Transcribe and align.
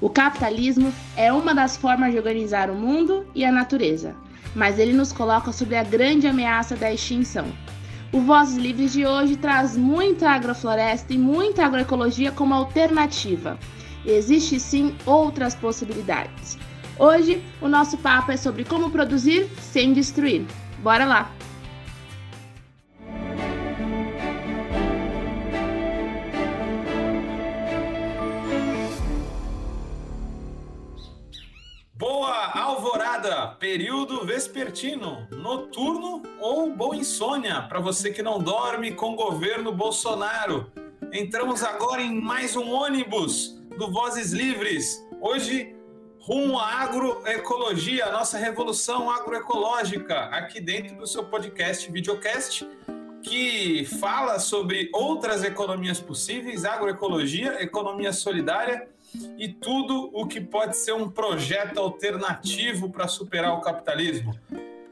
O 0.00 0.10
capitalismo 0.10 0.92
é 1.16 1.32
uma 1.32 1.54
das 1.54 1.76
formas 1.76 2.12
de 2.12 2.18
organizar 2.18 2.70
o 2.70 2.74
mundo 2.74 3.26
e 3.34 3.44
a 3.44 3.52
natureza, 3.52 4.14
mas 4.54 4.78
ele 4.78 4.92
nos 4.92 5.10
coloca 5.10 5.52
sobre 5.52 5.76
a 5.76 5.82
grande 5.82 6.26
ameaça 6.26 6.76
da 6.76 6.92
extinção. 6.92 7.46
O 8.12 8.20
Vozes 8.20 8.56
Livres 8.56 8.92
de 8.92 9.06
hoje 9.06 9.36
traz 9.36 9.76
muita 9.76 10.30
agrofloresta 10.30 11.12
e 11.12 11.18
muita 11.18 11.64
agroecologia 11.64 12.30
como 12.30 12.54
alternativa. 12.54 13.58
Existem 14.04 14.58
sim 14.58 14.94
outras 15.04 15.54
possibilidades. 15.54 16.58
Hoje, 16.98 17.42
o 17.60 17.68
nosso 17.68 17.96
papo 17.98 18.32
é 18.32 18.36
sobre 18.36 18.64
como 18.64 18.90
produzir 18.90 19.48
sem 19.60 19.92
destruir. 19.92 20.46
Bora 20.82 21.04
lá! 21.04 21.35
Período 33.58 34.24
vespertino, 34.24 35.26
noturno 35.32 36.22
ou 36.40 36.72
boa 36.72 36.94
insônia 36.94 37.62
para 37.62 37.80
você 37.80 38.10
que 38.10 38.22
não 38.22 38.38
dorme 38.38 38.92
com 38.92 39.12
o 39.12 39.16
governo 39.16 39.72
Bolsonaro. 39.72 40.70
Entramos 41.12 41.62
agora 41.62 42.00
em 42.00 42.20
mais 42.20 42.54
um 42.54 42.70
ônibus 42.70 43.60
do 43.76 43.90
Vozes 43.90 44.32
Livres. 44.32 45.04
Hoje, 45.20 45.74
rumo 46.20 46.58
à 46.58 46.82
agroecologia, 46.82 48.06
a 48.06 48.12
nossa 48.12 48.38
revolução 48.38 49.10
agroecológica, 49.10 50.26
aqui 50.26 50.60
dentro 50.60 50.96
do 50.96 51.06
seu 51.06 51.24
podcast 51.24 51.90
Videocast, 51.90 52.64
que 53.22 53.84
fala 53.98 54.38
sobre 54.38 54.88
outras 54.92 55.42
economias 55.42 56.00
possíveis, 56.00 56.64
agroecologia, 56.64 57.60
economia 57.60 58.12
solidária 58.12 58.88
e 59.38 59.48
tudo 59.48 60.10
o 60.12 60.26
que 60.26 60.40
pode 60.40 60.76
ser 60.76 60.92
um 60.92 61.08
projeto 61.08 61.78
alternativo 61.78 62.90
para 62.90 63.08
superar 63.08 63.54
o 63.54 63.60
capitalismo. 63.60 64.34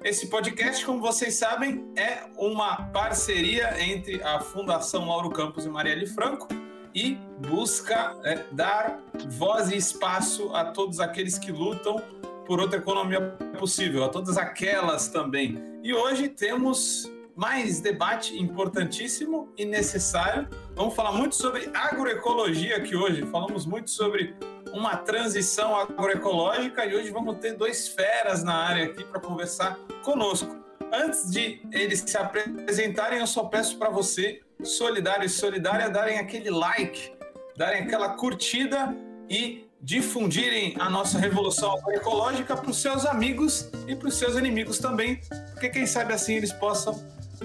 Esse 0.02 0.26
podcast, 0.26 0.84
como 0.84 1.00
vocês 1.00 1.34
sabem, 1.34 1.84
é 1.96 2.24
uma 2.36 2.76
parceria 2.92 3.82
entre 3.82 4.22
a 4.22 4.38
Fundação 4.38 5.08
Lauro 5.08 5.30
Campos 5.30 5.64
e 5.64 5.68
Marielle 5.68 6.06
Franco 6.06 6.46
e 6.94 7.18
busca 7.38 8.14
é, 8.22 8.44
dar 8.52 9.00
voz 9.30 9.70
e 9.70 9.76
espaço 9.76 10.54
a 10.54 10.66
todos 10.66 11.00
aqueles 11.00 11.38
que 11.38 11.50
lutam 11.50 12.00
por 12.46 12.60
outra 12.60 12.78
economia 12.78 13.20
possível, 13.58 14.04
a 14.04 14.08
todas 14.08 14.36
aquelas 14.36 15.08
também. 15.08 15.58
E 15.82 15.94
hoje 15.94 16.28
temos 16.28 17.10
mais 17.36 17.80
debate 17.80 18.40
importantíssimo 18.40 19.52
e 19.56 19.64
necessário. 19.64 20.48
Vamos 20.74 20.94
falar 20.94 21.12
muito 21.12 21.34
sobre 21.34 21.68
agroecologia 21.74 22.76
aqui 22.76 22.94
hoje. 22.94 23.22
Falamos 23.26 23.66
muito 23.66 23.90
sobre 23.90 24.34
uma 24.72 24.96
transição 24.96 25.74
agroecológica 25.76 26.84
e 26.86 26.94
hoje 26.94 27.10
vamos 27.10 27.38
ter 27.38 27.56
dois 27.56 27.88
feras 27.88 28.42
na 28.42 28.54
área 28.54 28.86
aqui 28.86 29.04
para 29.04 29.20
conversar 29.20 29.78
conosco. 30.04 30.64
Antes 30.92 31.30
de 31.30 31.60
eles 31.72 32.04
se 32.06 32.16
apresentarem, 32.16 33.18
eu 33.18 33.26
só 33.26 33.44
peço 33.44 33.78
para 33.78 33.90
você, 33.90 34.40
solidário 34.62 35.24
e 35.24 35.28
solidária, 35.28 35.90
darem 35.90 36.18
aquele 36.18 36.50
like, 36.50 37.12
darem 37.56 37.82
aquela 37.82 38.10
curtida 38.10 38.94
e 39.28 39.68
difundirem 39.80 40.76
a 40.78 40.88
nossa 40.88 41.18
revolução 41.18 41.76
agroecológica 41.76 42.56
para 42.56 42.70
os 42.70 42.80
seus 42.80 43.04
amigos 43.04 43.70
e 43.86 43.94
para 43.94 44.08
os 44.08 44.16
seus 44.16 44.36
inimigos 44.36 44.78
também, 44.78 45.20
porque 45.52 45.68
quem 45.68 45.86
sabe 45.86 46.14
assim 46.14 46.34
eles 46.36 46.52
possam 46.52 46.94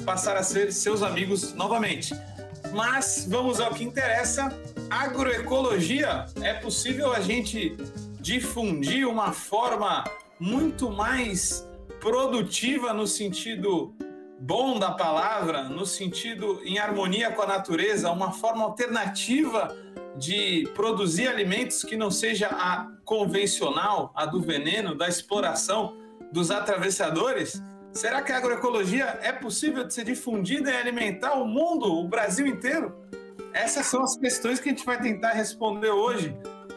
passar 0.02 0.38
a 0.38 0.44
ser 0.44 0.72
seus 0.72 1.02
amigos 1.02 1.53
novamente. 1.53 2.14
Mas 2.73 3.25
vamos 3.28 3.59
ao 3.59 3.73
que 3.73 3.83
interessa. 3.83 4.50
Agroecologia 4.89 6.25
é 6.42 6.53
possível 6.53 7.14
a 7.14 7.19
gente 7.19 7.75
difundir 8.20 9.08
uma 9.08 9.31
forma 9.31 10.03
muito 10.39 10.89
mais 10.89 11.67
produtiva 12.00 12.94
no 12.94 13.08
sentido 13.08 13.94
bom 14.39 14.80
da 14.80 14.92
palavra, 14.92 15.64
no 15.64 15.86
sentido 15.86 16.61
em 16.64 16.80
harmonia 16.80 17.31
com 17.31 17.42
a 17.42 17.48
natureza, 17.48 18.10
uma 18.11 18.31
forma 18.31 18.64
alternativa 18.64 19.76
de 20.16 20.67
produzir 20.73 21.27
alimentos 21.27 21.83
que 21.83 21.98
não 21.98 22.10
seja 22.10 22.48
a 22.48 22.87
convencional, 23.04 24.11
a 24.16 24.26
do 24.26 24.42
veneno, 24.42 24.95
da 24.95 25.08
exploração 25.08 25.98
dos 26.31 26.52
atravessadores? 26.52 27.61
Será 27.92 28.22
que 28.22 28.32
a 28.32 28.38
agroecologia 28.38 29.20
é 29.22 29.32
possível 29.32 29.83
de 29.83 29.94
ser 29.94 30.05
difundida 30.05 30.72
e 30.72 30.76
alimentar 30.76 31.33
o 31.33 31.45
mundo, 31.45 31.92
o 31.92 32.08
Brasil 32.08 32.45
inteiro? 32.45 32.95
Essas 33.54 33.88
são 33.88 34.04
as 34.04 34.16
questões 34.16 34.60
que 34.60 34.70
a 34.70 34.72
gente 34.72 34.86
vai 34.86 35.02
tentar 35.02 35.32
responder 35.32 35.89
hoje. 35.89 36.36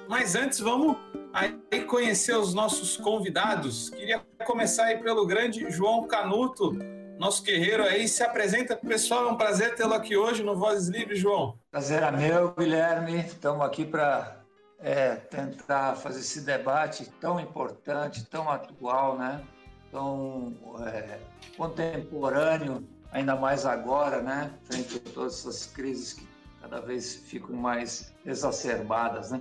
Mas 0.09 0.34
antes, 0.34 0.59
vamos 0.59 0.97
aí 1.33 1.84
conhecer 1.87 2.37
os 2.37 2.55
nossos 2.55 2.97
convidados. 2.97 3.91
Queria 3.91 4.22
começar 4.45 4.84
aí 4.84 4.99
pelo 4.99 5.27
grande 5.27 5.71
João 5.71 6.06
Canuto, 6.06 6.72
nosso 7.19 7.43
guerreiro 7.43 7.84
aí. 7.84 8.09
Se 8.09 8.22
apresenta 8.22 8.75
pessoal, 8.75 9.28
é 9.28 9.33
um 9.33 9.37
prazer 9.37 9.75
tê-lo 9.75 9.95
aqui 9.95 10.17
hoje 10.17 10.43
no 10.43 10.56
Vozes 10.56 10.89
Livres, 10.89 11.19
João. 11.19 11.59
Prazer 11.71 12.03
é 12.03 12.11
meu, 12.11 12.53
Guilherme. 12.53 13.21
Estamos 13.21 13.65
aqui 13.65 13.84
para 13.84 14.43
é, 14.81 15.15
tentar 15.15 15.95
fazer 15.95 16.21
esse 16.21 16.41
debate 16.41 17.11
tão 17.21 17.39
importante, 17.39 18.25
tão 18.25 18.51
atual, 18.51 19.19
né? 19.19 19.43
Tão 19.92 20.54
é, 20.86 21.20
contemporâneo, 21.56 22.82
ainda 23.12 23.36
mais 23.36 23.66
agora, 23.66 24.22
né, 24.22 24.53
frente 24.64 24.97
a 24.97 25.10
todas 25.12 25.34
essas 25.41 25.66
crises 25.66 26.14
que 26.14 26.26
cada 26.60 26.80
vez 26.80 27.14
ficam 27.14 27.54
mais 27.54 28.12
exacerbadas, 28.25 29.30
né? 29.30 29.41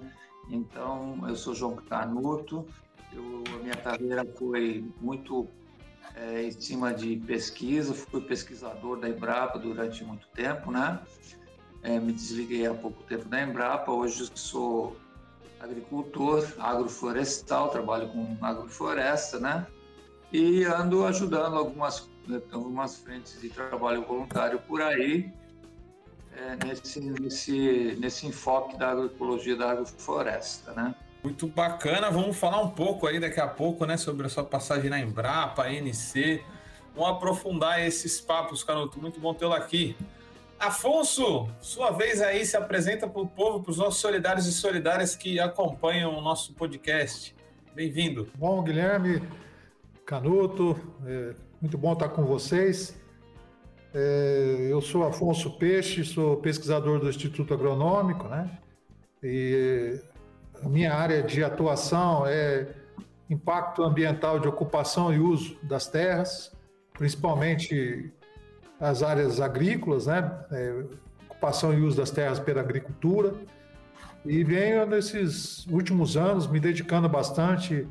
Então, 0.50 1.18
eu 1.28 1.36
sou 1.36 1.56
João 1.56 1.78
Canuto, 1.78 2.68
eu, 3.14 3.44
a 3.56 3.64
minha 3.64 3.76
carreira 3.76 4.26
foi 4.38 4.86
muito 5.00 5.48
é, 6.16 6.44
em 6.44 6.52
cima 6.52 6.94
de 6.94 7.16
pesquisa, 7.16 7.94
fui 7.94 8.22
pesquisador 8.22 9.00
da 9.00 9.08
Embrapa 9.08 9.58
durante 9.58 10.04
muito 10.04 10.28
tempo, 10.34 10.72
né? 10.72 11.00
É, 11.84 12.00
me 12.00 12.12
desliguei 12.12 12.68
há 12.68 12.74
pouco 12.74 13.02
tempo 13.04 13.30
da 13.30 13.42
Embrapa, 13.42 13.92
hoje 13.92 14.30
sou 14.36 14.98
agricultor 15.60 16.46
agroflorestal, 16.60 17.70
trabalho 17.70 18.10
com 18.10 18.38
agrofloresta, 18.42 19.40
né? 19.40 19.66
E 20.32 20.64
ando 20.64 21.06
ajudando 21.06 21.58
algumas, 21.58 22.10
algumas 22.52 22.98
frentes 22.98 23.40
de 23.42 23.50
trabalho 23.50 24.04
voluntário 24.04 24.60
por 24.60 24.82
aí, 24.82 25.32
é, 26.36 26.66
nesse, 26.66 27.02
nesse, 27.02 27.98
nesse 28.00 28.28
enfoque 28.28 28.78
da 28.78 28.92
agroecologia 28.92 29.56
da 29.56 29.72
agrofloresta, 29.72 30.72
né? 30.74 30.96
Muito 31.24 31.46
bacana, 31.48 32.10
vamos 32.10 32.38
falar 32.38 32.62
um 32.62 32.70
pouco 32.70 33.06
aí 33.06 33.20
daqui 33.20 33.40
a 33.40 33.48
pouco, 33.48 33.86
né, 33.86 33.96
sobre 33.96 34.26
a 34.26 34.30
sua 34.30 34.44
passagem 34.44 34.90
na 34.90 35.00
Embrapa, 35.00 35.66
ANC, 35.66 36.44
vamos 36.96 37.12
aprofundar 37.12 37.80
esses 37.80 38.20
papos, 38.20 38.64
Canuto, 38.64 39.00
muito 39.00 39.20
bom 39.20 39.34
tê-lo 39.34 39.54
aqui. 39.54 39.96
Afonso, 40.60 41.50
sua 41.60 41.92
vez 41.92 42.22
aí, 42.22 42.46
se 42.46 42.56
apresenta 42.56 43.08
para 43.08 43.22
o 43.22 43.28
povo, 43.28 43.62
para 43.62 43.72
os 43.72 43.78
nossos 43.78 44.00
solidários 44.00 44.46
e 44.46 44.54
solidárias 44.54 45.16
que 45.16 45.40
acompanham 45.40 46.16
o 46.16 46.22
nosso 46.22 46.54
podcast. 46.54 47.36
Bem-vindo. 47.74 48.30
Bom, 48.36 48.62
Guilherme, 48.62 49.22
Canuto, 50.06 50.78
é 51.06 51.34
muito 51.62 51.78
bom 51.78 51.94
estar 51.94 52.10
com 52.10 52.24
vocês. 52.26 53.00
É, 53.94 54.68
eu 54.70 54.82
sou 54.82 55.04
Afonso 55.04 55.58
Peixe, 55.58 56.04
sou 56.04 56.38
pesquisador 56.38 57.00
do 57.00 57.10
Instituto 57.10 57.54
Agronômico, 57.54 58.28
né? 58.28 58.58
E 59.22 60.00
a 60.64 60.70
minha 60.70 60.94
área 60.94 61.22
de 61.22 61.44
atuação 61.44 62.26
é 62.26 62.68
impacto 63.30 63.84
ambiental 63.84 64.40
de 64.40 64.48
ocupação 64.48 65.14
e 65.14 65.20
uso 65.20 65.58
das 65.64 65.88
terras, 65.88 66.52
principalmente 66.94 68.12
as 68.80 69.04
áreas 69.04 69.40
agrícolas, 69.40 70.08
né? 70.08 70.46
É, 70.52 70.84
ocupação 71.30 71.74
e 71.74 71.82
uso 71.82 71.98
das 71.98 72.12
terras 72.12 72.40
pela 72.40 72.62
agricultura. 72.62 73.34
E 74.26 74.44
venho 74.44 74.86
nesses 74.86 75.66
últimos 75.68 76.16
anos 76.16 76.48
me 76.48 76.60
dedicando 76.60 77.10
bastante 77.10 77.88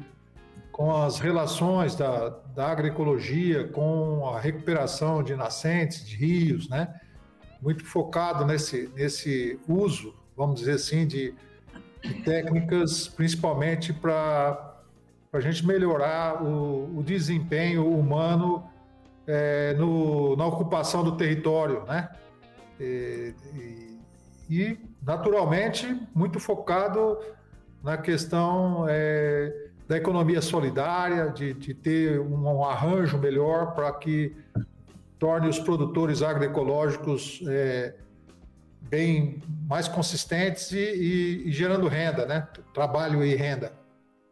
com 0.72 0.94
as 0.94 1.18
relações 1.18 1.94
da, 1.94 2.30
da 2.54 2.68
agroecologia 2.68 3.68
com 3.68 4.28
a 4.28 4.40
recuperação 4.40 5.22
de 5.22 5.34
nascentes, 5.34 6.06
de 6.06 6.16
rios, 6.16 6.68
né? 6.68 7.00
Muito 7.60 7.84
focado 7.84 8.46
nesse, 8.46 8.88
nesse 8.94 9.58
uso, 9.68 10.14
vamos 10.36 10.60
dizer 10.60 10.72
assim, 10.72 11.06
de, 11.06 11.34
de 12.02 12.14
técnicas, 12.22 13.08
principalmente 13.08 13.92
para 13.92 14.76
a 15.32 15.40
gente 15.40 15.66
melhorar 15.66 16.42
o, 16.42 16.98
o 16.98 17.02
desempenho 17.02 17.86
humano 17.86 18.64
é, 19.26 19.74
no, 19.74 20.34
na 20.36 20.46
ocupação 20.46 21.04
do 21.04 21.16
território, 21.16 21.84
né? 21.84 22.08
E, 22.80 23.34
e, 24.48 24.78
naturalmente, 25.02 25.86
muito 26.14 26.40
focado 26.40 27.18
na 27.82 27.96
questão 27.96 28.86
é, 28.88 29.69
da 29.90 29.96
economia 29.96 30.40
solidária, 30.40 31.30
de, 31.30 31.52
de 31.52 31.74
ter 31.74 32.20
um, 32.20 32.64
arranjo 32.64 33.18
melhor 33.18 33.74
para 33.74 33.92
que 33.92 34.36
torne 35.18 35.48
os 35.48 35.58
produtores 35.58 36.22
agroecológicos 36.22 37.42
é, 37.48 37.96
bem, 38.82 39.42
mais 39.68 39.88
consistentes 39.88 40.70
e, 40.70 40.78
e, 40.78 41.48
e 41.48 41.50
gerando 41.50 41.88
renda, 41.88 42.24
né? 42.24 42.46
Trabalho 42.72 43.24
e 43.24 43.34
renda. 43.34 43.72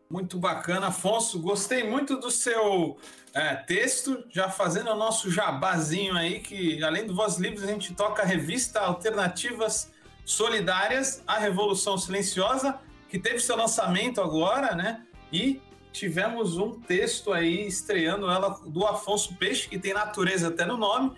Muito 0.08 0.38
bacana, 0.38 0.86
Afonso. 0.86 1.40
Gostei 1.40 1.82
muito 1.82 2.20
do 2.20 2.30
seu 2.30 2.96
é, 3.34 3.56
texto, 3.56 4.22
já 4.30 4.48
fazendo 4.48 4.92
o 4.92 4.96
nosso 4.96 5.28
jabazinho 5.28 6.16
aí, 6.16 6.38
que 6.38 6.84
além 6.84 7.04
do 7.04 7.16
Voz 7.16 7.36
Livres, 7.36 7.64
a 7.64 7.66
gente 7.66 7.92
toca 7.94 8.22
a 8.22 8.24
revista 8.24 8.78
Alternativas 8.78 9.90
Solidárias, 10.24 11.20
a 11.26 11.36
Revolução 11.36 11.98
Silenciosa, 11.98 12.78
que 13.08 13.18
teve 13.18 13.40
seu 13.40 13.56
lançamento 13.56 14.20
agora, 14.20 14.76
né? 14.76 15.02
E 15.32 15.60
tivemos 15.92 16.56
um 16.56 16.78
texto 16.80 17.32
aí 17.32 17.66
estreando 17.66 18.30
ela 18.30 18.60
do 18.64 18.86
Afonso 18.86 19.34
Peixe, 19.36 19.68
que 19.68 19.78
tem 19.78 19.92
natureza 19.92 20.48
até 20.48 20.64
no 20.64 20.76
nome, 20.76 21.12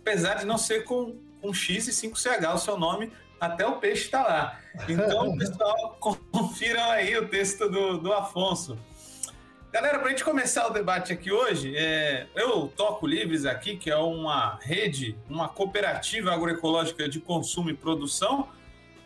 apesar 0.00 0.34
de 0.34 0.46
não 0.46 0.58
ser 0.58 0.84
com, 0.84 1.16
com 1.40 1.52
X 1.52 1.88
e 1.88 2.08
5CH 2.08 2.54
o 2.54 2.58
seu 2.58 2.78
nome, 2.78 3.12
até 3.40 3.66
o 3.66 3.76
peixe 3.78 4.04
está 4.04 4.22
lá. 4.22 4.60
Então, 4.88 5.34
pessoal, 5.38 5.96
confiram 6.30 6.90
aí 6.90 7.16
o 7.16 7.28
texto 7.28 7.68
do, 7.68 7.98
do 7.98 8.12
Afonso. 8.12 8.78
Galera, 9.72 9.98
para 9.98 10.08
a 10.08 10.10
gente 10.10 10.22
começar 10.22 10.66
o 10.66 10.70
debate 10.70 11.12
aqui 11.12 11.32
hoje, 11.32 11.74
é, 11.74 12.26
eu 12.34 12.70
toco 12.76 13.06
Livres 13.06 13.46
aqui, 13.46 13.76
que 13.76 13.90
é 13.90 13.96
uma 13.96 14.58
rede, 14.60 15.16
uma 15.28 15.48
cooperativa 15.48 16.30
agroecológica 16.30 17.08
de 17.08 17.18
consumo 17.18 17.70
e 17.70 17.74
produção 17.74 18.48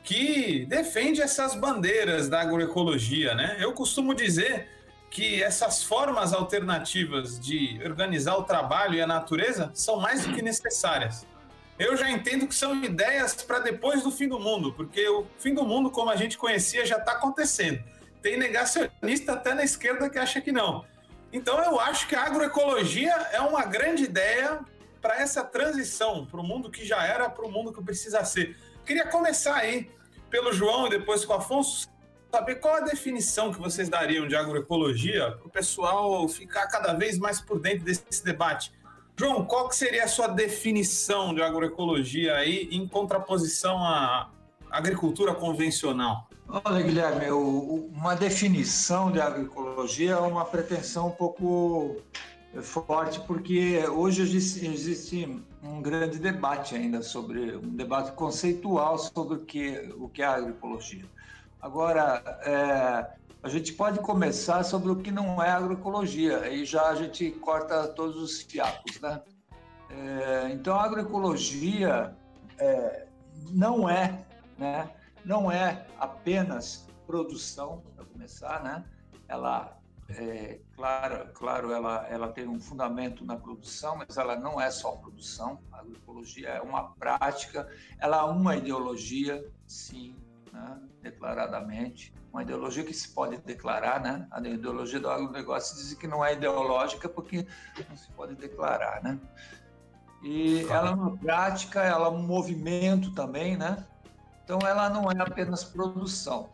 que 0.06 0.64
defende 0.64 1.20
essas 1.20 1.55
bandeiras 1.55 2.31
da 2.31 2.41
agroecologia, 2.41 3.35
né? 3.35 3.58
Eu 3.61 3.75
costumo 3.75 4.14
dizer 4.14 4.69
que 5.11 5.43
essas 5.43 5.82
formas 5.82 6.32
alternativas 6.32 7.38
de 7.38 7.79
organizar 7.85 8.37
o 8.37 8.44
trabalho 8.44 8.94
e 8.94 9.03
a 9.03 9.06
natureza 9.06 9.70
são 9.75 10.00
mais 10.00 10.25
do 10.25 10.32
que 10.32 10.41
necessárias 10.41 11.26
eu 11.79 11.97
já 11.97 12.11
entendo 12.11 12.47
que 12.47 12.55
são 12.55 12.82
ideias 12.82 13.35
para 13.35 13.58
depois 13.58 14.03
do 14.03 14.11
fim 14.11 14.29
do 14.29 14.38
mundo, 14.38 14.73
porque 14.73 15.06
o 15.08 15.26
fim 15.38 15.53
do 15.53 15.62
mundo, 15.62 15.91
como 15.91 16.11
a 16.11 16.17
gente 16.17 16.38
conhecia, 16.38 16.87
já 16.87 16.97
está 16.97 17.12
acontecendo. 17.12 17.82
Tem 18.23 18.37
negacionista 18.37 19.32
até 19.32 19.55
na 19.55 19.62
esquerda 19.62 20.09
que 20.09 20.19
acha 20.19 20.41
que 20.41 20.50
não. 20.50 20.85
Então 21.32 21.62
eu 21.62 21.79
acho 21.79 22.09
que 22.09 22.14
a 22.14 22.25
agroecologia 22.25 23.12
é 23.32 23.41
uma 23.41 23.64
grande 23.64 24.05
ideia 24.05 24.61
para 25.02 25.20
essa 25.20 25.44
transição, 25.44 26.25
para 26.25 26.41
o 26.41 26.43
mundo 26.43 26.70
que 26.70 26.85
já 26.85 27.05
era, 27.05 27.29
para 27.29 27.44
o 27.44 27.50
mundo 27.50 27.73
que 27.73 27.82
precisa 27.82 28.25
ser. 28.25 28.56
Queria 28.85 29.06
começar 29.06 29.56
aí 29.56 29.91
pelo 30.31 30.52
João 30.52 30.87
e 30.87 30.90
depois 30.90 31.25
com 31.25 31.32
o 31.32 31.37
Afonso, 31.37 31.88
saber 32.31 32.56
qual 32.56 32.76
a 32.76 32.81
definição 32.81 33.52
que 33.52 33.58
vocês 33.58 33.88
dariam 33.88 34.26
de 34.26 34.37
agroecologia 34.37 35.32
para 35.32 35.46
o 35.46 35.50
pessoal 35.50 36.28
ficar 36.28 36.67
cada 36.67 36.93
vez 36.93 37.19
mais 37.19 37.40
por 37.40 37.58
dentro 37.58 37.84
desse 37.84 38.25
debate. 38.25 38.73
João, 39.19 39.46
qual 39.46 39.69
que 39.69 39.76
seria 39.76 40.05
a 40.05 40.08
sua 40.08 40.28
definição 40.28 41.34
de 41.34 41.40
agroecologia 41.40 42.37
aí 42.37 42.69
em 42.70 42.87
contraposição 42.87 43.78
à 43.78 44.31
agricultura 44.70 45.34
convencional? 45.34 46.28
Olha, 46.49 46.82
Guilherme, 46.82 47.31
uma 47.31 48.14
definição 48.14 49.11
de 49.11 49.20
agroecologia 49.20 50.12
é 50.12 50.19
uma 50.19 50.44
pretensão 50.44 51.08
um 51.08 51.12
pouco 51.12 51.96
forte, 52.63 53.21
porque 53.21 53.87
hoje 53.89 54.23
existe 54.23 55.45
um 55.63 55.83
grande 55.83 56.19
debate 56.19 56.75
ainda 56.75 57.03
sobre, 57.03 57.57
um 57.57 57.77
debate 57.77 58.13
conceitual 58.13 58.99
sobre 58.99 59.37
o 59.37 59.41
que, 59.41 59.93
o 59.97 60.09
que 60.09 60.23
é 60.23 60.27
agroecologia. 60.27 61.05
Agora, 61.61 62.23
é, 62.45 63.07
a 63.43 63.49
gente 63.49 63.73
pode 63.73 63.99
começar 64.01 64.63
sobre 64.65 64.91
o 64.91 64.97
que 64.97 65.11
não 65.11 65.43
é 65.43 65.51
agroecologia, 65.51 66.41
aí 66.41 66.65
já 66.65 66.89
a 66.89 66.95
gente 66.95 67.31
corta 67.33 67.87
todos 67.89 68.17
os 68.17 68.43
fiapos, 68.43 69.01
né? 69.01 69.21
É, 69.91 70.51
então, 70.53 70.79
agroecologia 70.79 72.15
é, 72.59 73.07
não 73.51 73.89
é, 73.89 74.25
né? 74.59 74.91
Não 75.25 75.51
é 75.51 75.87
apenas 75.99 76.87
produção, 77.07 77.83
para 77.95 78.05
começar, 78.05 78.63
né? 78.63 78.85
Ela, 79.29 79.75
é, 80.08 80.61
claro, 80.75 81.29
claro, 81.35 81.73
ela, 81.73 82.06
ela 82.08 82.29
tem 82.29 82.47
um 82.47 82.61
fundamento 82.61 83.25
na 83.25 83.37
produção, 83.37 83.97
mas 83.97 84.17
ela 84.17 84.37
não 84.37 84.61
é 84.61 84.70
só 84.70 84.93
produção. 84.93 85.61
A 85.73 85.81
agroecologia 85.81 86.49
é 86.49 86.61
uma 86.61 86.91
prática, 86.94 87.69
ela 87.99 88.19
é 88.19 88.23
uma 88.23 88.56
ideologia, 88.56 89.44
sim, 89.67 90.17
né? 90.53 90.81
declaradamente 91.03 92.14
uma 92.37 92.43
ideologia 92.43 92.85
que 92.85 92.93
se 92.93 93.08
pode 93.08 93.38
declarar, 93.38 93.99
né? 93.99 94.29
A 94.31 94.41
ideologia 94.41 95.00
do 95.00 95.08
agronegócio 95.08 95.75
diz 95.76 95.94
que 95.94 96.06
não 96.06 96.23
é 96.23 96.35
ideológica 96.35 97.09
porque 97.09 97.47
não 97.88 97.97
se 97.97 98.12
pode 98.12 98.35
declarar, 98.35 99.02
né? 99.02 99.19
E 100.23 100.67
ela 100.69 100.91
é 100.91 100.94
uma 100.94 101.17
prática, 101.17 101.82
ela 101.82 102.09
é 102.09 102.11
um 102.11 102.23
movimento 102.23 103.14
também, 103.14 103.56
né? 103.56 103.87
Então 104.44 104.59
ela 104.67 104.91
não 104.91 105.11
é 105.11 105.19
apenas 105.19 105.64
produção. 105.64 106.50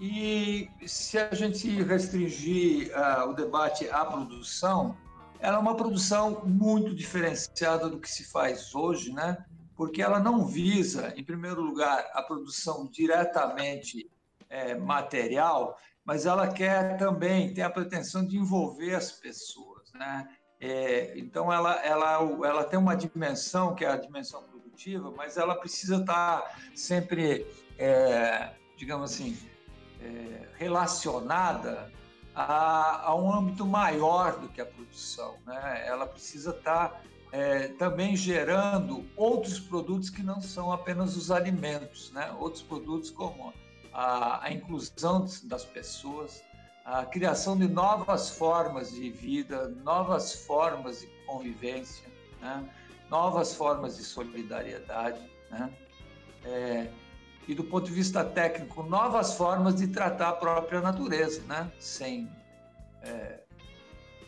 E 0.00 0.70
se 0.86 1.18
a 1.18 1.34
gente 1.34 1.68
restringir 1.82 2.90
uh, 2.96 3.28
o 3.28 3.34
debate 3.34 3.86
à 3.90 4.02
produção, 4.02 4.96
ela 5.38 5.58
é 5.58 5.60
uma 5.60 5.76
produção 5.76 6.42
muito 6.46 6.94
diferenciada 6.94 7.86
do 7.86 8.00
que 8.00 8.10
se 8.10 8.24
faz 8.24 8.74
hoje, 8.74 9.12
né? 9.12 9.44
Porque 9.76 10.00
ela 10.00 10.18
não 10.18 10.46
visa, 10.46 11.12
em 11.16 11.22
primeiro 11.22 11.60
lugar, 11.60 12.10
a 12.14 12.22
produção 12.22 12.88
diretamente 12.90 14.10
é, 14.48 14.74
material, 14.74 15.76
mas 16.02 16.24
ela 16.24 16.48
quer 16.48 16.96
também, 16.96 17.52
tem 17.52 17.62
a 17.62 17.68
pretensão 17.68 18.26
de 18.26 18.38
envolver 18.38 18.94
as 18.94 19.12
pessoas, 19.12 19.92
né? 19.92 20.26
É, 20.58 21.18
então, 21.18 21.52
ela, 21.52 21.74
ela, 21.84 22.22
ela 22.46 22.64
tem 22.64 22.78
uma 22.78 22.96
dimensão, 22.96 23.74
que 23.74 23.84
é 23.84 23.88
a 23.88 23.96
dimensão 23.96 24.42
produtiva, 24.44 25.12
mas 25.14 25.36
ela 25.36 25.54
precisa 25.54 25.96
estar 25.96 26.58
sempre, 26.74 27.46
é, 27.78 28.50
digamos 28.76 29.12
assim, 29.12 29.36
é, 30.02 30.48
relacionada 30.56 31.90
a, 32.34 33.08
a, 33.08 33.14
um 33.14 33.32
âmbito 33.32 33.66
maior 33.66 34.38
do 34.38 34.48
que 34.48 34.60
a 34.60 34.66
produção. 34.66 35.36
Né? 35.46 35.84
Ela 35.86 36.06
precisa 36.06 36.50
estar 36.50 37.02
é, 37.32 37.68
também 37.68 38.16
gerando 38.16 39.04
outros 39.16 39.58
produtos 39.58 40.10
que 40.10 40.22
não 40.22 40.40
são 40.40 40.72
apenas 40.72 41.16
os 41.16 41.30
alimentos, 41.30 42.10
né? 42.12 42.34
outros 42.38 42.62
produtos 42.62 43.10
como 43.10 43.52
a, 43.92 44.44
a 44.44 44.52
inclusão 44.52 45.26
das 45.44 45.64
pessoas, 45.64 46.42
a 46.84 47.04
criação 47.04 47.56
de 47.56 47.68
novas 47.68 48.30
formas 48.30 48.92
de 48.92 49.10
vida, 49.10 49.68
novas 49.84 50.46
formas 50.46 51.00
de 51.00 51.06
convivência, 51.26 52.08
né? 52.40 52.68
novas 53.10 53.54
formas 53.54 53.96
de 53.96 54.04
solidariedade, 54.04 55.20
né? 55.50 55.70
É, 56.44 56.90
e 57.50 57.54
do 57.54 57.64
ponto 57.64 57.86
de 57.86 57.92
vista 57.92 58.22
técnico, 58.22 58.84
novas 58.84 59.34
formas 59.34 59.74
de 59.74 59.88
tratar 59.88 60.28
a 60.28 60.32
própria 60.32 60.80
natureza, 60.80 61.42
né? 61.48 61.68
sem 61.80 62.30
é, 63.02 63.40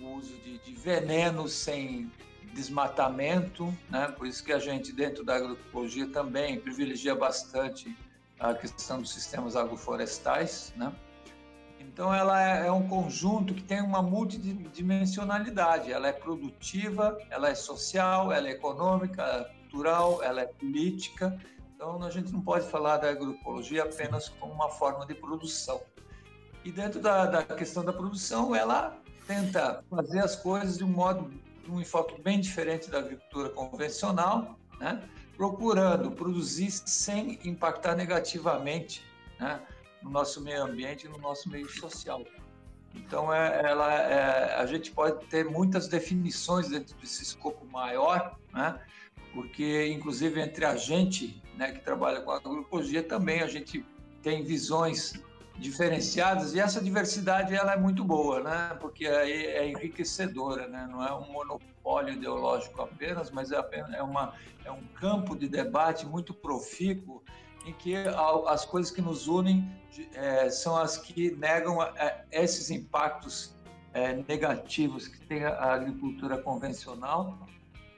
uso 0.01 0.35
de, 0.39 0.59
de 0.59 0.75
venenos, 0.75 1.53
sem 1.53 2.11
desmatamento, 2.53 3.73
né? 3.89 4.09
por 4.09 4.27
isso 4.27 4.43
que 4.43 4.53
a 4.53 4.59
gente, 4.59 4.93
dentro 4.93 5.23
da 5.23 5.37
agroecologia, 5.37 6.09
também 6.09 6.59
privilegia 6.59 7.15
bastante 7.15 7.97
a 8.41 8.55
questão 8.55 9.01
dos 9.01 9.15
sistemas 9.15 9.55
agroflorestais, 9.55 10.73
né? 10.75 10.93
Então, 11.79 12.13
ela 12.13 12.43
é, 12.43 12.67
é 12.67 12.73
um 12.73 12.89
conjunto 12.89 13.55
que 13.55 13.63
tem 13.63 13.81
uma 13.81 14.03
multidimensionalidade. 14.03 15.93
Ela 15.93 16.09
é 16.09 16.13
produtiva, 16.13 17.17
ela 17.31 17.51
é 17.51 17.55
social, 17.55 18.33
ela 18.33 18.49
é 18.49 18.53
econômica, 18.53 19.23
ela 19.23 19.43
é 19.43 19.55
cultural, 19.61 20.23
ela 20.23 20.41
é 20.41 20.47
política. 20.47 21.39
Então, 21.83 22.01
a 22.01 22.11
gente 22.11 22.33
não 22.33 22.41
pode 22.41 22.69
falar 22.69 22.99
da 22.99 23.11
agroecologia 23.11 23.83
apenas 23.83 24.29
como 24.29 24.53
uma 24.53 24.69
forma 24.69 25.05
de 25.05 25.17
produção. 25.17 25.83
E 26.65 26.71
dentro 26.71 27.01
da, 27.01 27.27
da 27.27 27.43
questão 27.43 27.85
da 27.85 27.93
produção, 27.93 28.55
ela 28.55 28.97
tenta 29.27 29.83
fazer 29.91 30.21
as 30.21 30.37
coisas 30.37 30.79
de 30.79 30.85
um 30.85 30.89
modo, 30.89 31.29
de 31.65 31.69
um 31.69 31.81
enfoque 31.81 32.23
bem 32.23 32.39
diferente 32.39 32.89
da 32.89 32.99
agricultura 32.99 33.49
convencional, 33.49 34.57
né? 34.79 35.03
procurando 35.37 36.13
produzir 36.13 36.71
sem 36.71 37.41
impactar 37.45 37.97
negativamente 37.97 39.05
né, 39.41 39.61
no 40.05 40.11
nosso 40.11 40.41
meio 40.41 40.63
ambiente 40.63 41.07
e 41.07 41.09
no 41.09 41.19
nosso 41.19 41.51
meio 41.51 41.69
social. 41.69 42.23
Então, 42.95 43.35
é, 43.35 43.61
ela, 43.69 43.93
é, 43.93 44.55
a 44.55 44.67
gente 44.67 44.93
pode 44.93 45.27
ter 45.27 45.47
muitas 45.47 45.89
definições 45.89 46.69
dentro 46.69 46.95
desse 46.99 47.25
escopo 47.25 47.67
maior, 47.67 48.39
né, 48.53 48.81
porque, 49.33 49.89
inclusive, 49.89 50.41
entre 50.41 50.65
a 50.65 50.77
gente 50.77 51.43
né, 51.57 51.73
que 51.73 51.81
trabalha 51.81 52.21
com 52.21 52.31
agroecologia, 52.31 53.03
também 53.03 53.41
a 53.41 53.47
gente 53.47 53.85
tem 54.23 54.43
visões 54.43 55.15
diferenciadas 55.59 56.55
e 56.55 56.61
essa 56.61 56.81
diversidade 56.81 57.55
ela 57.55 57.75
é 57.75 57.77
muito 57.77 58.05
boa, 58.05 58.43
né? 58.43 58.77
Porque 58.81 59.07
é, 59.07 59.59
é 59.59 59.69
enriquecedora, 59.69 60.67
né? 60.67 60.89
Não 60.91 61.07
é 61.07 61.13
um 61.15 61.31
monopólio 61.31 62.15
ideológico 62.15 62.83
apenas, 62.83 63.31
mas 63.31 63.53
é 63.53 63.57
apenas 63.57 63.93
é 63.93 64.03
uma 64.03 64.35
é 64.65 64.71
um 64.71 64.83
campo 65.01 65.37
de 65.37 65.49
debate 65.49 66.07
muito 66.07 66.33
profícuo 66.33 67.23
em 67.67 67.73
que 67.73 67.95
as 68.47 68.65
coisas 68.65 68.91
que 68.91 69.01
nos 69.01 69.29
unem 69.29 69.71
é, 70.15 70.51
são 70.51 70.77
as 70.77 70.97
que 70.97 71.31
negam 71.37 71.79
esses 72.31 72.71
impactos 72.71 73.55
é, 73.93 74.15
negativos 74.27 75.07
que 75.07 75.21
tem 75.27 75.45
a 75.45 75.75
agricultura 75.75 76.39
convencional, 76.39 77.39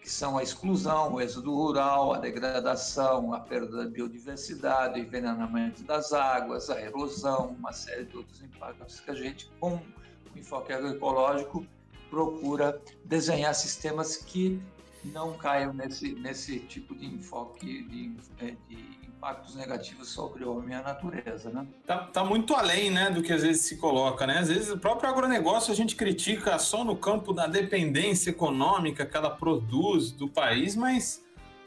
que 0.04 0.10
são 0.10 0.36
a 0.36 0.42
exclusão, 0.42 1.14
o 1.14 1.20
êxodo 1.22 1.54
rural, 1.54 2.12
a 2.12 2.18
degradação, 2.18 3.32
a 3.32 3.40
perda 3.40 3.84
da 3.84 3.90
biodiversidade, 3.90 5.00
o 5.00 5.02
envenenamento 5.02 5.82
das 5.82 6.12
águas, 6.12 6.68
a 6.68 6.78
erosão, 6.78 7.56
uma 7.58 7.72
série 7.72 8.04
de 8.04 8.18
outros 8.18 8.42
impactos 8.42 9.00
que 9.00 9.10
a 9.10 9.14
gente, 9.14 9.50
com 9.58 9.76
o 9.76 10.38
enfoque 10.38 10.74
agroecológico, 10.74 11.66
procura 12.10 12.78
desenhar 13.02 13.54
sistemas 13.54 14.18
que 14.18 14.60
não 15.06 15.38
caiam 15.38 15.72
nesse, 15.72 16.12
nesse 16.16 16.60
tipo 16.60 16.94
de 16.94 17.06
enfoque 17.06 17.84
de, 17.84 18.14
é, 18.44 18.54
de 18.68 19.03
impactos 19.24 19.54
negativos 19.54 20.08
sobre 20.08 20.44
o 20.44 20.58
homem 20.58 20.76
e 20.76 20.78
a 20.78 20.82
natureza, 20.82 21.48
né? 21.48 21.66
Tá, 21.86 21.98
tá, 22.12 22.22
muito 22.22 22.54
além, 22.54 22.90
né, 22.90 23.08
do 23.08 23.22
que 23.22 23.32
às 23.32 23.40
vezes 23.40 23.62
se 23.62 23.78
coloca, 23.78 24.26
né? 24.26 24.38
Às 24.38 24.48
vezes 24.48 24.70
o 24.70 24.76
próprio 24.76 25.08
agronegócio 25.08 25.72
a 25.72 25.74
gente 25.74 25.96
critica 25.96 26.58
só 26.58 26.84
no 26.84 26.94
campo 26.94 27.32
da 27.32 27.46
dependência 27.46 28.28
econômica 28.28 29.06
que 29.06 29.16
ela 29.16 29.30
produz 29.30 30.12
do 30.12 30.28
país, 30.28 30.76
mas 30.76 31.24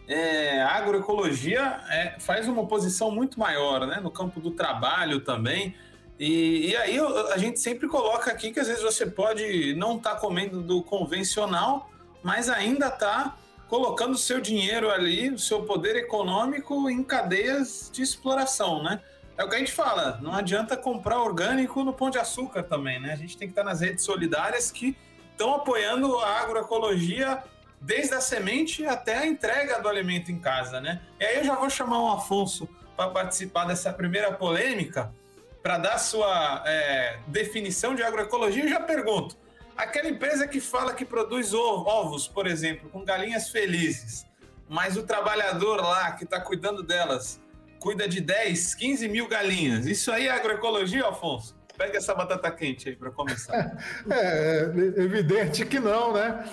é, 0.07 0.61
a 0.61 0.75
agroecologia 0.75 1.81
é, 1.89 2.19
faz 2.19 2.47
uma 2.47 2.61
oposição 2.61 3.09
muito 3.09 3.39
maior, 3.39 3.87
né, 3.87 3.99
no 3.99 4.11
campo 4.11 4.39
do 4.39 4.51
trabalho 4.51 5.21
também. 5.21 5.75
E, 6.19 6.69
e, 6.69 6.75
aí 6.75 6.99
a 7.31 7.37
gente 7.39 7.59
sempre 7.59 7.87
coloca 7.87 8.31
aqui 8.31 8.51
que 8.51 8.59
às 8.59 8.67
vezes 8.67 8.83
você 8.83 9.05
pode 9.05 9.73
não 9.75 9.97
estar 9.97 10.15
tá 10.15 10.19
comendo 10.19 10.61
do 10.61 10.83
convencional, 10.83 11.89
mas 12.21 12.49
ainda 12.49 12.87
está 12.87 13.35
colocando 13.67 14.13
o 14.13 14.17
seu 14.17 14.39
dinheiro 14.39 14.89
ali, 14.89 15.29
o 15.29 15.39
seu 15.39 15.63
poder 15.63 15.95
econômico 15.95 16.89
em 16.89 17.03
cadeias 17.03 17.89
de 17.91 18.01
exploração, 18.01 18.81
né? 18.83 19.01
É 19.37 19.43
o 19.43 19.49
que 19.49 19.55
a 19.55 19.59
gente 19.59 19.71
fala, 19.71 20.19
não 20.21 20.33
adianta 20.33 20.75
comprar 20.75 21.21
orgânico 21.21 21.83
no 21.83 21.93
Pão 21.93 22.09
de 22.09 22.17
Açúcar 22.17 22.63
também, 22.63 22.99
né? 22.99 23.13
A 23.13 23.15
gente 23.15 23.37
tem 23.37 23.47
que 23.47 23.51
estar 23.51 23.63
nas 23.63 23.81
redes 23.81 24.03
solidárias 24.03 24.71
que 24.71 24.97
estão 25.31 25.53
apoiando 25.53 26.17
a 26.17 26.41
agroecologia 26.41 27.43
desde 27.79 28.15
a 28.15 28.21
semente 28.21 28.85
até 28.85 29.19
a 29.19 29.27
entrega 29.27 29.79
do 29.79 29.87
alimento 29.87 30.31
em 30.31 30.39
casa, 30.39 30.81
né? 30.81 31.01
E 31.19 31.25
aí 31.25 31.37
eu 31.37 31.43
já 31.43 31.55
vou 31.55 31.69
chamar 31.69 31.99
o 31.99 32.11
Afonso 32.11 32.67
para 32.95 33.11
participar 33.11 33.65
dessa 33.65 33.93
primeira 33.93 34.31
polêmica, 34.31 35.13
para 35.61 35.77
dar 35.77 35.97
sua 35.99 36.63
é, 36.65 37.19
definição 37.27 37.93
de 37.93 38.01
agroecologia. 38.01 38.63
Eu 38.63 38.69
já 38.69 38.79
pergunto, 38.79 39.37
Aquela 39.77 40.09
empresa 40.09 40.47
que 40.47 40.59
fala 40.59 40.93
que 40.93 41.05
produz 41.05 41.53
ovos, 41.53 42.27
por 42.27 42.47
exemplo, 42.47 42.89
com 42.89 43.05
galinhas 43.05 43.49
felizes, 43.49 44.25
mas 44.67 44.97
o 44.97 45.03
trabalhador 45.03 45.81
lá 45.81 46.11
que 46.13 46.23
está 46.23 46.41
cuidando 46.41 46.81
delas 46.81 47.39
cuida 47.79 48.07
de 48.07 48.19
10, 48.19 48.73
15 48.73 49.07
mil 49.07 49.27
galinhas. 49.27 49.85
Isso 49.85 50.11
aí 50.11 50.27
é 50.27 50.31
agroecologia, 50.31 51.07
Afonso? 51.07 51.55
Pega 51.77 51.99
essa 51.99 52.15
batata 52.15 52.49
quente 52.49 52.89
aí 52.89 52.95
para 52.95 53.11
começar. 53.11 53.77
É, 54.09 54.63
é, 54.63 55.03
evidente 55.03 55.63
que 55.63 55.79
não, 55.79 56.11
né? 56.11 56.43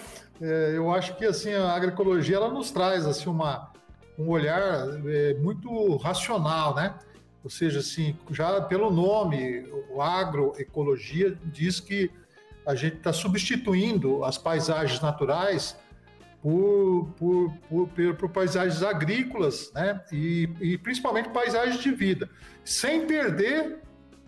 É, 0.41 0.73
eu 0.75 0.93
acho 0.93 1.17
que 1.17 1.25
assim 1.25 1.55
a 1.55 1.73
agroecologia 1.73 2.37
ela 2.37 2.51
nos 2.51 2.71
traz 2.71 3.07
assim 3.07 3.31
uma 3.31 3.73
um 4.19 4.29
olhar 4.29 4.87
é, 5.07 5.35
muito 5.35 5.97
racional, 5.97 6.75
né? 6.75 6.95
Ou 7.43 7.51
seja, 7.51 7.81
assim, 7.81 8.17
já 8.31 8.61
pelo 8.63 8.91
nome, 8.91 9.67
o 9.91 10.01
agroecologia 10.01 11.37
diz 11.45 11.81
que 11.81 12.11
a 12.67 12.75
gente 12.75 12.97
está 12.97 13.13
substituindo 13.13 14.25
as 14.25 14.39
paisagens 14.39 15.01
naturais 15.01 15.77
por, 16.43 17.09
por, 17.17 17.53
por, 17.69 18.15
por, 18.15 18.29
paisagens 18.29 18.83
agrícolas, 18.83 19.73
né? 19.73 20.01
E, 20.13 20.49
e, 20.61 20.79
principalmente 20.79 21.31
paisagens 21.31 21.83
de 21.83 21.91
vida, 21.91 22.29
sem 22.63 23.07
perder 23.07 23.79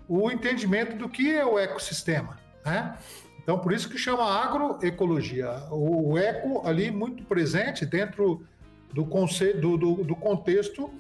o 0.09 0.31
entendimento 0.31 0.97
do 0.97 1.09
que 1.09 1.35
é 1.35 1.45
o 1.45 1.59
ecossistema, 1.59 2.38
né? 2.64 2.97
Então, 3.43 3.59
por 3.59 3.73
isso 3.73 3.88
que 3.88 3.97
chama 3.97 4.25
agroecologia. 4.25 5.50
O, 5.71 6.19
eco 6.19 6.66
ali 6.66 6.90
muito 6.90 7.23
presente 7.25 7.87
dentro 7.87 8.45
do, 8.93 9.05
conceito, 9.05 9.61
do, 9.61 9.76
do, 9.76 9.95
do 10.05 10.16
contexto 10.16 10.90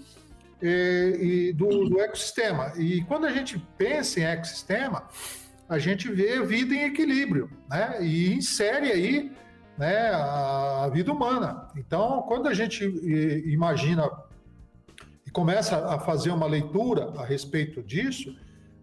eh, 0.62 1.16
e 1.20 1.52
do, 1.52 1.88
do 1.88 2.00
ecossistema. 2.00 2.72
E 2.76 3.02
quando 3.02 3.26
a 3.26 3.32
gente 3.32 3.58
pensa 3.76 4.20
em 4.20 4.24
ecossistema, 4.24 5.08
a 5.68 5.78
gente 5.78 6.10
vê 6.10 6.42
vida 6.44 6.74
em 6.74 6.84
equilíbrio, 6.84 7.50
né? 7.68 7.98
E 8.00 8.32
insere 8.34 8.92
aí 8.92 9.32
né, 9.76 10.10
a 10.10 10.88
vida 10.92 11.12
humana. 11.12 11.68
Então, 11.76 12.22
quando 12.22 12.48
a 12.48 12.54
gente 12.54 12.84
imagina 13.46 14.10
e 15.26 15.30
começa 15.30 15.76
a 15.94 15.98
fazer 15.98 16.30
uma 16.30 16.46
leitura 16.46 17.12
a 17.18 17.24
respeito 17.24 17.82
disso, 17.82 18.34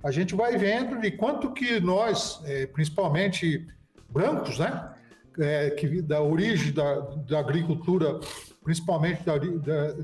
a 0.03 0.11
gente 0.11 0.35
vai 0.35 0.57
vendo 0.57 0.99
de 0.99 1.11
quanto 1.11 1.53
que 1.53 1.79
nós, 1.79 2.41
é, 2.45 2.67
principalmente 2.67 3.65
brancos, 4.09 4.59
né, 4.59 4.93
é, 5.39 5.69
que 5.71 6.01
da 6.01 6.21
origem 6.21 6.73
da, 6.73 6.99
da 7.27 7.39
agricultura, 7.39 8.19
principalmente 8.63 9.23
da, 9.23 9.37
da, 9.37 9.91
da 9.93 10.03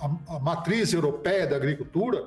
a, 0.00 0.36
a 0.36 0.38
matriz 0.38 0.92
europeia 0.92 1.46
da 1.46 1.56
agricultura, 1.56 2.26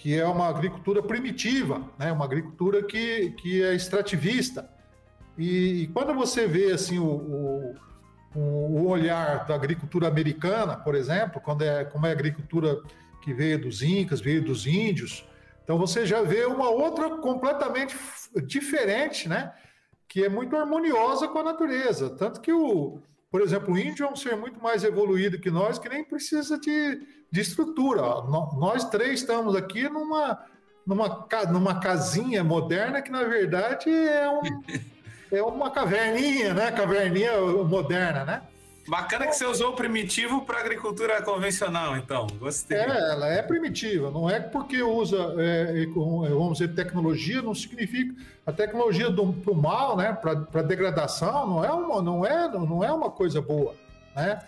que 0.00 0.18
é 0.18 0.24
uma 0.24 0.48
agricultura 0.48 1.02
primitiva, 1.02 1.86
né? 1.98 2.10
uma 2.10 2.24
agricultura 2.24 2.82
que, 2.82 3.32
que 3.32 3.62
é 3.62 3.74
extrativista. 3.74 4.66
E, 5.36 5.82
e 5.82 5.86
quando 5.88 6.14
você 6.14 6.46
vê 6.46 6.72
assim 6.72 6.98
o, 6.98 7.04
o, 7.04 7.74
o, 8.34 8.88
olhar 8.88 9.46
da 9.46 9.54
agricultura 9.54 10.08
americana, 10.08 10.74
por 10.74 10.94
exemplo, 10.94 11.38
quando 11.38 11.60
é, 11.60 11.84
como 11.84 12.06
é 12.06 12.08
a 12.08 12.12
agricultura 12.12 12.80
que 13.22 13.34
veio 13.34 13.60
dos 13.60 13.82
incas, 13.82 14.22
veio 14.22 14.42
dos 14.42 14.66
índios, 14.66 15.28
então 15.62 15.76
você 15.76 16.06
já 16.06 16.22
vê 16.22 16.46
uma 16.46 16.70
outra 16.70 17.18
completamente 17.18 17.94
diferente, 18.46 19.28
né? 19.28 19.52
que 20.08 20.24
é 20.24 20.30
muito 20.30 20.56
harmoniosa 20.56 21.28
com 21.28 21.40
a 21.40 21.44
natureza. 21.44 22.08
Tanto 22.08 22.40
que 22.40 22.54
o, 22.54 23.02
por 23.30 23.42
exemplo, 23.42 23.74
o 23.74 23.78
índio 23.78 24.06
é 24.06 24.10
um 24.10 24.16
ser 24.16 24.34
muito 24.34 24.58
mais 24.62 24.82
evoluído 24.82 25.38
que 25.38 25.50
nós, 25.50 25.78
que 25.78 25.90
nem 25.90 26.02
precisa 26.02 26.58
de, 26.58 27.19
de 27.30 27.40
estrutura. 27.40 28.02
Nós 28.56 28.84
três 28.88 29.20
estamos 29.20 29.54
aqui 29.54 29.88
numa, 29.88 30.44
numa, 30.86 31.26
numa 31.50 31.80
casinha 31.80 32.42
moderna 32.42 33.00
que, 33.00 33.10
na 33.10 33.24
verdade, 33.24 33.90
é, 33.90 34.28
um, 34.28 34.40
é 35.32 35.42
uma 35.42 35.70
caverninha, 35.70 36.52
né? 36.54 36.72
Caverninha 36.72 37.40
moderna, 37.64 38.24
né? 38.24 38.42
Bacana 38.88 39.26
que 39.26 39.34
você 39.34 39.44
usou 39.44 39.70
o 39.70 39.76
primitivo 39.76 40.44
para 40.44 40.58
agricultura 40.58 41.22
convencional, 41.22 41.96
então. 41.96 42.26
Gostei. 42.40 42.78
É, 42.78 43.10
ela 43.12 43.28
é 43.28 43.40
primitiva. 43.40 44.10
Não 44.10 44.28
é 44.28 44.40
porque 44.40 44.82
usa, 44.82 45.16
é, 45.38 45.86
vamos 45.94 46.58
dizer, 46.58 46.74
tecnologia, 46.74 47.40
não 47.40 47.54
significa. 47.54 48.12
A 48.44 48.50
tecnologia 48.50 49.06
para 49.12 49.52
o 49.52 49.54
mal, 49.54 49.96
né, 49.96 50.12
para 50.12 50.62
degradação, 50.62 51.46
não 51.46 51.64
é, 51.64 51.70
uma, 51.70 52.02
não, 52.02 52.26
é, 52.26 52.48
não 52.48 52.82
é 52.82 52.90
uma 52.90 53.10
coisa 53.10 53.40
boa. 53.40 53.76
Né? 54.16 54.40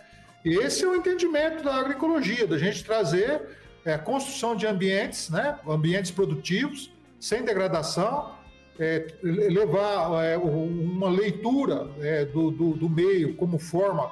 Esse 0.45 0.85
é 0.85 0.89
o 0.89 0.97
entendimento 0.97 1.63
da 1.63 1.77
agroecologia, 1.77 2.47
da 2.47 2.59
gente 2.59 2.83
trazer 2.85 3.43
é, 3.85 3.97
construção 3.97 4.57
de 4.57 4.67
ambientes, 4.67 5.31
né, 5.31 5.59
ambientes 5.67 6.11
produtivos, 6.11 6.91
sem 7.21 7.45
degradação, 7.45 8.35
é, 8.79 9.07
levar 9.23 10.25
é, 10.25 10.37
uma 10.37 11.09
leitura 11.09 11.89
é, 12.01 12.25
do, 12.25 12.51
do, 12.51 12.75
do, 12.75 12.89
meio 12.89 13.37
como 13.37 13.59
forma 13.59 14.11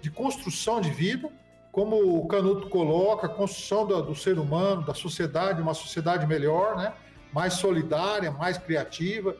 de 0.00 0.10
construção 0.10 0.80
de 0.80 0.90
vida, 0.90 1.28
como 1.72 2.18
o 2.18 2.26
Canuto 2.28 2.68
coloca, 2.68 3.26
a 3.26 3.30
construção 3.30 3.86
do, 3.86 4.00
do 4.02 4.14
ser 4.14 4.38
humano, 4.38 4.84
da 4.84 4.94
sociedade, 4.94 5.62
uma 5.62 5.74
sociedade 5.74 6.26
melhor, 6.26 6.76
né? 6.76 6.92
mais 7.32 7.54
solidária, 7.54 8.30
mais 8.30 8.58
criativa, 8.58 9.36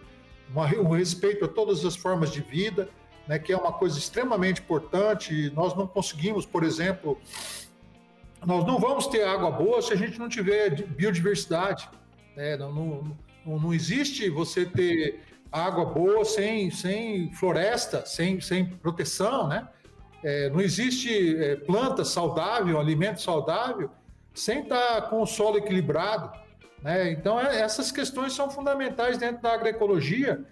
uma, 0.50 0.66
um 0.76 0.88
respeito 0.88 1.44
a 1.44 1.48
todas 1.48 1.84
as 1.84 1.94
formas 1.94 2.32
de 2.32 2.40
vida, 2.40 2.88
né? 3.26 3.38
que 3.38 3.52
é 3.52 3.56
uma 3.56 3.72
coisa 3.72 3.98
extremamente 3.98 4.60
importante. 4.60 5.50
Nós 5.54 5.74
não 5.74 5.86
conseguimos, 5.86 6.46
por 6.46 6.64
exemplo, 6.64 7.18
nós 8.44 8.64
não 8.66 8.78
vamos 8.78 9.06
ter 9.06 9.24
água 9.24 9.50
boa 9.50 9.80
se 9.80 9.92
a 9.92 9.96
gente 9.96 10.18
não 10.18 10.28
tiver 10.28 10.82
biodiversidade. 10.82 11.88
Né? 12.36 12.56
Não, 12.56 12.72
não, 12.72 13.58
não 13.58 13.74
existe 13.74 14.28
você 14.28 14.64
ter 14.64 15.20
água 15.50 15.84
boa 15.84 16.24
sem, 16.24 16.70
sem 16.70 17.32
floresta, 17.34 18.04
sem, 18.06 18.40
sem 18.40 18.64
proteção, 18.64 19.46
né? 19.46 19.68
É, 20.24 20.48
não 20.50 20.60
existe 20.60 21.36
é, 21.36 21.56
planta 21.56 22.04
saudável, 22.04 22.78
alimento 22.78 23.20
saudável, 23.20 23.90
sem 24.32 24.60
estar 24.60 25.10
com 25.10 25.20
o 25.20 25.26
solo 25.26 25.58
equilibrado. 25.58 26.30
Né? 26.80 27.10
Então, 27.10 27.40
é, 27.40 27.60
essas 27.60 27.90
questões 27.90 28.32
são 28.32 28.48
fundamentais 28.48 29.18
dentro 29.18 29.42
da 29.42 29.52
agroecologia 29.52 30.44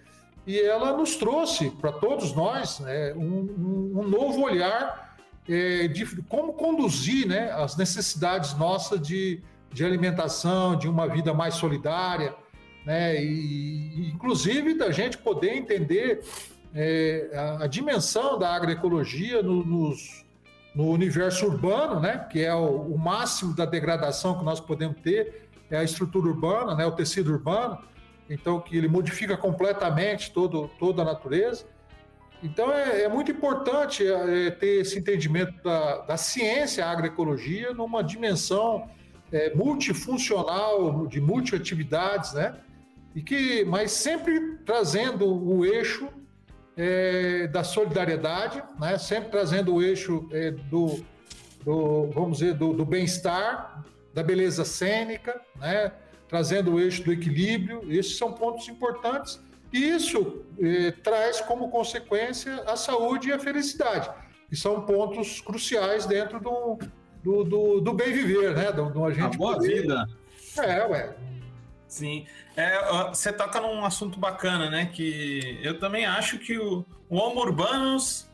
e 0.45 0.59
ela 0.59 0.95
nos 0.97 1.15
trouxe, 1.15 1.69
para 1.69 1.91
todos 1.91 2.33
nós, 2.33 2.79
né, 2.79 3.13
um, 3.13 3.93
um, 3.99 4.07
novo 4.07 4.41
olhar 4.41 5.15
é, 5.47 5.87
de 5.87 6.05
como 6.23 6.53
conduzir 6.53 7.27
né, 7.27 7.51
as 7.51 7.77
necessidades 7.77 8.55
nossas 8.55 8.99
de, 8.99 9.41
de 9.71 9.85
alimentação, 9.85 10.75
de 10.75 10.87
uma 10.87 11.07
vida 11.07 11.33
mais 11.33 11.55
solidária, 11.55 12.33
né, 12.85 13.23
e, 13.23 14.09
inclusive 14.13 14.73
da 14.73 14.91
gente 14.91 15.17
poder 15.17 15.55
entender 15.55 16.23
é, 16.73 17.29
a, 17.33 17.63
a, 17.65 17.67
dimensão 17.67 18.39
da 18.39 18.51
agroecologia 18.53 19.43
no, 19.43 19.63
nos, 19.63 20.25
no 20.73 20.89
universo 20.89 21.45
urbano, 21.45 21.99
né, 21.99 22.25
que 22.31 22.43
é 22.43 22.53
o, 22.53 22.93
o, 22.93 22.97
máximo 22.97 23.53
da 23.55 23.65
degradação 23.65 24.39
que 24.39 24.43
nós 24.43 24.59
podemos 24.59 24.99
ter, 25.01 25.49
é 25.69 25.77
a 25.77 25.83
estrutura 25.83 26.29
urbana, 26.29 26.75
né, 26.75 26.85
o 26.85 26.91
tecido 26.91 27.31
urbano, 27.31 27.77
então 28.31 28.61
que 28.61 28.77
ele 28.77 28.87
modifica 28.87 29.35
completamente 29.35 30.31
todo, 30.31 30.69
toda 30.79 31.01
a 31.01 31.05
natureza. 31.05 31.65
Então 32.41 32.71
é, 32.71 33.03
é 33.03 33.09
muito 33.09 33.29
importante 33.29 34.07
é, 34.07 34.49
ter 34.49 34.81
esse 34.81 34.97
entendimento 34.97 35.61
da, 35.61 35.97
da, 35.99 36.17
ciência, 36.17 36.85
agroecologia, 36.85 37.73
numa 37.73 38.01
dimensão 38.01 38.89
é, 39.31 39.53
multifuncional, 39.53 41.05
de 41.07 41.19
multiatividades, 41.19 42.33
né? 42.33 42.55
E 43.13 43.21
que, 43.21 43.65
mas 43.65 43.91
sempre 43.91 44.57
trazendo 44.65 45.27
o 45.27 45.65
eixo 45.65 46.07
é, 46.77 47.47
da 47.47 47.63
solidariedade, 47.63 48.63
né? 48.79 48.97
Sempre 48.97 49.29
trazendo 49.29 49.75
o 49.75 49.83
eixo 49.83 50.27
é, 50.31 50.51
do, 50.51 51.03
do, 51.63 52.09
vamos 52.11 52.39
dizer, 52.39 52.53
do, 52.53 52.73
do 52.73 52.85
bem-estar, 52.85 53.83
da 54.13 54.23
beleza 54.23 54.63
cênica, 54.63 55.39
né? 55.57 55.91
Trazendo 56.31 56.73
o 56.73 56.79
eixo 56.79 57.03
do 57.03 57.13
equilíbrio. 57.13 57.83
Esses 57.87 58.17
são 58.17 58.33
pontos 58.33 58.67
importantes 58.67 59.39
e 59.71 59.89
isso 59.89 60.43
eh, 60.59 60.91
traz 61.03 61.39
como 61.41 61.69
consequência 61.69 62.63
a 62.63 62.75
saúde 62.75 63.29
e 63.29 63.33
a 63.33 63.39
felicidade, 63.39 64.09
que 64.49 64.55
são 64.55 64.81
pontos 64.85 65.39
cruciais 65.39 66.05
dentro 66.05 66.41
do, 66.41 66.77
do, 67.23 67.43
do, 67.43 67.81
do 67.81 67.93
bem 67.93 68.11
viver, 68.11 68.53
né? 68.53 68.71
Do, 68.71 68.89
do 68.89 69.05
a 69.05 69.11
gente 69.11 69.35
a 69.35 69.37
boa 69.37 69.55
poder... 69.55 69.81
vida. 69.81 70.09
É, 70.57 70.85
ué. 70.87 71.15
Sim. 71.87 72.25
É, 72.55 73.07
você 73.09 73.31
toca 73.31 73.61
num 73.61 73.85
assunto 73.85 74.19
bacana, 74.19 74.69
né? 74.69 74.87
Que 74.87 75.59
eu 75.61 75.79
também 75.79 76.05
acho 76.05 76.37
que 76.37 76.57
o, 76.57 76.85
o 77.09 77.15
Homo 77.15 77.39
Urbanus 77.41 78.27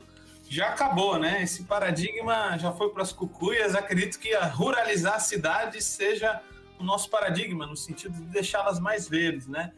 já 0.49 0.69
acabou, 0.69 1.19
né? 1.19 1.43
Esse 1.43 1.63
paradigma 1.63 2.57
já 2.57 2.71
foi 2.71 2.89
para 2.89 3.03
as 3.03 3.11
cucuias. 3.11 3.75
Acredito 3.75 4.17
que 4.17 4.33
a 4.33 4.45
ruralizar 4.45 5.19
cidades 5.19 5.85
seja 5.85 6.41
o 6.79 6.83
nosso 6.83 7.09
paradigma, 7.09 7.65
no 7.65 7.75
sentido 7.75 8.13
de 8.13 8.25
deixá-las 8.25 8.79
mais 8.79 9.07
verdes, 9.07 9.47
né? 9.47 9.71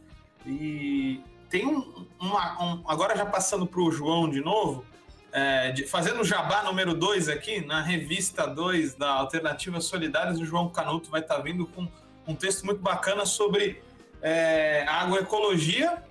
E 0.46 1.22
tem 1.50 1.66
um, 1.66 2.06
uma, 2.20 2.64
um 2.64 2.84
agora 2.88 3.16
já 3.16 3.26
passando 3.26 3.66
para 3.66 3.82
o 3.82 3.92
João 3.92 4.30
de 4.30 4.42
novo, 4.42 4.86
é, 5.32 5.72
de, 5.72 5.86
fazendo 5.86 6.22
o 6.22 6.24
jabá 6.24 6.64
número 6.64 6.94
2 6.94 7.30
aqui, 7.30 7.66
na 7.66 7.82
revista 7.82 8.48
2 8.48 8.96
da 8.96 9.12
Alternativas 9.12 9.86
Solidárias, 9.86 10.40
o 10.40 10.46
João 10.46 10.70
Canuto 10.70 11.10
vai 11.10 11.22
estar 11.22 11.36
tá 11.36 11.42
vindo 11.42 11.66
com 11.68 11.88
um 12.28 12.36
texto 12.36 12.66
muito 12.66 12.82
bacana 12.82 13.26
sobre 13.26 13.82
é, 14.22 14.86
agroecologia, 14.88 16.04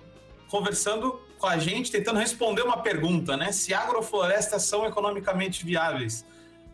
conversando 0.49 1.21
com 1.37 1.47
a 1.47 1.57
gente, 1.57 1.91
tentando 1.91 2.19
responder 2.19 2.61
uma 2.61 2.81
pergunta, 2.81 3.37
né? 3.37 3.51
Se 3.51 3.73
agroflorestas 3.73 4.63
são 4.63 4.85
economicamente 4.85 5.65
viáveis. 5.65 6.25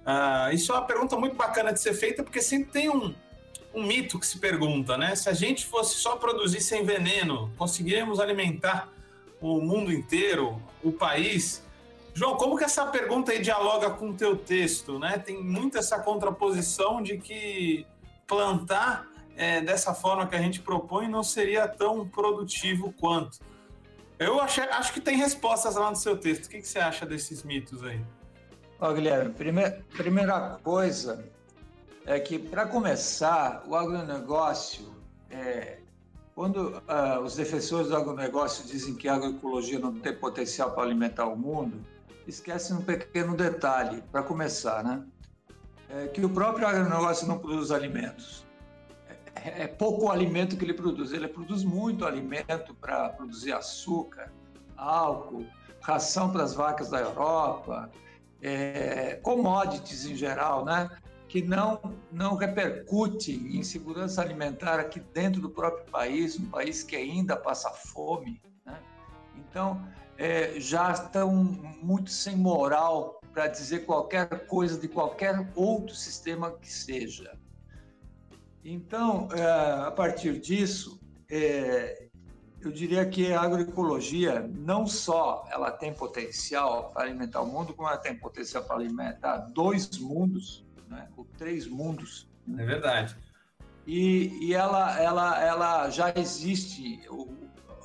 Uh, 0.06 0.54
isso 0.54 0.72
é 0.72 0.76
uma 0.76 0.86
pergunta 0.86 1.16
muito 1.18 1.36
bacana 1.36 1.72
de 1.72 1.82
ser 1.82 1.94
feita, 1.94 2.24
porque 2.24 2.42
sempre 2.42 2.72
tem 2.72 2.90
um, 2.90 3.14
um 3.76 3.84
mito 3.84 4.18
que 4.18 4.26
se 4.26 4.40
pergunta, 4.40 4.98
né? 4.98 5.16
Se 5.16 5.30
a 5.30 5.34
gente 5.34 5.66
fosse 5.66 5.96
só 5.96 6.16
produzir 6.16 6.62
sem 6.62 6.84
veneno, 6.86 7.52
conseguiríamos 7.58 8.20
alimentar 8.20 8.90
o 9.42 9.60
mundo 9.60 9.92
inteiro, 9.92 10.62
o 10.82 10.92
país? 10.92 11.64
João, 12.14 12.38
como 12.38 12.58
que 12.58 12.64
essa 12.64 12.86
pergunta 12.86 13.34
aí 13.34 13.40
dialoga 13.42 13.90
com 13.90 14.12
o 14.12 14.14
teu 14.14 14.38
texto, 14.38 14.98
né? 14.98 15.18
Tem 15.18 15.44
muito 15.44 15.78
essa 15.78 16.00
contraposição 16.00 17.04
de 17.04 17.18
que 17.18 17.86
plantar 18.26 19.08
é, 19.36 19.60
dessa 19.60 19.94
forma 19.94 20.26
que 20.26 20.36
a 20.36 20.42
gente 20.42 20.62
propõe 20.62 21.10
não 21.10 21.22
seria 21.22 21.68
tão 21.68 22.08
produtivo 22.08 22.94
quanto. 22.94 23.40
Eu 24.18 24.40
acho, 24.40 24.62
acho 24.62 24.94
que 24.94 25.02
tem 25.02 25.18
respostas 25.18 25.76
lá 25.76 25.90
no 25.90 25.96
seu 25.98 26.18
texto. 26.18 26.46
O 26.46 26.50
que, 26.50 26.60
que 26.60 26.68
você 26.68 26.80
acha 26.80 27.06
desses 27.06 27.44
mitos 27.44 27.84
aí? 27.84 28.00
Ó, 28.80 28.94
Guilherme, 28.94 29.34
primeira 29.34 30.58
coisa, 30.64 31.30
é 32.06 32.20
que, 32.20 32.38
para 32.38 32.68
começar, 32.68 33.64
o 33.68 33.76
agronegócio, 33.76 34.94
é, 35.30 35.80
quando 36.36 36.78
uh, 36.78 37.20
os 37.24 37.36
defensores 37.36 37.88
do 37.88 37.96
agronegócio 37.96 38.66
dizem 38.66 38.94
que 38.96 39.08
a 39.08 39.16
agroecologia 39.16 39.80
não 39.80 39.94
tem 39.94 40.16
potencial 40.16 40.72
para 40.72 40.84
alimentar 40.84 41.26
o 41.26 41.36
mundo, 41.36 41.82
esquecem 42.28 42.76
um 42.76 42.82
pequeno 42.82 43.36
detalhe, 43.36 44.04
para 44.12 44.22
começar, 44.22 44.84
né? 44.84 45.04
É 45.90 46.08
que 46.08 46.24
o 46.24 46.30
próprio 46.30 46.68
agronegócio 46.68 47.28
não 47.28 47.38
produz 47.38 47.72
alimentos. 47.72 48.46
É, 49.36 49.64
é 49.64 49.68
pouco 49.68 50.12
alimento 50.12 50.58
que 50.58 50.66
ele 50.66 50.74
produz. 50.74 51.12
Ele 51.12 51.28
produz 51.28 51.64
muito 51.64 52.06
alimento 52.06 52.74
para 52.76 53.10
produzir 53.10 53.54
açúcar, 53.54 54.32
álcool, 54.76 55.46
ração 55.82 56.32
para 56.32 56.44
as 56.44 56.54
vacas 56.54 56.90
da 56.90 57.00
Europa, 57.00 57.90
é, 58.42 59.20
commodities 59.22 60.06
em 60.06 60.16
geral, 60.16 60.66
né? 60.66 60.90
Que 61.36 61.42
não, 61.42 61.82
não 62.14 62.38
repercute 62.38 63.34
em 63.34 63.62
segurança 63.62 64.22
alimentar 64.22 64.80
aqui 64.80 65.02
dentro 65.02 65.42
do 65.42 65.50
próprio 65.50 65.84
país, 65.92 66.40
um 66.40 66.46
país 66.46 66.82
que 66.82 66.96
ainda 66.96 67.36
passa 67.36 67.70
fome. 67.72 68.42
Né? 68.66 68.80
Então, 69.36 69.86
é, 70.18 70.58
já 70.62 70.94
estão 70.94 71.34
muito 71.84 72.10
sem 72.10 72.38
moral 72.38 73.20
para 73.34 73.48
dizer 73.48 73.86
qualquer 73.86 74.48
coisa 74.48 74.80
de 74.80 74.88
qualquer 74.88 75.52
outro 75.56 75.94
sistema 75.94 76.54
que 76.54 76.72
seja. 76.72 77.38
Então, 78.64 79.28
é, 79.34 79.44
a 79.88 79.92
partir 79.92 80.40
disso, 80.40 81.02
é, 81.30 82.08
eu 82.62 82.72
diria 82.72 83.06
que 83.06 83.34
a 83.34 83.42
agroecologia 83.42 84.40
não 84.56 84.88
só 84.88 85.46
ela 85.52 85.70
tem 85.70 85.94
potencial 85.94 86.92
para 86.92 87.04
alimentar 87.04 87.42
o 87.42 87.46
mundo, 87.46 87.74
como 87.74 87.90
ela 87.90 87.98
tem 87.98 88.18
potencial 88.18 88.64
para 88.64 88.78
alimentar 88.78 89.50
dois 89.54 90.00
mundos, 90.00 90.65
né? 90.88 91.08
ou 91.16 91.26
três 91.38 91.68
mundos. 91.68 92.28
É 92.58 92.64
verdade. 92.64 93.18
E, 93.88 94.48
e 94.48 94.54
ela, 94.54 95.00
ela, 95.00 95.44
ela 95.44 95.90
já 95.90 96.12
existe, 96.16 97.02
o, 97.10 97.24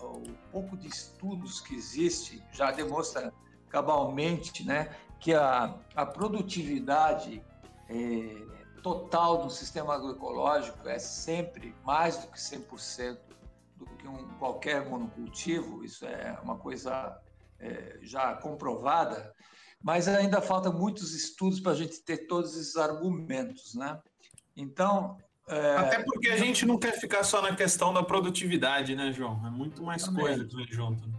o, 0.02 0.22
pouco 0.50 0.76
de 0.76 0.88
estudos 0.88 1.60
que 1.60 1.74
existe 1.74 2.42
já 2.52 2.70
demonstra 2.70 3.32
cabalmente 3.68 4.64
né, 4.64 4.94
que 5.20 5.34
a, 5.34 5.74
a 5.94 6.06
produtividade 6.06 7.42
é, 7.88 8.46
total 8.82 9.44
do 9.44 9.50
sistema 9.50 9.94
agroecológico 9.94 10.88
é 10.88 10.98
sempre 10.98 11.74
mais 11.84 12.16
do 12.16 12.28
que 12.28 12.38
100% 12.38 13.18
do 13.76 13.86
que 13.86 14.08
um, 14.08 14.28
qualquer 14.38 14.88
monocultivo, 14.88 15.84
isso 15.84 16.06
é 16.06 16.38
uma 16.42 16.56
coisa 16.56 17.20
é, 17.58 17.98
já 18.02 18.34
comprovada, 18.34 19.34
mas 19.82 20.06
ainda 20.08 20.40
falta 20.40 20.70
muitos 20.70 21.14
estudos 21.14 21.60
para 21.60 21.72
a 21.72 21.74
gente 21.74 22.00
ter 22.00 22.26
todos 22.26 22.56
esses 22.56 22.76
argumentos, 22.76 23.74
né? 23.74 23.98
Então 24.56 25.16
é... 25.48 25.76
até 25.76 26.02
porque 26.02 26.28
a 26.28 26.36
gente 26.36 26.66
não 26.66 26.78
quer 26.78 26.98
ficar 26.98 27.24
só 27.24 27.40
na 27.40 27.54
questão 27.56 27.92
da 27.92 28.02
produtividade, 28.02 28.94
né, 28.94 29.12
João? 29.12 29.44
É 29.46 29.50
muito 29.50 29.82
mais 29.82 30.04
Também. 30.04 30.24
coisa 30.24 30.44
que 30.44 30.54
vem 30.54 30.66
junto. 30.70 31.06
Né? 31.08 31.14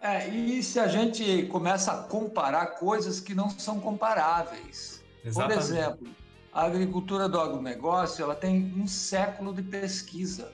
É, 0.00 0.28
e 0.28 0.62
se 0.62 0.78
a 0.78 0.86
gente 0.86 1.46
começa 1.46 1.92
a 1.92 2.02
comparar 2.02 2.66
coisas 2.78 3.20
que 3.20 3.34
não 3.34 3.48
são 3.48 3.80
comparáveis, 3.80 5.02
Exatamente. 5.24 5.56
por 5.56 5.64
exemplo, 5.64 6.08
a 6.52 6.66
agricultura 6.66 7.26
do 7.26 7.40
agronegócio 7.40 8.22
ela 8.22 8.34
tem 8.34 8.72
um 8.76 8.86
século 8.86 9.54
de 9.54 9.62
pesquisa, 9.62 10.52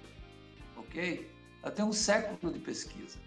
ok? 0.76 1.28
Ela 1.62 1.72
tem 1.72 1.84
um 1.84 1.92
século 1.92 2.52
de 2.52 2.60
pesquisa. 2.60 3.18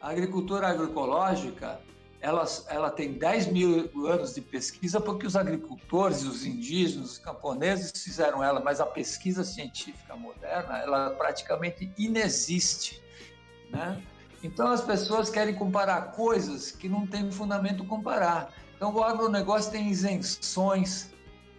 A 0.00 0.10
agricultura 0.10 0.68
agroecológica 0.68 1.80
ela, 2.20 2.44
ela 2.68 2.90
tem 2.90 3.12
10 3.12 3.46
mil 3.46 3.90
anos 4.06 4.34
de 4.34 4.40
pesquisa 4.40 5.00
porque 5.00 5.26
os 5.26 5.36
agricultores, 5.36 6.24
os 6.24 6.44
indígenas, 6.44 7.12
os 7.12 7.18
camponeses 7.18 7.92
fizeram 8.02 8.42
ela, 8.42 8.60
mas 8.60 8.80
a 8.80 8.86
pesquisa 8.86 9.44
científica 9.44 10.16
moderna, 10.16 10.78
ela 10.78 11.10
praticamente 11.10 11.92
inexiste, 11.96 13.02
né? 13.70 14.02
Então 14.42 14.68
as 14.68 14.80
pessoas 14.80 15.30
querem 15.30 15.54
comparar 15.54 16.12
coisas 16.12 16.70
que 16.70 16.88
não 16.88 17.06
tem 17.06 17.30
fundamento 17.30 17.84
comparar. 17.84 18.52
Então 18.76 18.94
o 18.94 19.02
agronegócio 19.02 19.70
tem 19.72 19.88
isenções, 19.88 21.10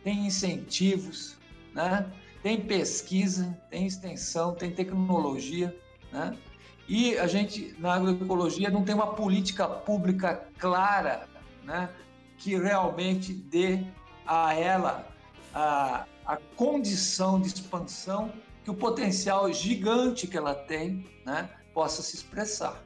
tem 0.03 0.25
incentivos, 0.25 1.37
né? 1.73 2.09
tem 2.41 2.61
pesquisa, 2.61 3.57
tem 3.69 3.85
extensão, 3.85 4.55
tem 4.55 4.71
tecnologia, 4.71 5.75
né? 6.11 6.37
E 6.89 7.15
a 7.19 7.27
gente, 7.27 7.75
na 7.77 7.93
agroecologia, 7.93 8.71
não 8.71 8.83
tem 8.83 8.95
uma 8.95 9.13
política 9.13 9.67
pública 9.67 10.49
clara 10.57 11.29
né, 11.63 11.87
que 12.35 12.57
realmente 12.57 13.31
dê 13.31 13.85
a 14.25 14.55
ela 14.55 15.07
a, 15.53 16.07
a 16.25 16.37
condição 16.55 17.39
de 17.39 17.47
expansão 17.49 18.33
que 18.63 18.71
o 18.71 18.73
potencial 18.73 19.53
gigante 19.53 20.25
que 20.25 20.35
ela 20.35 20.55
tem 20.55 21.05
né, 21.23 21.47
possa 21.75 22.01
se 22.01 22.15
expressar. 22.15 22.81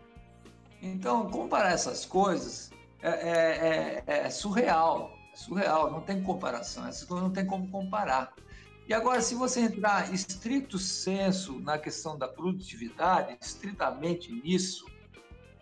Então, 0.82 1.30
comparar 1.30 1.72
essas 1.72 2.06
coisas 2.06 2.72
é, 3.02 3.10
é, 3.10 4.04
é, 4.06 4.26
é 4.26 4.30
surreal, 4.30 5.18
é 5.32 5.38
surreal, 5.38 5.90
não 5.90 6.02
tem 6.02 6.22
comparação, 6.22 6.86
essas 6.88 7.06
coisas 7.06 7.26
não 7.26 7.34
tem 7.34 7.46
como 7.46 7.70
comparar. 7.70 8.34
E 8.88 8.94
agora, 8.94 9.22
se 9.22 9.34
você 9.34 9.62
entrar 9.62 10.14
estrito 10.14 10.78
senso 10.78 11.60
na 11.62 11.78
questão 11.78 12.18
da 12.18 12.28
produtividade, 12.28 13.38
estritamente 13.42 14.32
nisso, 14.32 14.86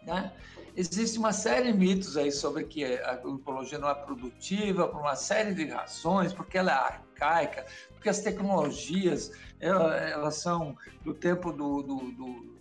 né, 0.04 0.34
existe 0.76 1.20
uma 1.20 1.32
série 1.32 1.72
de 1.72 1.78
mitos 1.78 2.18
aí 2.18 2.32
sobre 2.32 2.64
que 2.64 2.84
a 2.84 3.12
agroecologia 3.12 3.78
não 3.78 3.90
é 3.90 3.94
produtiva 3.94 4.88
por 4.88 5.02
uma 5.02 5.16
série 5.16 5.54
de 5.54 5.66
razões, 5.66 6.34
porque 6.34 6.58
ela 6.58 6.72
é 6.72 6.76
arcaica, 6.76 7.66
porque 7.94 8.10
as 8.10 8.22
tecnologias 8.22 9.32
elas 9.60 10.36
são 10.36 10.76
do 11.04 11.14
tempo 11.14 11.52
do, 11.52 11.84
do, 11.84 11.98
do, 12.14 12.58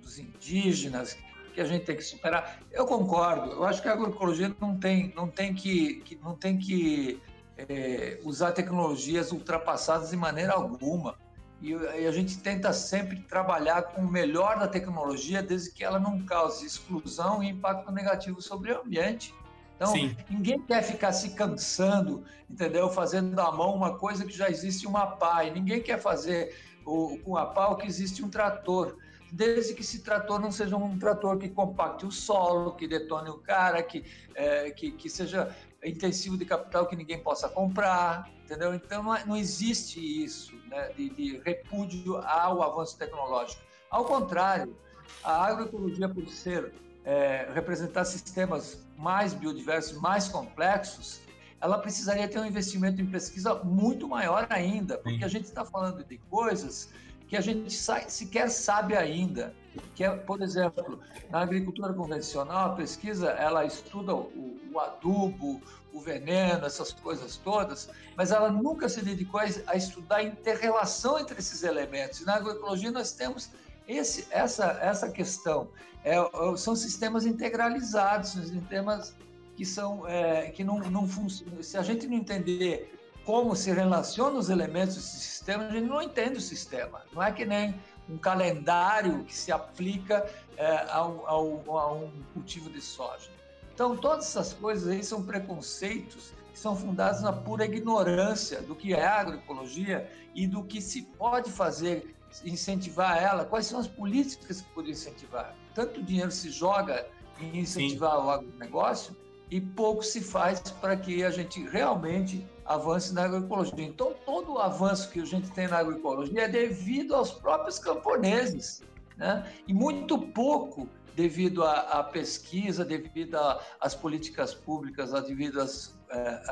dos 0.00 0.18
indígenas, 0.18 1.18
que 1.52 1.60
a 1.60 1.64
gente 1.64 1.84
tem 1.84 1.96
que 1.96 2.02
superar. 2.02 2.60
Eu 2.72 2.86
concordo. 2.86 3.52
Eu 3.52 3.64
acho 3.64 3.82
que 3.82 3.88
a 3.88 3.92
agroecologia 3.92 4.54
não 4.58 4.78
tem, 4.78 5.12
não 5.14 5.28
tem 5.28 5.54
que, 5.54 6.00
que 6.00 6.16
não 6.16 6.34
tem 6.34 6.56
que 6.58 7.20
é, 7.56 8.18
usar 8.22 8.52
tecnologias 8.52 9.32
ultrapassadas 9.32 10.10
de 10.10 10.16
maneira 10.16 10.52
alguma. 10.52 11.16
E, 11.60 11.72
e, 11.72 12.06
a 12.06 12.12
gente 12.12 12.38
tenta 12.38 12.72
sempre 12.72 13.20
trabalhar 13.22 13.82
com 13.82 14.02
o 14.02 14.10
melhor 14.10 14.58
da 14.58 14.68
tecnologia, 14.68 15.42
desde 15.42 15.70
que 15.70 15.82
ela 15.82 15.98
não 15.98 16.20
cause 16.20 16.66
exclusão 16.66 17.42
e 17.42 17.48
impacto 17.48 17.90
negativo 17.90 18.42
sobre 18.42 18.72
o 18.72 18.82
ambiente. 18.82 19.34
Então, 19.76 19.88
Sim. 19.88 20.16
ninguém 20.30 20.60
quer 20.60 20.82
ficar 20.82 21.12
se 21.12 21.30
cansando, 21.30 22.24
entendeu? 22.48 22.90
Fazendo 22.90 23.38
à 23.40 23.52
mão 23.52 23.74
uma 23.74 23.98
coisa 23.98 24.24
que 24.24 24.36
já 24.36 24.48
existe 24.48 24.86
uma 24.86 25.06
pá, 25.06 25.44
e 25.44 25.50
ninguém 25.50 25.82
quer 25.82 25.98
fazer 25.98 26.54
o, 26.84 27.18
com 27.18 27.36
a 27.36 27.46
pá 27.46 27.68
o 27.68 27.76
que 27.76 27.86
existe 27.86 28.24
um 28.24 28.28
trator. 28.28 28.96
Desde 29.32 29.74
que 29.74 29.82
esse 29.82 30.02
trator 30.02 30.40
não 30.40 30.50
seja 30.50 30.76
um 30.76 30.98
trator 30.98 31.36
que 31.36 31.48
compacte 31.48 32.06
o 32.06 32.10
solo, 32.10 32.72
que 32.72 32.86
detone 32.86 33.28
o 33.28 33.38
cara, 33.38 33.82
que, 33.82 34.04
é, 34.34 34.70
que, 34.70 34.92
que 34.92 35.10
seja 35.10 35.54
intensivo 35.88 36.36
de 36.36 36.44
capital 36.44 36.86
que 36.86 36.96
ninguém 36.96 37.18
possa 37.18 37.48
comprar, 37.48 38.30
entendeu? 38.44 38.74
Então, 38.74 39.02
não, 39.02 39.14
é, 39.14 39.24
não 39.24 39.36
existe 39.36 40.00
isso 40.00 40.54
né, 40.68 40.90
de, 40.96 41.10
de 41.10 41.38
repúdio 41.38 42.16
ao 42.18 42.62
avanço 42.62 42.98
tecnológico. 42.98 43.62
Ao 43.90 44.04
contrário, 44.04 44.76
a 45.22 45.46
agroecologia, 45.46 46.08
por 46.08 46.28
ser 46.28 46.72
é, 47.04 47.48
representar 47.54 48.04
sistemas 48.04 48.84
mais 48.96 49.32
biodiversos, 49.32 50.00
mais 50.00 50.28
complexos, 50.28 51.20
ela 51.60 51.78
precisaria 51.78 52.28
ter 52.28 52.38
um 52.38 52.44
investimento 52.44 53.00
em 53.00 53.06
pesquisa 53.06 53.54
muito 53.54 54.08
maior 54.08 54.46
ainda, 54.50 54.98
porque 54.98 55.18
Sim. 55.18 55.24
a 55.24 55.28
gente 55.28 55.44
está 55.44 55.64
falando 55.64 56.04
de 56.04 56.18
coisas 56.18 56.90
que 57.28 57.36
a 57.36 57.40
gente 57.40 57.72
sequer 57.72 58.50
sabe 58.50 58.96
ainda. 58.96 59.54
Que 59.94 60.04
é, 60.04 60.10
por 60.10 60.40
exemplo, 60.40 61.00
na 61.30 61.40
agricultura 61.40 61.92
convencional, 61.92 62.72
a 62.72 62.76
pesquisa 62.76 63.30
ela 63.30 63.64
estuda 63.64 64.14
o, 64.14 64.58
o 64.72 64.80
adubo, 64.80 65.60
o 65.92 66.00
veneno, 66.00 66.66
essas 66.66 66.92
coisas 66.92 67.36
todas, 67.36 67.88
mas 68.16 68.30
ela 68.30 68.50
nunca 68.50 68.88
se 68.88 69.02
dedicou 69.02 69.40
a 69.40 69.76
estudar 69.76 70.16
a 70.16 70.22
interrelação 70.22 71.18
entre 71.18 71.38
esses 71.38 71.62
elementos. 71.62 72.24
Na 72.24 72.34
agroecologia 72.34 72.90
nós 72.90 73.12
temos 73.12 73.50
esse, 73.88 74.26
essa, 74.30 74.78
essa 74.82 75.10
questão 75.10 75.68
é, 76.04 76.14
é, 76.16 76.56
são 76.56 76.76
sistemas 76.76 77.26
integralizados, 77.26 78.30
sistemas 78.30 79.14
que 79.56 79.64
são 79.64 80.06
é, 80.06 80.50
que 80.50 80.62
não, 80.62 80.78
não 80.78 81.08
funcionam. 81.08 81.62
Se 81.62 81.76
a 81.76 81.82
gente 81.82 82.06
não 82.06 82.16
entender 82.16 82.94
como 83.26 83.56
se 83.56 83.72
relacionam 83.72 84.38
os 84.38 84.48
elementos 84.48 84.94
desse 84.94 85.18
sistema, 85.18 85.64
a 85.64 85.70
gente 85.70 85.88
não 85.88 86.00
entende 86.00 86.38
o 86.38 86.40
sistema. 86.40 87.02
Não 87.12 87.20
é 87.20 87.32
que 87.32 87.44
nem 87.44 87.74
um 88.08 88.16
calendário 88.16 89.24
que 89.24 89.34
se 89.34 89.50
aplica 89.50 90.24
é, 90.56 90.86
ao, 90.92 91.26
ao, 91.26 91.76
a 91.76 91.92
um 91.92 92.12
cultivo 92.32 92.70
de 92.70 92.80
soja. 92.80 93.28
Então, 93.74 93.96
todas 93.96 94.26
essas 94.26 94.52
coisas 94.52 94.88
aí 94.88 95.02
são 95.02 95.24
preconceitos 95.24 96.32
que 96.52 96.58
são 96.58 96.76
fundados 96.76 97.20
na 97.20 97.32
pura 97.32 97.64
ignorância 97.64 98.62
do 98.62 98.76
que 98.76 98.94
é 98.94 99.04
agroecologia 99.04 100.08
e 100.32 100.46
do 100.46 100.62
que 100.62 100.80
se 100.80 101.02
pode 101.02 101.50
fazer 101.50 102.14
incentivar 102.44 103.20
ela, 103.20 103.44
quais 103.44 103.66
são 103.66 103.80
as 103.80 103.88
políticas 103.88 104.60
que 104.60 104.68
podem 104.70 104.92
incentivar? 104.92 105.52
Tanto 105.74 106.00
dinheiro 106.00 106.30
se 106.30 106.48
joga 106.50 107.08
em 107.40 107.58
incentivar 107.58 108.12
Sim. 108.12 108.24
o 108.24 108.30
agronegócio 108.30 109.16
e 109.50 109.60
pouco 109.60 110.04
se 110.04 110.20
faz 110.20 110.60
para 110.60 110.96
que 110.96 111.24
a 111.24 111.30
gente 111.30 111.66
realmente 111.68 112.46
avance 112.66 113.14
na 113.14 113.24
agroecologia. 113.24 113.84
Então, 113.84 114.14
todo 114.24 114.54
o 114.54 114.58
avanço 114.58 115.10
que 115.10 115.20
a 115.20 115.24
gente 115.24 115.50
tem 115.50 115.68
na 115.68 115.78
agroecologia 115.78 116.42
é 116.42 116.48
devido 116.48 117.14
aos 117.14 117.30
próprios 117.30 117.78
camponeses, 117.78 118.82
né? 119.16 119.50
e 119.66 119.72
muito 119.72 120.18
pouco 120.18 120.88
devido 121.14 121.64
à, 121.64 122.02
pesquisa, 122.04 122.84
devido 122.84 123.36
às 123.80 123.94
políticas 123.94 124.54
públicas, 124.54 125.12
devido 125.26 125.60
às, 125.60 125.98
é, 126.10 126.42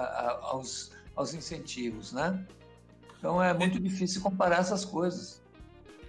aos, 0.40 0.92
aos 1.14 1.34
incentivos. 1.34 2.12
Né? 2.12 2.42
Então, 3.18 3.42
é 3.42 3.52
muito 3.52 3.78
difícil 3.78 4.22
comparar 4.22 4.60
essas 4.60 4.84
coisas. 4.84 5.42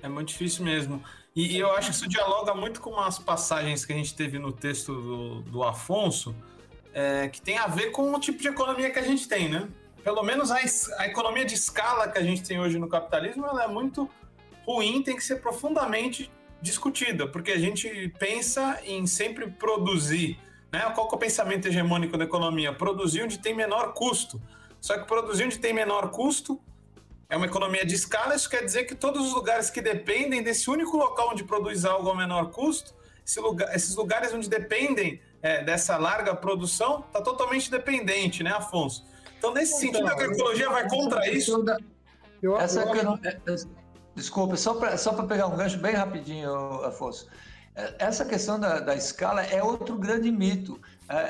É 0.02 0.08
muito 0.08 0.30
difícil 0.30 0.63
mesmo. 0.63 1.04
E, 1.36 1.58
e, 1.58 1.60
eu 1.60 1.72
acho 1.72 1.89
que 1.89 1.96
isso 1.96 2.08
dialoga 2.08 2.54
muito 2.54 2.80
com 2.80 2.91
umas 2.91 3.20
passagens 3.20 3.84
que 3.84 3.91
a 3.91 3.96
gente 3.96 4.15
teve 4.15 4.39
no 4.39 4.54
texto 4.54 4.94
do, 4.94 5.41
do 5.41 5.63
Afonso, 5.63 6.34
é, 6.94 7.28
que 7.28 7.41
tem 7.41 7.58
a 7.58 7.68
ver 7.68 7.91
com 7.91 8.13
o 8.13 8.20
tipo 8.20 8.41
de 8.41 8.48
economia 8.48 8.89
que 8.89 9.00
a 9.00 9.02
gente 9.02 9.28
tem, 9.28 9.50
né? 9.50 9.68
Pelo 10.06 10.22
menos 10.22 10.52
a, 10.52 10.60
a 11.00 11.08
economia 11.08 11.44
de 11.44 11.56
escala 11.56 12.08
que 12.08 12.20
a 12.20 12.22
gente 12.22 12.44
tem 12.44 12.60
hoje 12.60 12.78
no 12.78 12.88
capitalismo, 12.88 13.44
ela 13.44 13.63
é 13.63 13.68
muito 13.68 14.08
ruim, 14.63 15.02
tem 15.02 15.15
que 15.15 15.24
ser 15.24 15.38
profundamente 15.38 16.32
discutida, 16.62 17.28
porque 17.28 17.52
a 17.52 17.58
gente 17.58 18.13
pensa 18.20 18.80
em 18.86 19.08
sempre 19.08 19.50
produzir, 19.50 20.39
né? 20.72 20.82
Qual 20.94 21.10
é 21.12 21.15
o 21.15 21.18
pensamento 21.18 21.68
hegemônico 21.68 22.20
da 22.20 22.24
economia? 22.24 22.72
Produzir 22.72 23.24
onde 23.24 23.39
tem 23.39 23.56
menor 23.56 23.94
custo. 23.94 24.39
Só 24.80 24.96
que 24.96 25.08
produzir 25.08 25.46
onde 25.46 25.58
tem 25.58 25.74
menor 25.74 26.12
custo 26.12 26.62
é 27.28 27.36
uma 27.36 27.48
economia 27.48 27.84
de 27.84 27.96
escala, 27.96 28.36
isso 28.36 28.48
quer 28.48 28.63
dizer 28.63 28.84
que 28.84 28.94
todos 28.94 29.26
os 29.26 29.34
lugares 29.34 29.72
que 29.72 29.82
dependem 29.82 30.44
desse 30.44 30.70
único 30.70 30.96
local 30.98 31.32
onde 31.32 31.44
produz 31.44 31.84
algo 31.84 32.08
ao 32.08 32.15
menor 32.15 32.52
custo, 32.52 32.94
esse 33.26 33.39
lugar, 33.39 33.76
esses 33.76 33.96
lugares 33.96 34.32
onde 34.32 34.48
dependem 34.48 35.20
é, 35.41 35.63
dessa 35.63 35.98
larga 35.98 36.36
produção, 36.36 37.04
está 37.08 37.24
totalmente 37.24 37.72
dependente, 37.72 38.44
né, 38.44 38.52
Afonso? 38.52 39.14
Então, 39.38 39.54
nesse 39.54 39.88
então, 39.88 40.02
sentido, 40.02 40.08
a 40.08 40.12
agroecologia 40.12 40.69
vai 40.69 40.89
contra 40.89 41.30
isso. 41.30 41.63
Eu, 42.41 42.58
essa 42.60 42.82
eu, 42.82 43.19
é, 43.24 43.30
é, 43.48 43.56
desculpa, 44.15 44.56
só 44.56 44.74
para 44.76 44.98
só 44.98 45.13
pegar 45.24 45.48
um 45.48 45.56
gancho 45.56 45.78
bem 45.80 45.93
rapidinho, 45.93 46.54
Afonso. 46.84 47.28
Essa 48.00 48.24
questão 48.24 48.60
da, 48.60 48.80
da 48.80 48.95
escala 48.95 49.41
é 49.43 49.62
outro 49.62 49.98
grande 49.98 50.32
mito. 50.32 50.80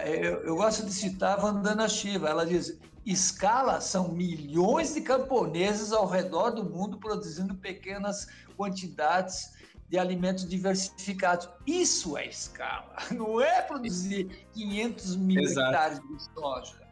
Eu, 0.06 0.44
eu 0.44 0.56
gosto 0.56 0.86
de 0.86 0.94
citar 0.94 1.38
a 1.38 1.42
Vandana 1.42 1.90
Shiva. 1.90 2.30
Ela 2.30 2.46
diz: 2.46 2.78
Escala 3.06 3.82
são 3.82 4.10
milhões 4.10 4.94
de 4.94 5.02
camponeses 5.02 5.92
ao 5.92 6.08
redor 6.08 6.52
do 6.52 6.64
mundo 6.64 6.98
produzindo 6.98 7.56
pequenas 7.56 8.28
quantidades 8.58 9.54
de 9.90 9.98
alimentos 9.98 10.48
diversificados. 10.48 11.48
Isso 11.68 12.18
é 12.18 12.28
escala, 12.28 12.96
não 13.12 13.40
é 13.40 13.62
produzir 13.62 14.48
500 14.54 15.16
mil 15.18 15.42
Exato. 15.42 15.68
hectares 15.68 16.00
de 16.00 16.34
soja. 16.34 16.85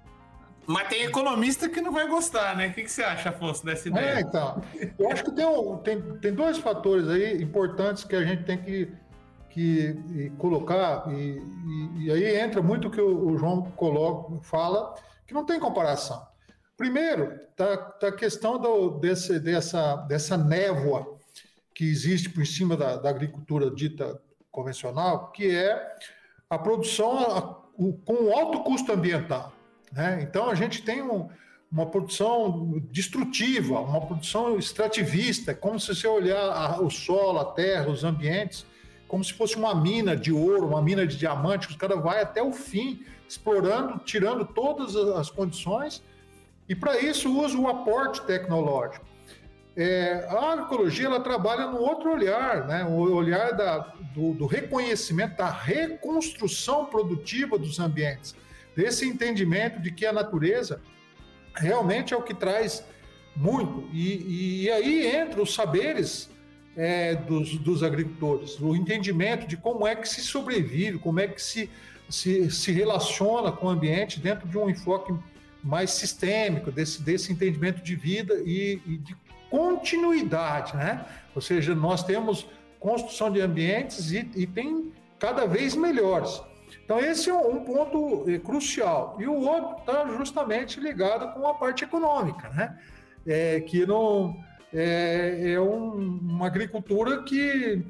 Mas 0.66 0.88
tem 0.88 1.04
economista 1.04 1.68
que 1.68 1.82
não 1.82 1.92
vai 1.92 2.08
gostar, 2.08 2.56
né? 2.56 2.68
O 2.68 2.74
que, 2.74 2.84
que 2.84 2.92
você 2.92 3.04
acha, 3.04 3.30
Afonso, 3.30 3.66
dessa 3.66 3.90
ideia? 3.90 4.18
É, 4.18 4.22
então. 4.22 4.62
Eu 4.98 5.12
acho 5.12 5.24
que 5.24 5.32
tem, 5.32 5.46
um, 5.46 5.78
tem, 5.78 6.02
tem 6.20 6.34
dois 6.34 6.58
fatores 6.58 7.08
aí 7.10 7.42
importantes 7.42 8.04
que 8.04 8.16
a 8.16 8.24
gente 8.24 8.44
tem 8.44 8.58
que, 8.58 8.92
que 9.50 10.32
colocar, 10.38 11.06
e, 11.12 11.42
e, 11.98 12.06
e 12.06 12.12
aí 12.12 12.40
entra 12.40 12.62
muito 12.62 12.88
o 12.88 12.92
que 12.92 13.02
o, 13.02 13.32
o 13.32 13.38
João 13.38 13.64
coloca, 13.72 14.42
fala, 14.44 14.96
que 15.28 15.34
não 15.34 15.46
tem 15.46 15.60
comparação. 15.60 16.26
Primeiro, 16.78 17.40
está 17.52 17.78
tá 17.78 18.08
a 18.08 18.12
questão 18.12 18.58
do, 18.58 18.92
desse, 19.00 19.40
dessa, 19.40 19.96
dessa 19.98 20.38
névoa 20.38 21.18
que 21.76 21.84
existe 21.84 22.30
por 22.30 22.46
cima 22.46 22.78
da, 22.78 22.98
da 22.98 23.10
agricultura 23.10 23.70
dita 23.70 24.22
convencional, 24.52 25.32
que 25.32 25.54
é 25.54 25.96
a 26.50 26.58
produção 26.58 27.20
a, 27.20 27.64
o, 27.76 27.94
com 27.94 28.32
alto 28.32 28.64
custo 28.64 28.92
ambiental. 28.92 29.52
Né? 29.94 30.22
Então, 30.24 30.50
a 30.50 30.56
gente 30.56 30.82
tem 30.82 31.02
um, 31.02 31.30
uma 31.72 31.86
produção 31.86 32.82
destrutiva, 32.92 33.80
uma 33.80 34.02
produção 34.02 34.58
extrativista, 34.58 35.54
como 35.54 35.80
se 35.80 35.94
você 35.94 36.08
olhar 36.08 36.42
a, 36.42 36.82
o 36.82 36.90
solo, 36.90 37.40
a 37.40 37.46
terra, 37.46 37.90
os 37.90 38.04
ambientes, 38.04 38.66
como 39.08 39.24
se 39.24 39.34
fosse 39.34 39.56
uma 39.56 39.76
mina 39.76 40.16
de 40.16 40.32
ouro, 40.32 40.68
uma 40.68 40.82
mina 40.82 41.06
de 41.06 41.16
diamante, 41.16 41.68
os 41.70 41.76
caras 41.76 42.02
vai 42.02 42.22
até 42.22 42.42
o 42.42 42.52
fim 42.52 43.06
explorando, 43.28 44.00
tirando 44.00 44.46
todas 44.46 44.96
as 44.96 45.30
condições, 45.30 46.04
e 46.68 46.76
para 46.76 47.00
isso 47.00 47.32
usa 47.40 47.58
o 47.58 47.68
aporte 47.68 48.22
tecnológico. 48.22 49.06
É, 49.76 50.28
a 50.30 50.54
agroecologia 50.54 51.08
ela 51.08 51.20
trabalha 51.20 51.68
no 51.68 51.80
outro 51.80 52.12
olhar, 52.12 52.68
né? 52.68 52.84
o 52.86 53.12
olhar 53.14 53.52
da, 53.54 53.80
do, 54.14 54.34
do, 54.34 54.46
reconhecimento, 54.46 55.38
da 55.38 55.50
reconstrução 55.50 56.86
produtiva 56.86 57.58
dos 57.58 57.80
ambientes, 57.80 58.36
desse 58.76 59.08
entendimento 59.08 59.80
de 59.80 59.92
que 59.92 60.06
a 60.06 60.14
natureza 60.14 60.82
realmente 61.56 62.14
é 62.14 62.18
o 62.18 62.22
que 62.22 62.34
traz 62.34 62.84
muito. 63.36 63.88
E, 63.92 64.64
e 64.64 64.72
aí 64.72 65.08
entra 65.08 65.42
os 65.42 65.54
saberes 65.54 66.30
é, 66.76 67.16
dos, 67.16 67.58
dos 67.58 67.84
agricultores, 67.84 68.60
o 68.60 68.76
entendimento 68.76 69.48
de 69.48 69.56
como 69.58 69.86
é 69.88 69.96
que 69.96 70.10
se 70.10 70.22
sobrevive, 70.22 70.98
como 70.98 71.20
é 71.20 71.28
que 71.28 71.42
se 71.42 71.70
se, 72.14 72.50
se 72.52 72.72
relaciona 72.72 73.52
com 73.52 73.68
o 73.68 73.70
ambiente 73.70 74.20
dentro 74.20 74.48
de 74.48 74.58
um 74.58 74.70
enfoque 74.70 75.14
mais 75.64 75.92
sistêmico, 75.92 76.72
desse, 76.72 77.02
desse 77.02 77.32
entendimento 77.32 77.82
de 77.82 77.96
vida 77.96 78.36
e, 78.46 78.80
e 78.86 78.98
de 78.98 79.16
continuidade, 79.50 80.76
né? 80.76 81.06
Ou 81.34 81.42
seja, 81.42 81.74
nós 81.74 82.04
temos 82.04 82.46
construção 82.80 83.32
de 83.32 83.40
ambientes 83.40 84.12
e, 84.12 84.30
e 84.36 84.46
tem 84.46 84.92
cada 85.18 85.46
vez 85.46 85.76
melhores. 85.76 86.42
Então, 86.84 87.00
esse 87.00 87.30
é 87.30 87.34
um 87.34 87.64
ponto 87.64 88.30
é, 88.30 88.40
crucial. 88.40 89.18
E 89.20 89.28
o 89.28 89.40
outro 89.42 89.78
está 89.80 90.08
justamente 90.18 90.80
ligado 90.80 91.34
com 91.34 91.48
a 91.48 91.54
parte 91.54 91.84
econômica, 91.84 92.50
né? 92.50 92.78
É, 93.26 93.62
que 93.62 93.86
não, 93.86 94.36
é, 94.74 95.54
é 95.54 95.60
um, 95.62 96.20
uma 96.22 96.48
agricultura 96.48 97.24
que 97.24 97.86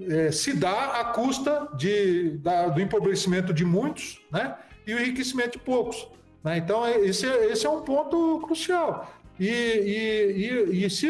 é, 0.00 0.30
se 0.30 0.52
dá 0.54 1.00
à 1.00 1.04
custa 1.06 1.68
de, 1.76 2.38
da, 2.38 2.68
do 2.68 2.80
empobrecimento 2.80 3.52
de 3.52 3.64
muitos 3.64 4.20
né, 4.30 4.56
e 4.86 4.94
o 4.94 4.98
enriquecimento 4.98 5.58
de 5.58 5.64
poucos. 5.64 6.08
Né? 6.42 6.58
Então, 6.58 6.84
é, 6.86 6.98
esse, 7.00 7.26
é, 7.26 7.52
esse 7.52 7.66
é 7.66 7.70
um 7.70 7.82
ponto 7.82 8.40
crucial. 8.40 9.12
E, 9.38 9.48
e, 9.48 10.76
e, 10.76 10.86
e 10.86 10.90
se 10.90 11.08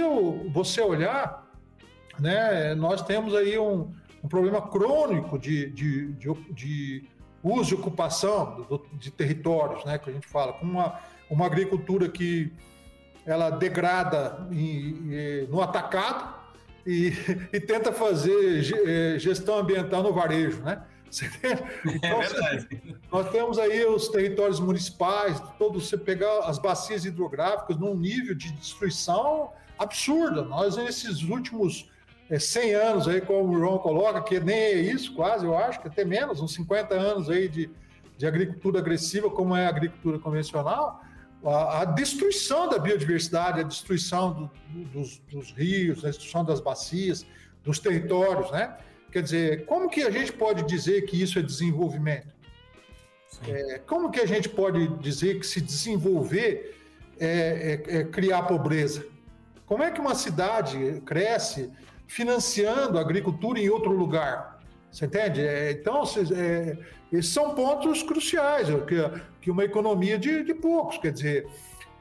você 0.52 0.80
olhar, 0.80 1.46
né, 2.18 2.74
nós 2.74 3.02
temos 3.02 3.34
aí 3.34 3.58
um, 3.58 3.92
um 4.22 4.28
problema 4.28 4.60
crônico 4.62 5.38
de, 5.38 5.70
de, 5.70 6.12
de, 6.12 6.34
de 6.52 7.04
uso 7.42 7.74
e 7.74 7.78
ocupação 7.78 8.66
do, 8.68 8.86
de 8.94 9.10
territórios, 9.10 9.84
né, 9.84 9.98
que 9.98 10.10
a 10.10 10.12
gente 10.12 10.26
fala, 10.26 10.52
com 10.52 10.66
uma, 10.66 10.98
uma 11.30 11.46
agricultura 11.46 12.08
que 12.08 12.52
ela 13.24 13.50
degrada 13.50 14.46
em, 14.50 15.12
em, 15.12 15.46
no 15.48 15.60
atacado 15.60 16.34
e, 16.86 17.12
e, 17.52 17.60
tenta 17.60 17.92
fazer 17.92 18.74
é, 18.86 19.18
gestão 19.18 19.58
ambiental 19.58 20.02
no 20.02 20.12
varejo, 20.12 20.62
né? 20.62 20.82
É 21.42 21.90
então, 21.94 22.22
é 22.22 22.28
verdade. 22.28 23.00
Nós 23.10 23.30
temos 23.30 23.58
aí 23.58 23.82
os 23.86 24.08
territórios 24.08 24.60
municipais, 24.60 25.40
todos 25.58 25.88
você 25.88 25.96
pegar 25.96 26.40
as 26.40 26.58
bacias 26.58 27.06
hidrográficas 27.06 27.78
num 27.78 27.96
nível 27.96 28.34
de 28.34 28.52
destruição 28.52 29.50
absurda. 29.78 30.42
Nós 30.42 30.76
nesses 30.76 31.22
últimos 31.22 31.90
100 32.36 32.74
anos 32.74 33.08
aí, 33.08 33.20
como 33.20 33.54
o 33.54 33.58
João 33.58 33.78
coloca, 33.78 34.20
que 34.22 34.38
nem 34.40 34.56
é 34.56 34.74
isso 34.74 35.14
quase, 35.14 35.46
eu 35.46 35.56
acho, 35.56 35.80
que 35.80 35.88
até 35.88 36.04
menos, 36.04 36.40
uns 36.40 36.52
50 36.54 36.94
anos 36.94 37.30
aí 37.30 37.48
de, 37.48 37.70
de 38.16 38.26
agricultura 38.26 38.80
agressiva, 38.80 39.30
como 39.30 39.56
é 39.56 39.66
a 39.66 39.68
agricultura 39.68 40.18
convencional, 40.18 41.02
a, 41.44 41.82
a 41.82 41.84
destruição 41.84 42.68
da 42.68 42.78
biodiversidade, 42.78 43.60
a 43.60 43.62
destruição 43.62 44.32
do, 44.32 44.50
do, 44.68 44.84
dos, 44.90 45.18
dos 45.30 45.52
rios, 45.52 46.04
a 46.04 46.08
destruição 46.08 46.44
das 46.44 46.60
bacias, 46.60 47.24
dos 47.64 47.78
territórios, 47.78 48.50
né? 48.50 48.76
Quer 49.10 49.22
dizer, 49.22 49.64
como 49.64 49.88
que 49.88 50.02
a 50.02 50.10
gente 50.10 50.32
pode 50.32 50.64
dizer 50.64 51.02
que 51.02 51.20
isso 51.20 51.38
é 51.38 51.42
desenvolvimento? 51.42 52.28
É, 53.46 53.78
como 53.86 54.10
que 54.10 54.20
a 54.20 54.26
gente 54.26 54.48
pode 54.48 54.88
dizer 54.98 55.38
que 55.38 55.46
se 55.46 55.60
desenvolver 55.60 56.76
é, 57.18 57.82
é, 57.88 57.98
é, 57.98 58.04
criar 58.04 58.42
pobreza? 58.42 59.06
Como 59.66 59.82
é 59.82 59.90
que 59.90 60.00
uma 60.00 60.14
cidade 60.14 61.00
cresce 61.04 61.70
financiando 62.08 62.98
a 62.98 63.00
agricultura 63.00 63.60
em 63.60 63.68
outro 63.68 63.92
lugar? 63.92 64.58
Você 64.90 65.04
entende? 65.04 65.40
É, 65.40 65.70
então, 65.70 66.02
é, 66.34 66.76
esses 67.12 67.32
são 67.32 67.54
pontos 67.54 68.02
cruciais, 68.02 68.68
que, 68.86 69.20
que 69.40 69.50
uma 69.50 69.62
economia 69.62 70.18
de, 70.18 70.42
de 70.42 70.54
poucos, 70.54 70.98
quer 70.98 71.12
dizer. 71.12 71.46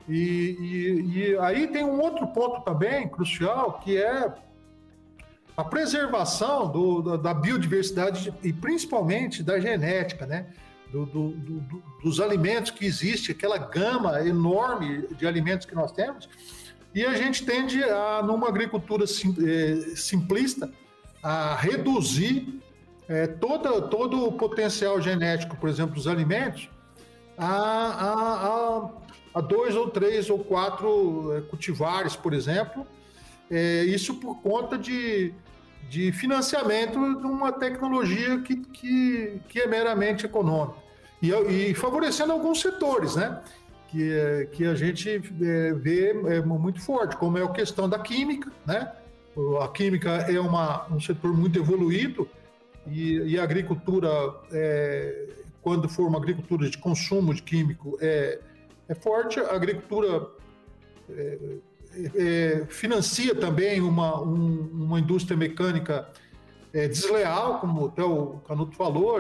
E, 0.08 0.56
e, 0.60 1.18
e 1.18 1.38
aí 1.40 1.68
tem 1.68 1.84
um 1.84 2.02
outro 2.02 2.26
ponto 2.28 2.62
também 2.62 3.08
crucial, 3.10 3.80
que 3.84 3.98
é 3.98 4.34
a 5.56 5.64
preservação 5.64 6.72
do, 6.72 7.18
da 7.18 7.34
biodiversidade 7.34 8.34
e 8.42 8.54
principalmente 8.54 9.44
da 9.44 9.60
genética, 9.60 10.26
né? 10.26 10.48
Do, 10.92 11.06
do, 11.06 11.32
dos 12.02 12.22
alimentos 12.22 12.72
que 12.72 12.86
existe, 12.86 13.34
aquela 13.34 13.58
gama 13.58 14.26
enorme 14.26 15.06
de 15.18 15.28
alimentos 15.28 15.66
que 15.66 15.76
nós 15.76 15.92
temos, 15.92 16.30
e 16.98 17.06
a 17.06 17.14
gente 17.14 17.46
tende 17.46 17.84
a, 17.84 18.24
numa 18.24 18.48
agricultura 18.48 19.06
sim, 19.06 19.36
é, 19.46 19.96
simplista, 19.96 20.68
a 21.22 21.54
reduzir 21.54 22.60
é, 23.08 23.28
toda, 23.28 23.84
todo 23.84 24.26
o 24.26 24.32
potencial 24.32 25.00
genético, 25.00 25.56
por 25.58 25.70
exemplo, 25.70 25.94
dos 25.94 26.08
alimentos, 26.08 26.68
a, 27.38 27.46
a, 27.46 28.48
a, 28.48 28.90
a 29.36 29.42
dois 29.42 29.76
ou 29.76 29.92
três 29.92 30.28
ou 30.32 30.40
quatro 30.40 31.38
é, 31.38 31.42
cultivares, 31.42 32.16
por 32.16 32.34
exemplo. 32.34 32.88
Isso 33.86 34.16
por 34.16 34.42
conta 34.42 34.76
de, 34.76 35.34
de 35.88 36.12
financiamento 36.12 37.00
de 37.00 37.28
uma 37.28 37.52
tecnologia 37.52 38.40
que, 38.40 38.56
que, 38.58 39.40
que 39.48 39.60
é 39.60 39.68
meramente 39.68 40.26
econômica. 40.26 40.80
E, 41.22 41.32
e, 41.32 41.74
favorecendo 41.76 42.34
alguns 42.34 42.60
setores, 42.60 43.16
né? 43.16 43.40
Que, 43.88 44.12
é, 44.12 44.46
que 44.52 44.66
a 44.66 44.76
gente 44.76 45.10
é, 45.10 45.74
vê 45.74 46.10
é, 46.10 46.42
muito 46.42 46.82
forte, 46.82 47.16
como 47.16 47.38
é 47.38 47.44
a 47.44 47.48
questão 47.48 47.88
da 47.88 47.98
química, 47.98 48.52
né? 48.66 48.92
A 49.62 49.68
química 49.70 50.10
é 50.10 50.40
uma, 50.40 50.86
um 50.92 51.00
setor 51.00 51.32
muito 51.32 51.58
evoluído, 51.58 52.28
e, 52.90 53.34
e 53.34 53.40
a 53.40 53.44
agricultura, 53.44 54.10
é, 54.52 55.28
quando 55.62 55.90
for 55.90 56.08
uma 56.08 56.18
agricultura 56.18 56.70
de 56.70 56.78
consumo 56.78 57.34
de 57.34 57.42
químico, 57.42 57.98
é, 58.02 58.40
é 58.88 58.96
forte. 58.96 59.40
A 59.40 59.54
agricultura 59.54 60.28
é, 61.10 61.38
é, 62.16 62.66
financia 62.70 63.36
também 63.36 63.82
uma, 63.82 64.22
um, 64.22 64.70
uma 64.74 65.00
indústria 65.00 65.38
mecânica 65.38 66.08
desleal, 66.74 67.60
como 67.60 67.88
até 67.88 68.04
o 68.04 68.40
Canuto 68.48 68.76
falou. 68.76 69.20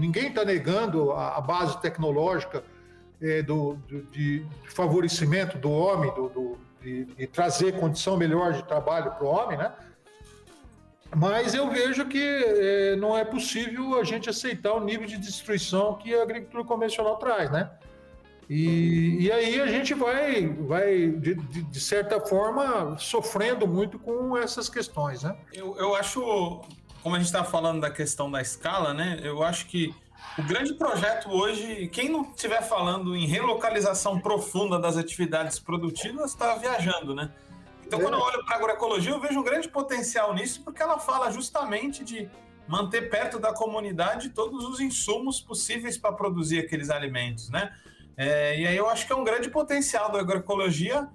Ninguém 0.00 0.28
está 0.28 0.44
negando 0.44 1.12
a, 1.12 1.36
a, 1.36 1.40
base 1.40 1.80
tecnológica 1.80 2.64
do, 3.46 3.74
do, 3.88 4.02
de 4.04 4.44
favorecimento 4.68 5.56
do 5.58 5.70
homem, 5.70 6.12
do, 6.14 6.28
do 6.28 6.58
de, 6.82 7.04
de, 7.04 7.26
trazer 7.26 7.78
condição 7.78 8.16
melhor 8.16 8.52
de 8.52 8.62
trabalho 8.62 9.10
para 9.12 9.24
o 9.24 9.28
homem, 9.28 9.58
né? 9.58 9.72
Mas 11.14 11.54
eu 11.54 11.70
vejo 11.70 12.06
que 12.06 12.22
é, 12.22 12.96
não 12.96 13.16
é 13.16 13.24
possível 13.24 13.98
a 13.98 14.04
gente 14.04 14.28
aceitar 14.28 14.74
o 14.74 14.84
nível 14.84 15.06
de 15.06 15.16
destruição 15.16 15.94
que 15.94 16.14
a 16.14 16.22
agricultura 16.22 16.64
convencional 16.64 17.16
traz, 17.16 17.50
né? 17.50 17.70
E, 18.48 19.22
e 19.22 19.32
aí 19.32 19.60
a 19.60 19.66
gente 19.66 19.92
vai, 19.94 20.46
vai 20.46 21.08
de, 21.08 21.34
de, 21.34 21.80
certa 21.80 22.20
forma, 22.20 22.96
sofrendo 22.98 23.66
muito 23.66 23.98
com 23.98 24.36
essas 24.36 24.68
questões, 24.68 25.22
né? 25.22 25.36
Eu, 25.52 25.76
eu 25.78 25.96
acho, 25.96 26.20
como 27.02 27.16
a 27.16 27.18
gente 27.18 27.26
está 27.26 27.42
falando 27.42 27.80
da 27.80 27.90
questão 27.90 28.30
da 28.30 28.40
escala, 28.40 28.94
né? 28.94 29.18
Eu 29.22 29.42
acho 29.42 29.66
que 29.66 29.92
o 30.38 30.42
grande 30.42 30.74
projeto 30.74 31.30
hoje, 31.30 31.88
quem 31.88 32.08
não 32.08 32.22
estiver 32.22 32.62
falando 32.62 33.16
em 33.16 33.26
relocalização 33.26 34.20
profunda 34.20 34.78
das 34.78 34.96
atividades 34.96 35.58
produtivas, 35.58 36.32
está 36.32 36.54
viajando, 36.56 37.14
né? 37.14 37.32
Então, 37.86 38.00
quando 38.00 38.14
eu 38.14 38.20
olho 38.20 38.44
para 38.44 38.56
a 38.56 38.58
agroecologia, 38.58 39.12
eu 39.12 39.20
vejo 39.20 39.38
um 39.38 39.44
grande 39.44 39.68
potencial 39.68 40.34
nisso, 40.34 40.62
porque 40.62 40.82
ela 40.82 40.98
fala 40.98 41.30
justamente 41.30 42.04
de 42.04 42.28
manter 42.66 43.08
perto 43.08 43.38
da 43.38 43.52
comunidade 43.52 44.30
todos 44.30 44.64
os 44.64 44.80
insumos 44.80 45.40
possíveis 45.40 45.96
para 45.96 46.12
produzir 46.12 46.58
aqueles 46.58 46.90
alimentos, 46.90 47.48
né? 47.48 47.72
É, 48.16 48.58
e 48.58 48.66
aí 48.66 48.76
eu 48.76 48.88
acho 48.88 49.06
que 49.06 49.12
é 49.12 49.16
um 49.16 49.22
grande 49.22 49.48
potencial 49.50 50.10
da 50.10 50.18
agroecologia 50.20 51.08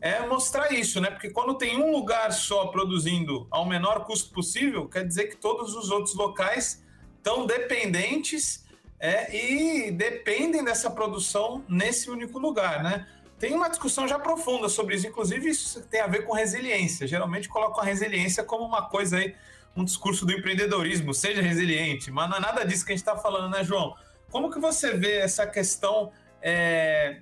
é 0.00 0.24
mostrar 0.26 0.72
isso, 0.72 1.00
né? 1.00 1.10
Porque 1.10 1.30
quando 1.30 1.54
tem 1.54 1.80
um 1.82 1.90
lugar 1.90 2.32
só 2.32 2.66
produzindo 2.66 3.46
ao 3.50 3.66
menor 3.66 4.04
custo 4.04 4.32
possível, 4.32 4.88
quer 4.88 5.06
dizer 5.06 5.24
que 5.24 5.36
todos 5.36 5.74
os 5.74 5.90
outros 5.90 6.14
locais 6.14 6.84
estão 7.18 7.46
dependentes 7.46 8.64
é, 8.98 9.34
e 9.34 9.90
dependem 9.90 10.64
dessa 10.64 10.90
produção 10.90 11.64
nesse 11.68 12.10
único 12.10 12.38
lugar, 12.38 12.82
né? 12.82 13.06
Tem 13.38 13.54
uma 13.54 13.68
discussão 13.68 14.08
já 14.08 14.18
profunda 14.18 14.68
sobre 14.68 14.96
isso, 14.96 15.06
inclusive 15.06 15.48
isso 15.48 15.80
tem 15.82 16.00
a 16.00 16.08
ver 16.08 16.24
com 16.24 16.32
resiliência. 16.32 17.06
Geralmente 17.06 17.48
colocam 17.48 17.80
a 17.80 17.84
resiliência 17.84 18.42
como 18.42 18.64
uma 18.64 18.88
coisa 18.88 19.18
aí, 19.18 19.36
um 19.76 19.84
discurso 19.84 20.26
do 20.26 20.32
empreendedorismo, 20.32 21.14
seja 21.14 21.40
resiliente, 21.40 22.10
mas 22.10 22.28
não 22.28 22.38
é 22.38 22.40
nada 22.40 22.64
disso 22.64 22.84
que 22.84 22.92
a 22.92 22.96
gente 22.96 23.06
está 23.06 23.16
falando, 23.16 23.52
né, 23.52 23.62
João? 23.62 23.94
Como 24.30 24.50
que 24.50 24.58
você 24.58 24.92
vê 24.94 25.18
essa 25.18 25.46
questão 25.46 26.10
é, 26.42 27.20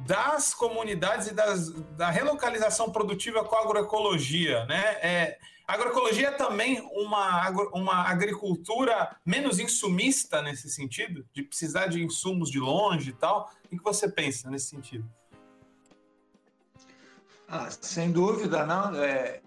das 0.00 0.52
comunidades 0.52 1.28
e 1.28 1.34
das, 1.34 1.70
da 1.92 2.10
relocalização 2.10 2.90
produtiva 2.90 3.44
com 3.44 3.54
a 3.54 3.60
agroecologia, 3.60 4.64
né? 4.66 4.96
É, 5.00 5.38
agroecologia 5.66 6.28
é 6.28 6.32
também 6.32 6.80
uma, 6.92 7.50
uma 7.72 8.08
agricultura 8.08 9.16
menos 9.24 9.58
insumista 9.58 10.40
nesse 10.40 10.70
sentido, 10.70 11.26
de 11.32 11.42
precisar 11.42 11.86
de 11.86 12.02
insumos 12.02 12.50
de 12.50 12.60
longe 12.60 13.10
e 13.10 13.14
tal. 13.14 13.50
O 13.64 13.76
que 13.76 13.82
você 13.82 14.08
pensa 14.08 14.48
nesse 14.50 14.66
sentido? 14.66 15.08
Ah, 17.48 17.68
sem 17.70 18.10
dúvida, 18.10 18.64
não. 18.64 18.94
É, 19.02 19.40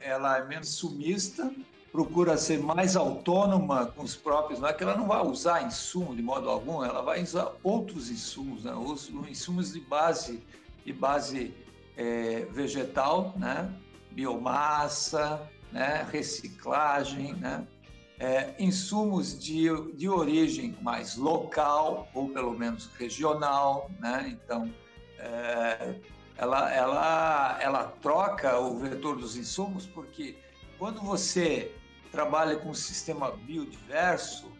ela 0.00 0.38
é 0.38 0.44
menos 0.44 0.70
sumista, 0.70 1.52
procura 1.90 2.36
ser 2.36 2.58
mais 2.58 2.96
autônoma 2.96 3.86
com 3.86 4.02
os 4.02 4.14
próprios, 4.14 4.60
não 4.60 4.68
é 4.68 4.72
que 4.72 4.82
ela 4.82 4.96
não 4.96 5.06
vai 5.06 5.24
usar 5.24 5.66
insumo 5.66 6.14
de 6.14 6.22
modo 6.22 6.48
algum, 6.48 6.84
ela 6.84 7.02
vai 7.02 7.22
usar 7.22 7.52
outros 7.62 8.10
insumos, 8.10 8.64
né? 8.64 8.74
os, 8.74 9.08
insumos 9.08 9.72
de 9.72 9.80
base, 9.80 10.42
de 10.84 10.92
base 10.92 11.54
é, 11.96 12.46
vegetal, 12.50 13.34
né? 13.36 13.72
Biomassa, 14.18 15.48
né? 15.70 16.04
reciclagem, 16.10 17.34
né? 17.34 17.64
É, 18.18 18.52
insumos 18.58 19.38
de, 19.38 19.68
de 19.92 20.08
origem 20.08 20.76
mais 20.82 21.16
local 21.16 22.08
ou 22.12 22.28
pelo 22.30 22.50
menos 22.50 22.90
regional, 22.98 23.88
né? 24.00 24.26
então 24.28 24.74
é, 25.20 25.94
ela, 26.36 26.74
ela, 26.74 27.58
ela 27.60 27.84
troca 28.02 28.58
o 28.58 28.76
vetor 28.76 29.16
dos 29.16 29.36
insumos, 29.36 29.86
porque 29.86 30.36
quando 30.80 31.00
você 31.00 31.72
trabalha 32.10 32.56
com 32.56 32.70
um 32.70 32.74
sistema 32.74 33.30
biodiverso, 33.30 34.50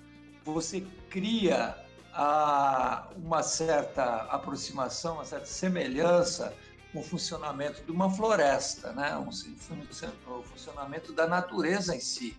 você 0.44 0.86
cria 1.10 1.74
a, 2.14 3.08
uma 3.16 3.42
certa 3.42 4.22
aproximação, 4.30 5.14
uma 5.14 5.24
certa 5.24 5.46
semelhança 5.46 6.54
o 6.98 7.02
funcionamento 7.02 7.82
de 7.84 7.90
uma 7.90 8.10
floresta, 8.10 8.92
né? 8.92 9.16
um, 9.16 9.28
o 9.28 10.42
funcionamento 10.42 11.12
da 11.12 11.26
natureza 11.26 11.94
em 11.94 12.00
si. 12.00 12.36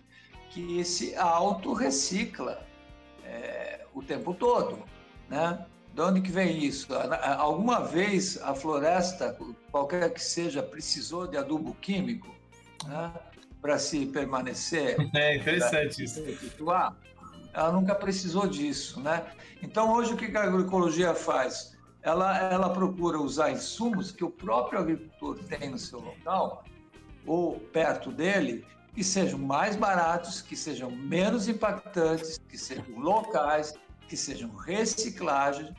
que 0.50 0.84
se 0.84 1.14
autorrecicla 1.16 2.66
é, 3.24 3.86
o 3.94 4.02
tempo 4.02 4.34
todo, 4.34 4.78
né? 5.28 5.64
De 5.94 6.00
onde 6.02 6.20
que 6.20 6.30
vem 6.30 6.64
isso? 6.64 6.88
Alguma 7.38 7.84
vez 7.84 8.40
a 8.42 8.54
floresta, 8.54 9.36
qualquer 9.72 10.12
que 10.12 10.22
seja, 10.22 10.62
precisou 10.62 11.26
de 11.26 11.36
adubo 11.36 11.74
químico 11.74 12.32
né, 12.86 13.12
para 13.60 13.78
se 13.78 14.06
permanecer? 14.06 14.96
É 15.14 15.36
interessante 15.36 16.04
isso. 16.04 16.22
Ela 17.52 17.72
nunca 17.72 17.94
precisou 17.96 18.46
disso, 18.46 19.00
né? 19.00 19.26
Então 19.60 19.92
hoje 19.92 20.14
o 20.14 20.16
que 20.16 20.36
a 20.36 20.44
agroecologia 20.44 21.12
faz? 21.14 21.69
Ela, 22.02 22.50
ela 22.50 22.70
procura 22.70 23.18
usar 23.18 23.50
insumos 23.50 24.10
que 24.10 24.24
o 24.24 24.30
próprio 24.30 24.78
agricultor 24.78 25.38
tem 25.44 25.70
no 25.70 25.78
seu 25.78 26.00
local 26.00 26.64
ou 27.26 27.58
perto 27.58 28.10
dele 28.10 28.64
que 28.94 29.04
sejam 29.04 29.38
mais 29.38 29.76
baratos, 29.76 30.40
que 30.40 30.56
sejam 30.56 30.90
menos 30.90 31.48
impactantes, 31.48 32.40
que 32.48 32.58
sejam 32.58 32.98
locais, 32.98 33.74
que 34.08 34.16
sejam 34.16 34.50
recicláveis, 34.56 35.72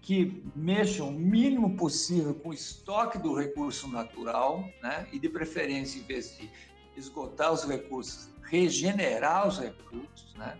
que 0.00 0.42
mexam 0.54 1.08
o 1.08 1.12
mínimo 1.12 1.76
possível 1.76 2.34
com 2.34 2.50
o 2.50 2.54
estoque 2.54 3.18
do 3.18 3.34
recurso 3.34 3.88
natural, 3.88 4.64
né? 4.82 5.06
e 5.12 5.18
de 5.18 5.28
preferência, 5.28 5.98
em 5.98 6.04
vez 6.04 6.38
de 6.38 6.48
esgotar 6.96 7.52
os 7.52 7.64
recursos, 7.64 8.30
regenerar 8.42 9.48
os 9.48 9.58
recursos, 9.58 10.32
né? 10.34 10.56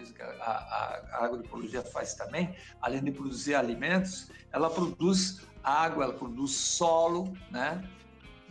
Coisa 0.00 0.12
que 0.14 0.22
a, 0.22 0.26
a, 0.26 1.18
a 1.18 1.24
agroecologia 1.24 1.82
faz 1.82 2.14
também, 2.14 2.54
além 2.80 3.02
de 3.02 3.12
produzir 3.12 3.54
alimentos, 3.54 4.30
ela 4.52 4.70
produz 4.70 5.42
água, 5.62 6.04
ela 6.04 6.14
produz 6.14 6.52
solo, 6.52 7.32
né? 7.50 7.88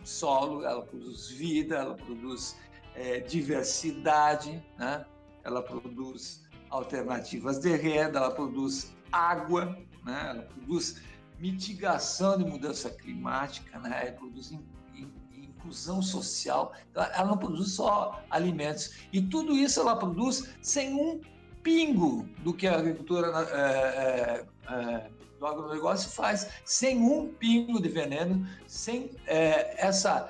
solo, 0.04 0.64
ela 0.64 0.82
produz 0.84 1.30
vida, 1.30 1.76
ela 1.76 1.96
produz 1.96 2.56
é, 2.96 3.20
diversidade, 3.20 4.64
né? 4.78 5.06
ela 5.44 5.62
produz 5.62 6.44
alternativas 6.70 7.60
de 7.60 7.76
renda, 7.76 8.20
ela 8.20 8.32
produz 8.32 8.96
água, 9.12 9.78
né? 10.06 10.28
ela 10.30 10.44
produz 10.44 11.02
mitigação 11.40 12.38
de 12.38 12.46
mudança 12.46 12.90
climática, 12.90 13.80
né? 13.80 14.08
ela 14.08 14.12
produz 14.14 14.52
in, 14.52 14.64
in, 14.94 15.12
inclusão 15.60 16.02
social, 16.02 16.74
então, 16.90 17.04
ela 17.04 17.26
não 17.26 17.38
produz 17.38 17.74
só 17.74 18.24
alimentos. 18.30 18.96
E 19.12 19.22
tudo 19.22 19.54
isso 19.54 19.80
ela 19.80 19.96
produz 19.96 20.50
sem 20.62 20.94
um 20.94 21.20
pingo 21.64 22.28
do 22.40 22.54
que 22.54 22.68
a 22.68 22.76
agricultura 22.76 23.28
é, 23.28 24.46
é, 24.72 24.74
é, 24.74 25.10
do 25.40 25.46
agronegócio 25.46 26.10
faz, 26.10 26.50
sem 26.66 26.98
um 26.98 27.28
pingo 27.34 27.82
de 27.82 27.90
veneno, 27.90 28.46
sem 28.68 29.12
é, 29.26 29.86
essa 29.86 30.30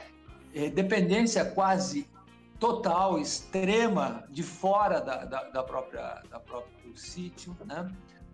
é, 0.53 0.69
dependência 0.69 1.45
quase 1.45 2.07
total, 2.59 3.19
extrema, 3.19 4.25
de 4.29 4.43
fora 4.43 4.99
da, 4.99 5.25
da, 5.25 5.43
da 5.45 5.63
própria 5.63 6.21
da 6.29 6.39
próprio 6.39 6.95
sítio, 6.95 7.55
né? 7.65 7.89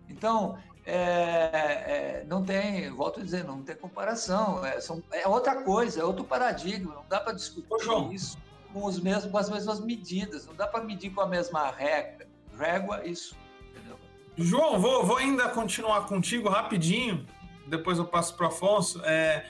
Então, 0.08 0.58
é, 0.84 0.94
é, 0.94 2.24
não 2.28 2.44
tem, 2.44 2.90
volto 2.90 3.20
a 3.20 3.22
dizer, 3.22 3.44
não 3.44 3.62
tem 3.62 3.74
comparação, 3.74 4.64
é, 4.64 4.80
são, 4.80 5.02
é 5.12 5.26
outra 5.26 5.62
coisa, 5.62 6.00
é 6.00 6.04
outro 6.04 6.24
paradigma, 6.24 6.94
não 6.94 7.04
dá 7.08 7.20
para 7.20 7.32
discutir 7.32 7.88
Ô, 7.88 8.12
isso 8.12 8.38
com, 8.72 8.84
os 8.84 9.00
mesmos, 9.00 9.30
com 9.30 9.38
as 9.38 9.50
mesmas 9.50 9.80
medidas, 9.80 10.46
não 10.46 10.54
dá 10.54 10.66
para 10.66 10.84
medir 10.84 11.10
com 11.10 11.20
a 11.20 11.26
mesma 11.26 11.70
regra, 11.70 12.28
régua, 12.58 13.02
isso. 13.04 13.36
Entendeu? 13.70 13.98
João, 14.36 14.78
vou, 14.78 15.04
vou 15.04 15.16
ainda 15.16 15.48
continuar 15.48 16.06
contigo 16.06 16.48
rapidinho, 16.48 17.26
depois 17.66 17.98
eu 17.98 18.04
passo 18.04 18.34
para 18.34 18.46
o 18.46 18.48
Afonso. 18.48 19.00
É, 19.04 19.46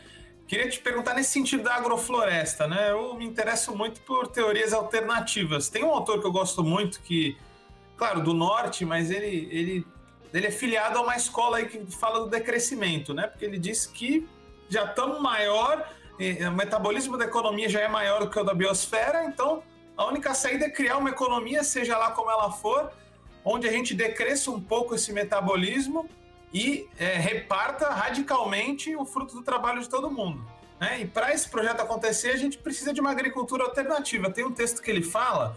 Queria 0.46 0.68
te 0.68 0.78
perguntar 0.78 1.14
nesse 1.14 1.30
sentido 1.30 1.64
da 1.64 1.74
agrofloresta, 1.74 2.68
né? 2.68 2.92
Eu 2.92 3.14
me 3.14 3.26
interesso 3.26 3.74
muito 3.74 4.00
por 4.02 4.28
teorias 4.28 4.72
alternativas. 4.72 5.68
Tem 5.68 5.82
um 5.82 5.90
autor 5.90 6.20
que 6.20 6.26
eu 6.26 6.30
gosto 6.30 6.62
muito 6.62 7.00
que, 7.00 7.36
claro, 7.96 8.22
do 8.22 8.32
norte, 8.32 8.84
mas 8.84 9.10
ele, 9.10 9.48
ele, 9.50 9.86
ele 10.32 10.46
é 10.46 10.50
filiado 10.52 10.98
a 10.98 11.02
uma 11.02 11.16
escola 11.16 11.56
aí 11.56 11.66
que 11.66 11.84
fala 11.96 12.20
do 12.20 12.28
decrescimento, 12.28 13.12
né? 13.12 13.26
Porque 13.26 13.44
ele 13.44 13.58
diz 13.58 13.86
que 13.86 14.28
já 14.68 14.84
estamos 14.84 15.20
maior, 15.20 15.88
o 16.16 16.50
metabolismo 16.52 17.16
da 17.18 17.24
economia 17.24 17.68
já 17.68 17.80
é 17.80 17.88
maior 17.88 18.20
do 18.20 18.30
que 18.30 18.38
o 18.38 18.44
da 18.44 18.54
biosfera, 18.54 19.24
então 19.24 19.64
a 19.96 20.04
única 20.06 20.34
saída 20.34 20.66
é 20.66 20.70
criar 20.70 20.98
uma 20.98 21.10
economia, 21.10 21.64
seja 21.64 21.96
lá 21.96 22.10
como 22.10 22.30
ela 22.30 22.52
for, 22.52 22.92
onde 23.44 23.68
a 23.68 23.72
gente 23.72 23.94
decresça 23.94 24.50
um 24.50 24.60
pouco 24.60 24.94
esse 24.94 25.12
metabolismo 25.12 26.08
e 26.52 26.88
é, 26.98 27.16
reparta 27.16 27.88
radicalmente 27.90 28.94
o 28.94 29.04
fruto 29.04 29.34
do 29.34 29.42
trabalho 29.42 29.80
de 29.80 29.88
todo 29.88 30.10
mundo. 30.10 30.44
Né? 30.80 31.00
E 31.02 31.06
para 31.06 31.32
esse 31.32 31.48
projeto 31.48 31.80
acontecer, 31.80 32.30
a 32.30 32.36
gente 32.36 32.58
precisa 32.58 32.92
de 32.92 33.00
uma 33.00 33.10
agricultura 33.10 33.64
alternativa. 33.64 34.30
Tem 34.30 34.44
um 34.44 34.52
texto 34.52 34.82
que 34.82 34.90
ele 34.90 35.02
fala 35.02 35.56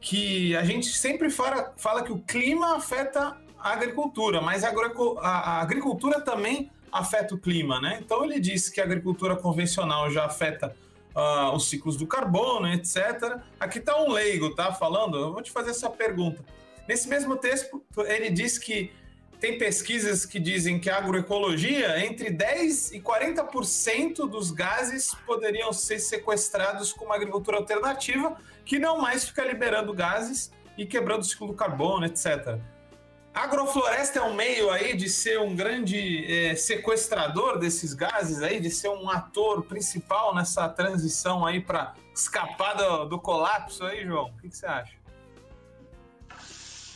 que 0.00 0.54
a 0.56 0.64
gente 0.64 0.88
sempre 0.88 1.30
fala, 1.30 1.72
fala 1.76 2.02
que 2.02 2.12
o 2.12 2.18
clima 2.18 2.76
afeta 2.76 3.36
a 3.58 3.72
agricultura, 3.72 4.40
mas 4.40 4.62
a, 4.62 4.72
a, 5.20 5.60
agricultura 5.60 6.20
também 6.20 6.70
afeta 6.92 7.34
o 7.34 7.38
clima, 7.38 7.80
né? 7.80 7.98
Então 8.00 8.24
ele 8.24 8.38
diz 8.38 8.68
que 8.68 8.80
a 8.80 8.84
agricultura 8.84 9.36
convencional 9.36 10.10
já 10.10 10.24
afeta 10.24 10.76
uh, 11.16 11.54
os 11.54 11.68
ciclos 11.68 11.96
do 11.96 12.06
carbono, 12.06 12.68
etc. 12.68 13.38
Aqui 13.58 13.78
está 13.78 13.98
um 14.00 14.12
leigo, 14.12 14.54
tá? 14.54 14.72
Falando, 14.72 15.16
eu 15.16 15.32
vou 15.32 15.42
te 15.42 15.50
fazer 15.50 15.70
essa 15.70 15.88
pergunta. 15.88 16.44
Nesse 16.86 17.08
mesmo 17.08 17.36
texto, 17.36 17.82
ele 18.06 18.30
diz 18.30 18.58
que 18.58 18.92
tem 19.40 19.58
pesquisas 19.58 20.24
que 20.24 20.38
dizem 20.38 20.78
que 20.78 20.88
a 20.88 20.98
agroecologia, 20.98 22.04
entre 22.06 22.30
10% 22.30 22.94
e 22.94 23.00
40% 23.00 24.28
dos 24.28 24.50
gases 24.50 25.14
poderiam 25.26 25.72
ser 25.72 25.98
sequestrados 25.98 26.92
com 26.92 27.06
uma 27.06 27.16
agricultura 27.16 27.56
alternativa, 27.56 28.36
que 28.64 28.78
não 28.78 28.98
mais 28.98 29.28
fica 29.28 29.44
liberando 29.44 29.92
gases 29.92 30.50
e 30.76 30.86
quebrando 30.86 31.22
o 31.22 31.24
ciclo 31.24 31.48
do 31.48 31.54
carbono, 31.54 32.06
etc. 32.06 32.58
Agrofloresta 33.36 34.18
é 34.18 34.22
um 34.22 34.32
meio 34.32 34.70
aí 34.70 34.96
de 34.96 35.10
ser 35.10 35.38
um 35.38 35.54
grande 35.54 36.24
é, 36.24 36.54
sequestrador 36.54 37.58
desses 37.58 37.92
gases 37.92 38.40
aí, 38.40 38.58
de 38.58 38.70
ser 38.70 38.88
um 38.88 39.10
ator 39.10 39.62
principal 39.62 40.34
nessa 40.34 40.66
transição 40.70 41.44
aí 41.44 41.60
para 41.60 41.92
escapar 42.14 42.72
do, 42.78 43.04
do, 43.04 43.20
colapso 43.20 43.84
aí, 43.84 44.06
João? 44.06 44.30
O 44.30 44.40
que, 44.40 44.48
que 44.48 44.56
você 44.56 44.64
acha? 44.64 44.94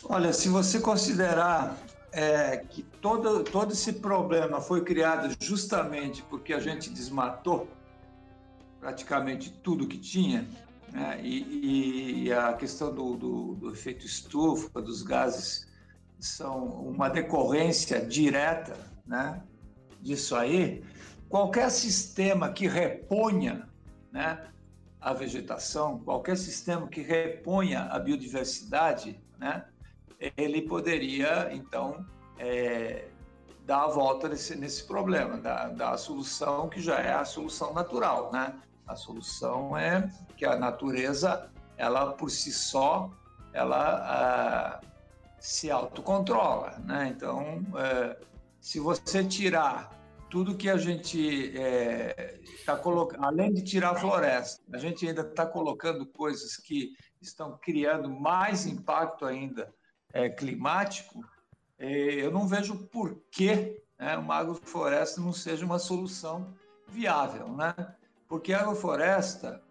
Olha, 0.04 0.32
se 0.32 0.48
você 0.48 0.80
considerar 0.80 1.76
é 2.10 2.56
que 2.56 2.82
todo, 2.82 3.44
todo 3.44 3.74
esse 3.74 3.92
problema 3.92 4.62
foi 4.62 4.82
criado 4.82 5.36
justamente 5.38 6.22
porque 6.22 6.54
a 6.54 6.58
gente 6.58 6.88
desmatou 6.88 7.68
praticamente 8.80 9.50
tudo 9.50 9.86
que 9.86 9.98
tinha, 9.98 10.48
né? 10.90 11.20
e, 11.22 12.24
e, 12.24 12.32
a 12.32 12.54
questão 12.54 12.94
do, 12.94 13.14
do, 13.14 13.54
do, 13.56 13.70
efeito 13.70 14.06
estufa, 14.06 14.80
dos 14.80 15.02
gases, 15.02 15.68
são 16.20 16.64
uma 16.64 17.08
decorrência 17.08 18.00
direta 18.04 18.76
né? 19.06 19.42
disso 20.00 20.36
aí. 20.36 20.84
Qualquer 21.28 21.70
sistema 21.70 22.52
que 22.52 22.66
reponha 22.66 23.68
né, 24.12 24.48
a 25.00 25.12
vegetação, 25.12 25.98
qualquer 26.00 26.36
sistema 26.36 26.88
que 26.88 27.00
reponha 27.00 27.82
a 27.84 27.98
biodiversidade, 27.98 29.20
né, 29.38 29.64
ele 30.36 30.62
poderia, 30.62 31.48
então, 31.52 32.04
é, 32.38 33.08
dar 33.64 33.84
a 33.84 33.88
volta 33.88 34.28
nesse, 34.28 34.56
nesse 34.56 34.84
problema, 34.84 35.38
dar, 35.38 35.92
a 35.92 35.96
solução 35.96 36.68
que 36.68 36.80
já 36.80 36.98
é 36.98 37.12
a 37.12 37.24
solução 37.24 37.72
natural, 37.72 38.30
né? 38.32 38.54
A 38.86 38.96
solução 38.96 39.76
é 39.76 40.10
que 40.36 40.44
a 40.44 40.56
natureza, 40.56 41.48
ela 41.76 42.12
por 42.12 42.30
si 42.30 42.52
só, 42.52 43.10
ela 43.52 44.00
ah, 44.02 44.80
se 45.40 45.70
autocontrola, 45.70 46.78
né? 46.84 47.12
Então, 47.14 47.64
é, 47.76 48.16
se 48.60 48.78
você 48.78 49.24
tirar 49.24 49.98
tudo 50.28 50.56
que 50.56 50.68
a 50.68 50.76
gente 50.76 51.18
está 51.18 52.74
é, 52.74 52.76
colocando, 52.76 53.24
além 53.24 53.52
de 53.52 53.62
tirar 53.62 53.90
a 53.90 53.94
floresta, 53.96 54.62
a 54.72 54.78
gente 54.78 55.08
ainda 55.08 55.22
está 55.22 55.44
colocando 55.44 56.06
coisas 56.06 56.56
que 56.56 56.92
estão 57.20 57.58
criando 57.58 58.08
mais 58.08 58.66
impacto 58.66 59.24
ainda 59.24 59.74
é, 60.12 60.28
climático, 60.28 61.24
é, 61.78 61.88
eu 61.88 62.30
não 62.30 62.46
vejo 62.46 62.76
por 62.88 63.20
que 63.30 63.82
né, 63.98 64.16
uma 64.16 64.36
agrofloresta 64.36 65.20
não 65.20 65.32
seja 65.32 65.64
uma 65.64 65.78
solução 65.78 66.54
viável, 66.86 67.48
né? 67.48 67.74
Porque 68.28 68.52
a 68.52 68.60
agrofloresta 68.60 69.62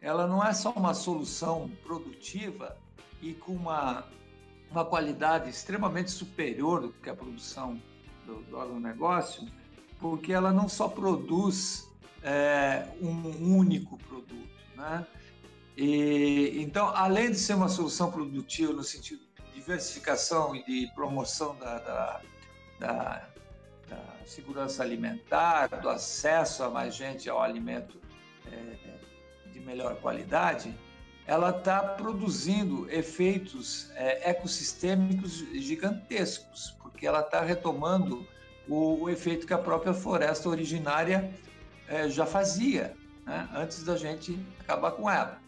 ela 0.00 0.26
não 0.26 0.42
é 0.42 0.52
só 0.52 0.70
uma 0.70 0.94
solução 0.94 1.68
produtiva 1.82 2.76
e 3.20 3.34
com 3.34 3.52
uma, 3.52 4.04
uma 4.70 4.84
qualidade 4.84 5.48
extremamente 5.48 6.10
superior 6.10 6.82
do 6.82 6.92
que 6.92 7.08
a 7.08 7.14
produção 7.14 7.80
do, 8.24 8.42
do 8.42 8.60
agronegócio, 8.60 9.46
porque 9.98 10.32
ela 10.32 10.52
não 10.52 10.68
só 10.68 10.88
produz 10.88 11.88
é, 12.22 12.86
um 13.00 13.56
único 13.56 13.96
produto, 13.98 14.56
né? 14.76 15.06
E, 15.76 16.54
então, 16.62 16.88
além 16.88 17.30
de 17.30 17.38
ser 17.38 17.54
uma 17.54 17.68
solução 17.68 18.10
produtiva 18.10 18.72
no 18.72 18.82
sentido 18.82 19.26
diversificação 19.66 20.54
e 20.54 20.64
de 20.64 20.86
promoção 20.94 21.56
da, 21.56 21.78
da, 21.78 22.20
da, 22.78 23.28
da, 23.88 24.02
segurança 24.24 24.82
alimentar, 24.82 25.66
do 25.80 25.88
acesso 25.88 26.62
a 26.62 26.70
mais 26.70 26.94
gente 26.94 27.28
ao 27.28 27.42
alimento 27.42 28.00
é, 28.46 29.50
de 29.52 29.58
melhor 29.60 29.96
qualidade, 29.96 30.72
ela 31.26 31.50
está 31.50 31.80
produzindo 31.82 32.88
efeitos 32.90 33.90
é, 33.94 34.30
ecossistêmicos 34.30 35.44
gigantescos, 35.54 36.76
porque 36.80 37.06
ela 37.06 37.20
está 37.20 37.40
retomando 37.40 38.26
o, 38.68 39.02
o, 39.02 39.10
efeito 39.10 39.46
que 39.46 39.52
a 39.52 39.58
própria 39.58 39.92
floresta 39.92 40.48
originária 40.48 41.32
é, 41.88 42.08
já 42.08 42.24
fazia, 42.24 42.94
né, 43.24 43.48
antes 43.54 43.82
da 43.82 43.96
gente 43.96 44.38
acabar 44.60 44.92
com 44.92 45.10
ela. 45.10 45.40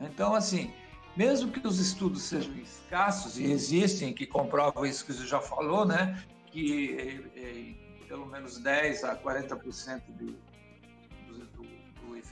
Então, 0.00 0.34
assim, 0.34 0.72
mesmo 1.16 1.50
que 1.50 1.66
os 1.66 1.78
estudos 1.78 2.22
sejam 2.22 2.54
escassos, 2.56 3.38
e 3.38 3.44
existem, 3.44 4.12
que 4.12 4.26
comprovam 4.26 4.86
isso 4.86 5.04
que 5.04 5.12
você 5.12 5.26
já 5.26 5.40
falou, 5.40 5.84
né, 5.84 6.22
que 6.46 6.96
é, 7.36 7.40
é, 7.40 8.06
pelo 8.06 8.26
menos 8.26 8.58
10 8.58 9.04
a 9.04 9.16
40% 9.16 10.02
do, 10.08 10.26
do, 10.26 10.32
do, 10.32 10.36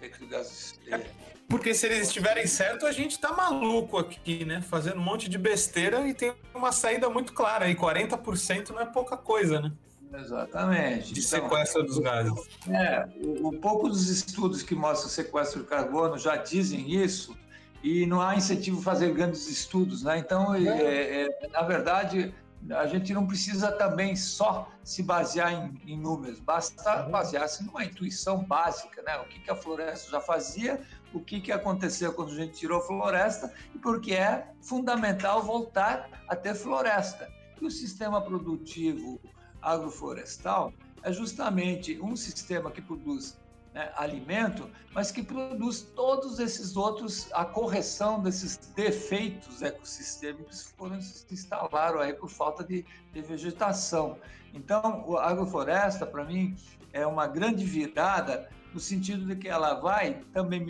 efeito. 0.06 0.76
É, 0.90 1.00
porque 1.48 1.74
se 1.74 1.86
eles 1.86 2.08
estiverem 2.08 2.46
certo, 2.46 2.86
a 2.86 2.92
gente 2.92 3.18
tá 3.18 3.32
maluco 3.32 3.98
aqui, 3.98 4.44
né? 4.44 4.60
Fazendo 4.60 4.98
um 4.98 5.02
monte 5.02 5.28
de 5.28 5.38
besteira 5.38 6.06
e 6.06 6.14
tem 6.14 6.32
uma 6.54 6.72
saída 6.72 7.08
muito 7.08 7.32
clara. 7.32 7.68
E 7.68 7.74
40% 7.74 8.70
não 8.70 8.80
é 8.80 8.86
pouca 8.86 9.16
coisa, 9.16 9.60
né? 9.60 9.72
Exatamente. 10.14 11.14
De 11.14 11.20
então, 11.20 11.40
sequestro 11.40 11.82
dos 11.82 11.98
gases. 11.98 12.32
É, 12.68 13.08
o, 13.24 13.48
o 13.48 13.52
pouco 13.60 13.88
dos 13.88 14.08
estudos 14.08 14.62
que 14.62 14.74
mostram 14.74 15.08
sequestro 15.08 15.62
de 15.62 15.68
carbono 15.68 16.18
já 16.18 16.36
dizem 16.36 16.90
isso, 16.90 17.36
e 17.82 18.06
não 18.06 18.20
há 18.20 18.36
incentivo 18.36 18.78
a 18.78 18.82
fazer 18.82 19.12
grandes 19.12 19.48
estudos, 19.48 20.02
né? 20.02 20.18
Então, 20.18 20.54
é, 20.54 20.62
é, 20.62 21.22
é, 21.22 21.48
na 21.48 21.62
verdade, 21.62 22.32
a 22.70 22.86
gente 22.86 23.12
não 23.12 23.26
precisa 23.26 23.72
também 23.72 24.14
só 24.14 24.70
se 24.84 25.02
basear 25.02 25.52
em, 25.52 25.92
em 25.92 25.98
números, 25.98 26.38
basta 26.38 27.02
basear-se 27.04 27.64
numa 27.64 27.84
intuição 27.84 28.44
básica, 28.44 29.02
né? 29.02 29.16
O 29.18 29.24
que, 29.24 29.40
que 29.40 29.50
a 29.50 29.56
floresta 29.56 30.10
já 30.10 30.20
fazia, 30.20 30.80
o 31.12 31.20
que, 31.20 31.40
que 31.40 31.50
aconteceu 31.50 32.12
quando 32.12 32.32
a 32.32 32.36
gente 32.36 32.54
tirou 32.54 32.78
a 32.78 32.86
floresta 32.86 33.52
e 33.74 33.78
porque 33.78 34.14
é 34.14 34.46
fundamental 34.60 35.42
voltar 35.42 36.08
a 36.28 36.36
ter 36.36 36.54
floresta. 36.54 37.28
E 37.60 37.66
o 37.66 37.70
sistema 37.70 38.20
produtivo 38.20 39.20
agroflorestal 39.60 40.72
é 41.02 41.12
justamente 41.12 42.00
um 42.00 42.14
sistema 42.14 42.70
que 42.70 42.80
produz 42.80 43.36
né, 43.74 43.92
alimento, 43.96 44.70
mas 44.92 45.10
que 45.10 45.22
produz 45.22 45.82
todos 45.82 46.38
esses 46.38 46.76
outros, 46.76 47.32
a 47.32 47.44
correção 47.44 48.20
desses 48.20 48.56
defeitos 48.74 49.62
ecossistêmicos 49.62 50.64
que 50.64 50.76
foram 50.76 51.00
se 51.00 51.24
instalaram 51.32 52.00
aí 52.00 52.12
por 52.12 52.28
falta 52.28 52.62
de, 52.62 52.84
de 53.12 53.22
vegetação. 53.22 54.18
Então, 54.52 55.16
a 55.16 55.30
agrofloresta, 55.30 56.06
para 56.06 56.24
mim, 56.24 56.54
é 56.92 57.06
uma 57.06 57.26
grande 57.26 57.64
virada 57.64 58.50
no 58.74 58.80
sentido 58.80 59.26
de 59.26 59.36
que 59.36 59.48
ela 59.48 59.74
vai 59.74 60.22
também 60.32 60.60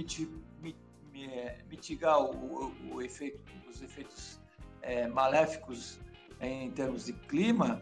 mitigar 1.69 2.21
o, 2.21 2.31
o, 2.31 2.95
o 2.95 3.03
efeito, 3.03 3.41
os 3.69 3.83
efeitos 3.83 4.41
é, 4.81 5.09
maléficos 5.09 6.01
em 6.41 6.71
termos 6.71 7.07
de 7.07 7.13
clima 7.13 7.81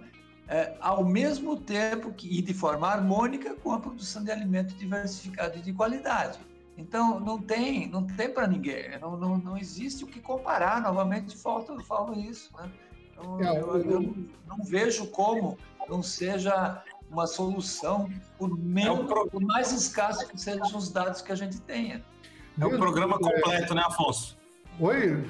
é, 0.50 0.74
ao 0.80 1.04
mesmo 1.04 1.56
tempo 1.56 2.12
que 2.12 2.38
e 2.38 2.42
de 2.42 2.52
forma 2.52 2.88
harmônica 2.88 3.54
com 3.54 3.72
a 3.72 3.78
produção 3.78 4.24
de 4.24 4.32
alimento 4.32 4.74
diversificado 4.74 5.56
e 5.56 5.62
de 5.62 5.72
qualidade. 5.72 6.40
Então 6.76 7.20
não 7.20 7.40
tem 7.40 7.88
não 7.88 8.04
tem 8.04 8.28
para 8.28 8.48
ninguém, 8.48 8.98
não, 8.98 9.16
não, 9.16 9.38
não 9.38 9.56
existe 9.56 10.02
o 10.02 10.08
que 10.08 10.20
comparar. 10.20 10.82
Novamente 10.82 11.36
falta 11.36 11.78
falo 11.84 12.18
isso, 12.18 12.50
né? 12.58 12.68
Então, 13.12 13.40
é, 13.40 13.60
eu, 13.60 13.76
eu, 13.76 13.90
eu, 13.90 14.16
não 14.46 14.64
vejo 14.64 15.06
como 15.06 15.56
não 15.88 16.02
seja 16.02 16.82
uma 17.08 17.26
solução 17.26 18.08
por, 18.36 18.56
menos, 18.58 19.00
é 19.00 19.04
pro... 19.04 19.26
por 19.28 19.42
mais 19.42 19.72
escasso 19.72 20.26
que 20.28 20.40
sejam 20.40 20.76
os 20.76 20.90
dados 20.90 21.22
que 21.22 21.30
a 21.30 21.34
gente 21.36 21.60
tenha. 21.60 22.04
É 22.58 22.66
o 22.66 22.76
programa 22.76 23.18
completo, 23.18 23.74
né, 23.74 23.82
Afonso? 23.86 24.36
Oi, 24.78 25.24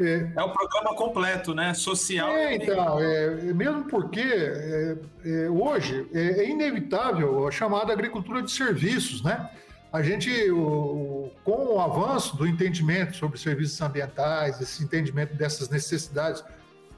é, 0.00 0.32
é 0.34 0.42
o 0.42 0.50
programa 0.50 0.96
completo, 0.96 1.54
né? 1.54 1.72
Social. 1.74 2.28
É, 2.30 2.56
então, 2.56 2.98
é, 2.98 3.30
mesmo 3.52 3.84
porque 3.84 4.20
é, 4.20 4.96
é, 5.24 5.50
hoje 5.50 6.06
é, 6.12 6.42
é, 6.42 6.50
inevitável 6.50 7.46
a 7.46 7.50
chamada 7.50 7.92
agricultura 7.92 8.42
de 8.42 8.50
serviços, 8.50 9.22
né? 9.22 9.48
A 9.92 10.02
gente, 10.02 10.50
o, 10.50 11.30
com 11.44 11.74
o 11.74 11.80
avanço 11.80 12.36
do 12.36 12.46
entendimento 12.46 13.16
sobre 13.16 13.38
serviços 13.38 13.80
ambientais, 13.80 14.60
esse 14.60 14.82
entendimento 14.82 15.34
dessas 15.34 15.68
necessidades, 15.68 16.42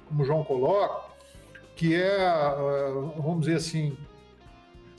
como 0.08 0.22
o 0.22 0.24
João 0.24 0.42
coloca, 0.42 1.10
que 1.74 1.94
é, 1.94 2.30
vamos 3.18 3.40
dizer 3.40 3.56
assim, 3.56 3.98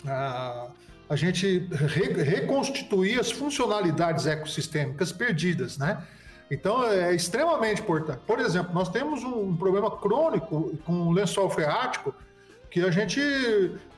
a, 0.06 0.68
a 1.10 1.16
gente 1.16 1.68
re, 1.72 2.14
reconstituir 2.22 3.20
as 3.20 3.32
funcionalidades 3.32 4.28
ecossistêmicas 4.28 5.12
perdidas, 5.12 5.80
né? 5.80 6.06
Então 6.50 6.86
é 6.86 7.14
extremamente 7.14 7.82
importante. 7.82 8.20
Por 8.26 8.40
exemplo, 8.40 8.74
nós 8.74 8.90
temos 8.90 9.24
um 9.24 9.56
problema 9.56 9.92
crônico 9.92 10.78
com 10.86 11.08
o 11.08 11.12
lençol 11.12 11.50
freático 11.50 12.14
que 12.70 12.82
a 12.82 12.92
gente, 12.92 13.20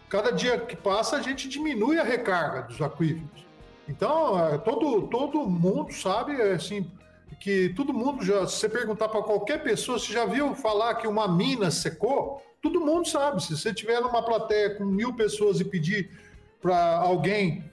cada 0.10 0.32
dia 0.32 0.58
que 0.58 0.76
passa, 0.76 1.18
a 1.18 1.22
gente 1.22 1.48
diminui 1.48 2.00
a 2.00 2.04
recarga 2.04 2.64
dos 2.64 2.82
aquíferos. 2.82 3.46
Então, 3.88 4.48
é, 4.48 4.58
todo, 4.58 5.08
todo 5.08 5.48
mundo 5.48 5.92
sabe, 5.92 6.40
assim, 6.42 6.90
que 7.40 7.70
todo 7.70 7.94
mundo 7.94 8.24
já, 8.24 8.46
se 8.46 8.58
você 8.58 8.70
perguntar 8.70 9.10
para 9.10 9.22
qualquer 9.24 9.64
pessoa, 9.64 9.98
se 9.98 10.12
já 10.12 10.26
viu 10.26 10.54
falar 10.54 10.96
que 10.96 11.08
uma 11.08 11.28
mina 11.28 11.72
secou, 11.72 12.42
todo 12.62 12.82
mundo 12.82 13.08
sabe. 13.08 13.44
Se 13.44 13.58
você 13.58 13.74
tiver 13.74 14.00
numa 14.02 14.22
plateia 14.22 14.76
com 14.76 14.86
mil 14.86 15.14
pessoas 15.14 15.60
e 15.60 15.66
pedir 15.66 16.12
para 16.62 16.98
alguém 16.98 17.64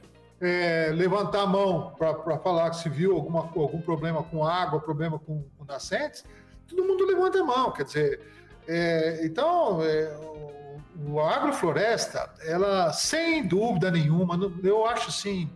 é, 0.41 0.91
levantar 0.95 1.43
a 1.43 1.47
mão 1.47 1.95
para 1.99 2.39
falar 2.39 2.71
que 2.71 2.77
se 2.77 2.89
viu 2.89 3.15
alguma, 3.15 3.41
algum 3.41 3.81
problema 3.81 4.23
com 4.23 4.45
água, 4.45 4.81
problema 4.81 5.19
com, 5.19 5.45
com 5.57 5.65
nascentes, 5.65 6.25
todo 6.69 6.85
mundo 6.85 7.07
levanta 7.07 7.41
a 7.41 7.45
mão. 7.45 7.73
Quer 7.73 7.85
dizer, 7.85 8.21
é, 8.69 9.25
então, 9.25 9.83
é, 9.83 10.17
o, 10.17 11.13
o 11.13 11.21
agrofloresta, 11.21 12.31
ela, 12.45 12.93
sem 12.93 13.47
dúvida 13.47 13.91
nenhuma, 13.91 14.39
eu 14.63 14.87
acho 14.87 15.09
assim, 15.09 15.51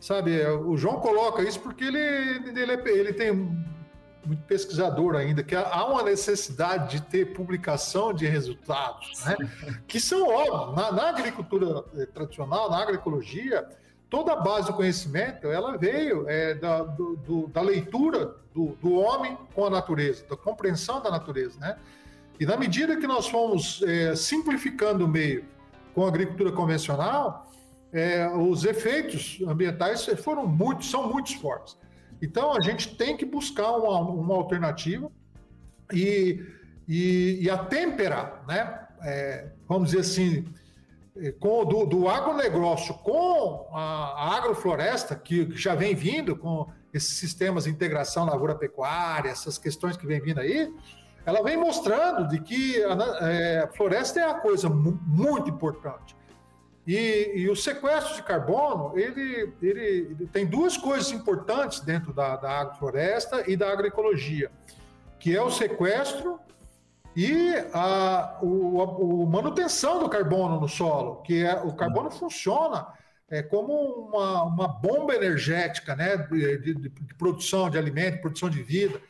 sabe, 0.00 0.44
o 0.46 0.76
João 0.76 1.00
coloca 1.00 1.42
isso 1.42 1.60
porque 1.60 1.84
ele, 1.84 1.98
ele, 1.98 2.72
é, 2.72 2.88
ele 2.88 3.12
tem 3.12 3.32
muito 4.28 4.42
pesquisador 4.44 5.16
ainda, 5.16 5.42
que 5.42 5.54
há 5.54 5.86
uma 5.86 6.02
necessidade 6.02 6.98
de 6.98 7.02
ter 7.06 7.32
publicação 7.32 8.12
de 8.12 8.26
resultados, 8.26 9.24
né? 9.24 9.36
que 9.86 9.98
são 9.98 10.28
óbvios. 10.28 10.76
Na, 10.76 10.92
na 10.92 11.08
agricultura 11.08 11.82
eh, 11.96 12.06
tradicional, 12.06 12.70
na 12.70 12.78
agroecologia, 12.78 13.66
toda 14.10 14.32
a 14.32 14.36
base 14.36 14.68
do 14.68 14.74
conhecimento 14.74 15.48
ela 15.48 15.76
veio 15.76 16.28
é, 16.28 16.54
da, 16.54 16.82
do, 16.82 17.16
do, 17.16 17.46
da 17.48 17.60
leitura 17.60 18.36
do, 18.54 18.76
do, 18.80 18.94
homem 18.94 19.36
com 19.54 19.66
a 19.66 19.70
natureza, 19.70 20.24
da 20.28 20.36
compreensão 20.36 21.02
da 21.02 21.10
natureza, 21.10 21.58
né? 21.60 21.76
E 22.40 22.46
na 22.46 22.56
medida 22.56 22.96
que 22.96 23.06
nós 23.06 23.28
fomos 23.28 23.82
é, 23.82 24.14
simplificando 24.14 25.04
o 25.04 25.08
meio 25.08 25.44
com 25.94 26.04
a 26.04 26.08
agricultura 26.08 26.52
convencional, 26.52 27.50
é, 27.92 28.28
os 28.28 28.64
efeitos 28.64 29.40
ambientais 29.46 30.04
foram 30.22 30.46
muito, 30.46 30.84
são 30.84 31.10
muito 31.10 31.36
fortes. 31.40 31.76
Então 32.22 32.52
a 32.56 32.60
gente 32.60 32.96
tem 32.96 33.16
que 33.16 33.24
buscar 33.24 33.72
uma, 33.72 34.00
uma 34.00 34.34
alternativa 34.34 35.10
e, 35.92 36.44
e, 36.86 37.38
e 37.42 37.50
a 37.50 37.58
têmpera, 37.58 38.40
né? 38.46 38.86
É, 39.02 39.48
vamos 39.68 39.90
dizer 39.90 40.00
assim, 40.00 40.44
com, 41.40 41.64
do, 41.64 41.86
do 41.86 42.08
agronegócio 42.08 42.94
com 42.94 43.68
a, 43.72 44.36
agrofloresta, 44.36 45.16
que 45.16 45.50
já 45.56 45.74
vem 45.74 45.94
vindo 45.94 46.36
com 46.36 46.66
esses 46.92 47.18
sistemas 47.18 47.64
de 47.64 47.70
integração 47.70 48.24
lavoura-pecuária, 48.24 49.30
essas 49.30 49.58
questões 49.58 49.96
que 49.96 50.06
vem 50.06 50.20
vindo 50.20 50.40
aí, 50.40 50.72
ela 51.26 51.42
vem 51.42 51.56
mostrando 51.56 52.28
de 52.28 52.40
que 52.40 52.82
a, 52.84 53.28
é, 53.28 53.58
a 53.60 53.68
floresta 53.68 54.20
é 54.20 54.24
a 54.24 54.34
coisa 54.34 54.68
muito 54.68 55.50
importante. 55.50 56.16
E, 56.86 57.32
e, 57.34 57.50
o 57.50 57.54
sequestro 57.54 58.14
de 58.14 58.22
carbono, 58.22 58.98
ele, 58.98 59.52
ele, 59.60 59.80
ele, 59.80 60.26
tem 60.32 60.46
duas 60.46 60.78
coisas 60.78 61.12
importantes 61.12 61.80
dentro 61.80 62.14
da, 62.14 62.34
da 62.36 62.60
agrofloresta 62.60 63.44
e 63.46 63.58
da 63.58 63.70
agroecologia, 63.70 64.50
que 65.20 65.36
é 65.36 65.42
o 65.42 65.50
sequestro 65.50 66.40
e 67.20 67.52
a, 67.72 68.38
o, 68.40 68.80
a, 68.80 69.26
manutenção 69.26 69.98
do 69.98 70.08
carbono 70.08 70.60
no 70.60 70.68
solo, 70.68 71.16
que 71.22 71.44
é 71.44 71.52
o 71.56 71.74
carbono 71.74 72.12
funciona 72.12 72.86
é, 73.28 73.42
como 73.42 73.72
uma, 73.72 74.44
uma 74.44 74.68
bomba 74.68 75.16
energética 75.16 75.96
né, 75.96 76.16
de, 76.16 76.58
de, 76.58 76.74
de, 76.74 77.14
produção 77.14 77.68
de 77.68 77.76
alimento, 77.76 78.20
produção 78.20 78.48
de 78.48 78.62
vida. 78.62 79.02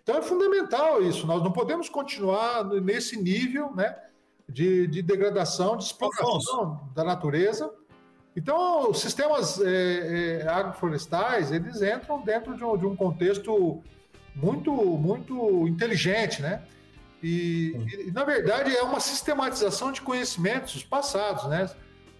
Então 0.00 0.16
é 0.16 0.22
fundamental 0.22 1.02
isso. 1.02 1.26
Nós 1.26 1.42
não 1.42 1.50
podemos 1.50 1.88
continuar 1.88 2.62
nesse 2.64 3.20
nível 3.20 3.74
né, 3.74 3.96
de, 4.48 4.86
de 4.86 5.02
degradação, 5.02 5.76
de 5.76 5.82
exploração 5.82 6.88
da 6.94 7.02
natureza. 7.02 7.68
Então, 8.36 8.90
os 8.90 9.00
sistemas 9.00 9.60
é, 9.60 10.42
é, 10.44 10.48
agroflorestais, 10.48 11.50
eles 11.50 11.82
entram 11.82 12.22
dentro 12.22 12.56
de 12.56 12.62
um, 12.62 12.78
de 12.78 12.86
um 12.86 12.94
contexto 12.94 13.82
muito, 14.36 14.70
muito 14.72 15.66
inteligente, 15.66 16.40
né? 16.40 16.62
E, 17.22 18.06
e, 18.06 18.10
na 18.12 18.24
verdade, 18.24 18.76
é 18.76 18.82
uma 18.82 19.00
sistematização 19.00 19.90
de 19.90 20.00
conhecimentos 20.02 20.82
passados, 20.82 21.44
né? 21.48 21.70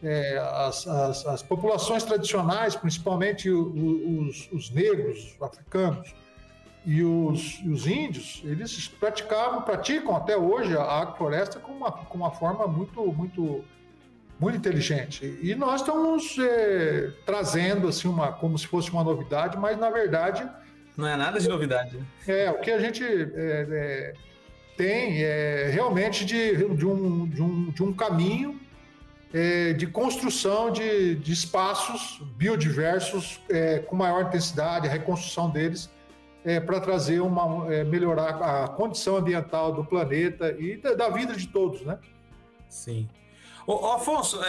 É, 0.02 0.38
as, 0.38 0.86
as, 0.86 1.26
as, 1.26 1.42
populações 1.42 2.04
tradicionais, 2.04 2.76
principalmente 2.76 3.48
os, 3.48 4.48
os, 4.52 4.70
negros, 4.70 5.34
os 5.34 5.42
africanos, 5.42 6.14
e 6.84 7.02
os, 7.02 7.60
os 7.64 7.86
índios, 7.86 8.42
eles 8.44 8.88
praticavam, 8.88 9.62
praticam 9.62 10.14
até 10.14 10.36
hoje 10.36 10.76
a 10.76 10.82
agrofloresta 10.82 11.58
com 11.58 11.72
uma, 11.72 11.90
com 11.90 12.16
uma 12.16 12.30
forma 12.30 12.66
muito, 12.68 13.04
muito, 13.12 13.64
muito 14.38 14.56
inteligente. 14.56 15.38
E 15.42 15.54
nós 15.54 15.80
estamos 15.80 16.36
é, 16.38 17.10
trazendo 17.24 17.88
assim 17.88 18.06
uma, 18.06 18.32
como 18.32 18.56
se 18.56 18.66
fosse 18.66 18.90
uma 18.92 19.02
novidade, 19.02 19.56
mas 19.58 19.76
na 19.78 19.90
verdade 19.90 20.48
não 20.96 21.08
é 21.08 21.16
nada 21.16 21.40
de 21.40 21.48
novidade. 21.48 21.96
Né? 21.96 22.04
É 22.26 22.50
o 22.50 22.58
que 22.60 22.70
a 22.70 22.78
gente 22.78 23.02
é, 23.04 23.66
é, 23.68 24.14
tem 24.76 25.22
é 25.22 25.70
realmente 25.72 26.24
de, 26.24 26.56
de, 26.74 26.86
um, 26.86 27.26
de, 27.26 27.42
um, 27.42 27.70
de 27.70 27.82
um 27.82 27.92
caminho 27.92 28.60
é, 29.32 29.72
de 29.72 29.86
construção 29.86 30.70
de, 30.70 31.16
de 31.16 31.32
espaços 31.32 32.20
biodiversos 32.36 33.40
é, 33.48 33.80
com 33.80 33.96
maior 33.96 34.26
intensidade, 34.26 34.86
a 34.86 34.90
reconstrução 34.90 35.50
deles 35.50 35.90
é, 36.44 36.60
para 36.60 36.80
trazer 36.80 37.20
uma 37.20 37.72
é, 37.72 37.82
melhorar 37.82 38.36
a 38.36 38.68
condição 38.68 39.16
ambiental 39.16 39.72
do 39.72 39.84
planeta 39.84 40.54
e 40.58 40.76
da, 40.76 40.94
da 40.94 41.08
vida 41.08 41.34
de 41.34 41.48
todos, 41.48 41.82
né? 41.82 41.98
Sim. 42.68 43.08
Ô, 43.66 43.90
Afonso, 43.90 44.40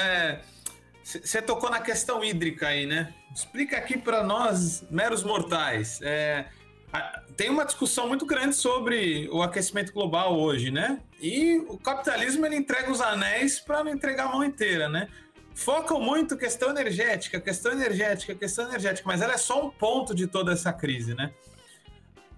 você 1.04 1.40
é, 1.40 1.42
tocou 1.42 1.72
na 1.72 1.82
questão 1.82 2.24
hídrica 2.24 2.68
aí, 2.68 2.86
né? 2.86 3.14
Explica 3.36 3.78
aqui 3.78 3.98
para 3.98 4.24
nós, 4.24 4.86
meros 4.92 5.24
mortais. 5.24 6.00
É, 6.04 6.46
tem 7.38 7.50
uma 7.50 7.64
discussão 7.64 8.08
muito 8.08 8.26
grande 8.26 8.56
sobre 8.56 9.30
o 9.32 9.42
aquecimento 9.42 9.94
global 9.94 10.38
hoje, 10.38 10.72
né? 10.72 11.00
E 11.22 11.58
o 11.70 11.78
capitalismo 11.78 12.46
ele 12.46 12.56
entrega 12.56 12.92
os 12.92 13.00
anéis 13.00 13.60
para 13.60 13.84
não 13.84 13.92
entregar 13.92 14.26
a 14.26 14.32
mão 14.32 14.44
inteira, 14.44 14.90
né? 14.90 15.08
Focam 15.54 16.02
muito 16.02 16.36
questão 16.36 16.70
energética, 16.72 17.40
questão 17.40 17.72
energética, 17.72 18.36
questão 18.36 18.68
energética, 18.68 19.08
mas 19.08 19.22
ela 19.22 19.34
é 19.34 19.38
só 19.38 19.66
um 19.66 19.70
ponto 19.70 20.14
de 20.14 20.28
toda 20.28 20.52
essa 20.52 20.74
crise, 20.74 21.14
né? 21.16 21.32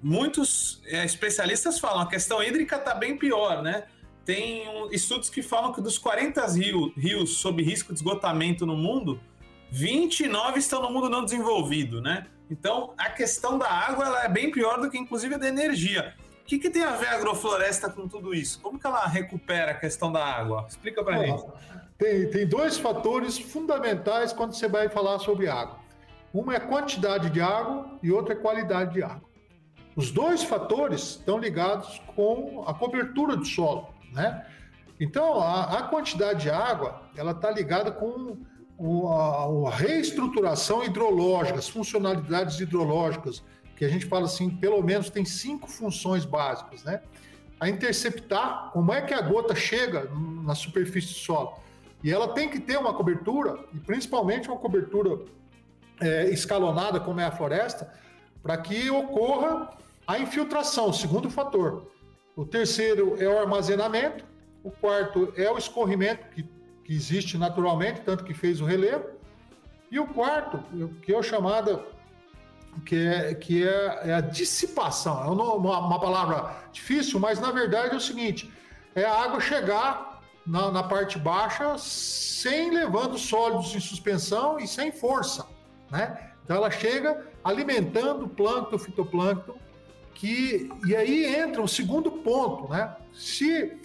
muitos 0.01 0.81
é, 0.85 1.03
especialistas 1.03 1.79
falam 1.79 2.01
a 2.01 2.07
questão 2.07 2.41
hídrica 2.41 2.77
está 2.77 2.95
bem 2.95 3.17
pior, 3.17 3.61
né? 3.61 3.85
Tem 4.25 4.67
um, 4.69 4.91
estudos 4.91 5.29
que 5.29 5.41
falam 5.41 5.73
que 5.73 5.81
dos 5.81 5.97
40 5.97 6.45
rios, 6.47 6.91
rios 6.95 7.37
sob 7.37 7.61
risco 7.63 7.93
de 7.93 7.99
esgotamento 7.99 8.65
no 8.65 8.77
mundo, 8.77 9.19
29 9.71 10.59
estão 10.59 10.81
no 10.81 10.89
mundo 10.89 11.09
não 11.09 11.23
desenvolvido, 11.23 12.01
né? 12.01 12.27
Então, 12.49 12.93
a 12.97 13.09
questão 13.09 13.57
da 13.57 13.69
água 13.69 14.05
ela 14.05 14.23
é 14.23 14.29
bem 14.29 14.51
pior 14.51 14.81
do 14.81 14.89
que, 14.89 14.97
inclusive, 14.97 15.35
a 15.35 15.37
da 15.37 15.47
energia. 15.47 16.15
O 16.41 16.45
que, 16.45 16.57
que 16.57 16.69
tem 16.69 16.83
a 16.83 16.95
ver 16.95 17.07
a 17.07 17.15
agrofloresta 17.15 17.89
com 17.89 18.07
tudo 18.07 18.33
isso? 18.33 18.59
Como 18.59 18.79
que 18.79 18.87
ela 18.87 19.05
recupera 19.05 19.71
a 19.71 19.75
questão 19.75 20.11
da 20.11 20.25
água? 20.25 20.65
Explica 20.67 21.03
para 21.03 21.19
mim. 21.19 21.37
Tem, 21.97 22.27
tem 22.29 22.47
dois 22.47 22.77
fatores 22.77 23.37
fundamentais 23.37 24.33
quando 24.33 24.53
você 24.53 24.67
vai 24.67 24.89
falar 24.89 25.19
sobre 25.19 25.47
água. 25.47 25.77
Uma 26.33 26.55
é 26.55 26.59
quantidade 26.59 27.29
de 27.29 27.39
água 27.39 27.99
e 28.01 28.11
outra 28.11 28.33
é 28.33 28.37
qualidade 28.37 28.93
de 28.93 29.03
água. 29.03 29.29
Os 29.95 30.11
dois 30.11 30.43
fatores 30.43 31.01
estão 31.01 31.37
ligados 31.37 32.01
com 32.15 32.63
a 32.65 32.73
cobertura 32.73 33.35
do 33.35 33.45
solo, 33.45 33.93
né? 34.11 34.45
Então, 34.99 35.39
a, 35.39 35.79
a 35.79 35.83
quantidade 35.83 36.43
de 36.43 36.49
água, 36.49 37.01
ela 37.15 37.31
está 37.31 37.51
ligada 37.51 37.91
com 37.91 38.37
a, 38.79 39.69
reestruturação 39.71 40.83
hidrológica, 40.83 41.59
as 41.59 41.67
funcionalidades 41.67 42.59
hidrológicas, 42.59 43.43
que 43.75 43.83
a 43.83 43.89
gente 43.89 44.05
fala 44.05 44.25
assim, 44.25 44.49
pelo 44.49 44.81
menos 44.81 45.09
tem 45.09 45.25
cinco 45.25 45.69
funções 45.69 46.25
básicas, 46.25 46.83
né? 46.83 47.01
A 47.59 47.67
interceptar 47.67 48.71
como 48.71 48.93
é 48.93 49.01
que 49.01 49.13
a 49.13 49.21
gota 49.21 49.53
chega 49.53 50.09
na 50.43 50.55
superfície 50.55 51.09
do 51.09 51.19
solo. 51.19 51.59
E 52.01 52.11
ela 52.11 52.29
tem 52.29 52.49
que 52.49 52.59
ter 52.59 52.77
uma 52.77 52.93
cobertura, 52.93 53.59
e 53.73 53.77
principalmente 53.79 54.47
uma 54.47 54.57
cobertura 54.57 55.25
é, 55.99 56.29
escalonada, 56.29 56.99
como 56.99 57.19
é 57.19 57.25
a 57.25 57.31
floresta, 57.31 57.93
para 58.41 58.57
que 58.57 58.89
ocorra 58.89 59.69
a 60.07 60.17
infiltração, 60.17 60.93
segundo 60.93 61.29
fator. 61.29 61.91
O 62.35 62.45
terceiro 62.45 63.21
é 63.21 63.27
o 63.27 63.37
armazenamento. 63.37 64.23
O 64.63 64.71
quarto 64.71 65.33
é 65.35 65.51
o 65.51 65.57
escorrimento, 65.57 66.25
que, 66.29 66.45
que 66.89 66.95
existe 66.95 67.37
naturalmente, 67.37 68.01
tanto 68.01 68.23
que 68.23 68.33
fez 68.33 68.59
o 68.59 68.65
relevo. 68.65 69.05
E 69.91 69.99
o 69.99 70.07
quarto, 70.07 70.59
que 71.03 71.13
é 71.13 71.15
o 71.15 71.21
chamado, 71.21 71.83
que 72.83 72.95
é, 72.95 73.35
que 73.35 73.63
é, 73.63 73.99
é 74.05 74.13
a 74.15 74.21
dissipação. 74.21 75.23
É 75.23 75.27
uma, 75.27 75.77
uma, 75.77 75.99
palavra 75.99 76.55
difícil, 76.71 77.19
mas 77.19 77.39
na 77.39 77.51
verdade 77.51 77.93
é 77.93 77.97
o 77.97 77.99
seguinte: 77.99 78.51
é 78.95 79.05
a 79.05 79.21
água 79.21 79.39
chegar 79.39 80.19
na, 80.43 80.71
na 80.71 80.81
parte 80.81 81.19
baixa 81.19 81.77
sem 81.77 82.71
levando 82.71 83.19
sólidos 83.19 83.75
em 83.75 83.79
suspensão 83.79 84.59
e 84.59 84.67
sem 84.67 84.91
força, 84.91 85.45
né? 85.91 86.31
Então 86.43 86.57
ela 86.57 86.71
chega 86.71 87.23
alimentando 87.43 88.25
o 88.25 88.29
plâncton, 88.29 88.79
fitoplâncton 88.79 89.55
que 90.15 90.71
e 90.87 90.95
aí 90.95 91.35
entra 91.35 91.61
o 91.61 91.67
segundo 91.67 92.09
ponto, 92.11 92.67
né? 92.67 92.95
Se 93.13 93.79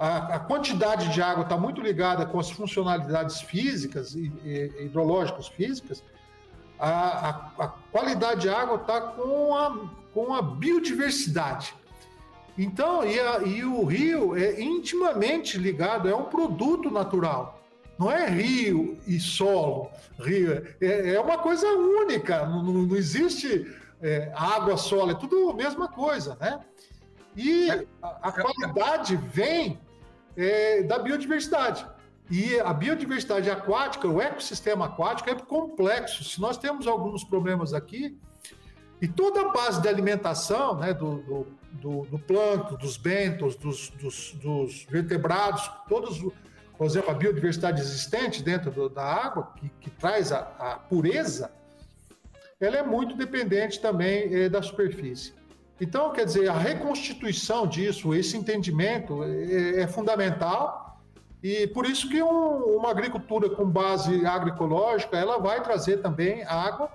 a, 0.00 0.36
a 0.36 0.38
quantidade 0.38 1.12
de 1.12 1.20
água 1.20 1.42
está 1.42 1.58
muito 1.58 1.82
ligada 1.82 2.24
com 2.24 2.40
as 2.40 2.50
funcionalidades 2.50 3.42
físicas 3.42 4.14
e, 4.14 4.32
e 4.42 4.84
hidrológicas 4.86 5.48
físicas, 5.48 6.02
a, 6.78 6.88
a, 6.88 7.28
a, 7.64 7.68
qualidade 7.92 8.40
de 8.40 8.48
água 8.48 8.76
está 8.76 8.98
com 8.98 9.54
a, 9.54 9.90
com 10.14 10.32
a 10.32 10.40
biodiversidade. 10.40 11.74
Então, 12.56 13.04
e, 13.04 13.18
e 13.46 13.62
o 13.62 13.84
rio 13.84 14.34
é 14.34 14.58
intimamente 14.62 15.58
ligado, 15.58 16.08
é 16.08 16.16
um 16.16 16.24
produto 16.24 16.90
natural. 16.90 17.62
Não 17.98 18.10
é 18.10 18.26
rio 18.26 18.96
e 19.06 19.20
solo. 19.20 19.90
Rio 20.18 20.66
é, 20.80 21.14
é 21.14 21.20
uma 21.20 21.36
coisa 21.36 21.66
única. 21.68 22.46
Não, 22.46 22.62
não 22.62 22.96
existe 22.96 23.70
é, 24.00 24.32
água, 24.34 24.78
solo, 24.78 25.10
é 25.10 25.14
tudo 25.14 25.50
a 25.50 25.54
mesma 25.54 25.88
coisa, 25.88 26.38
né? 26.40 26.58
E 27.36 27.70
a, 28.02 28.28
a 28.28 28.32
qualidade 28.32 29.16
vem 29.16 29.78
é, 30.36 30.82
da 30.82 30.98
biodiversidade. 30.98 31.86
E 32.30 32.60
a 32.60 32.72
biodiversidade 32.72 33.50
aquática, 33.50 34.06
o 34.06 34.20
ecossistema 34.20 34.86
aquático 34.86 35.28
é 35.28 35.34
complexo. 35.34 36.22
Se 36.22 36.40
nós 36.40 36.56
temos 36.56 36.86
alguns 36.86 37.24
problemas 37.24 37.74
aqui, 37.74 38.16
e 39.02 39.08
toda 39.08 39.40
a 39.40 39.48
base 39.48 39.80
de 39.80 39.88
alimentação 39.88 40.76
né, 40.76 40.92
do, 40.92 41.16
do, 41.22 41.46
do, 41.72 42.18
do 42.18 42.76
dos 42.76 42.96
bentos, 42.96 43.56
dos, 43.56 43.88
dos, 43.90 44.32
dos, 44.34 44.84
vertebrados, 44.84 45.68
todos, 45.88 46.20
por 46.76 46.86
exemplo, 46.86 47.10
a 47.10 47.14
biodiversidade 47.14 47.80
existente 47.80 48.42
dentro 48.42 48.70
do, 48.70 48.88
da 48.88 49.02
água, 49.02 49.52
que, 49.56 49.68
que 49.80 49.90
traz 49.90 50.30
a, 50.30 50.40
a 50.58 50.78
pureza, 50.78 51.50
ela 52.60 52.76
é 52.76 52.82
muito 52.82 53.16
dependente 53.16 53.80
também 53.80 54.32
é, 54.34 54.48
da 54.48 54.60
superfície. 54.60 55.32
Então, 55.80 56.12
quer 56.12 56.26
dizer, 56.26 56.48
a 56.48 56.58
reconstituição 56.58 57.66
disso, 57.66 58.14
esse 58.14 58.36
entendimento 58.36 59.24
é, 59.24 59.80
é 59.80 59.86
fundamental 59.86 61.00
e 61.42 61.66
por 61.68 61.86
isso 61.86 62.08
que 62.08 62.22
um, 62.22 62.76
uma 62.76 62.90
agricultura 62.90 63.48
com 63.48 63.64
base 63.64 64.26
agroecológica, 64.26 65.16
ela 65.16 65.38
vai 65.38 65.62
trazer 65.62 65.98
também 65.98 66.44
água 66.44 66.90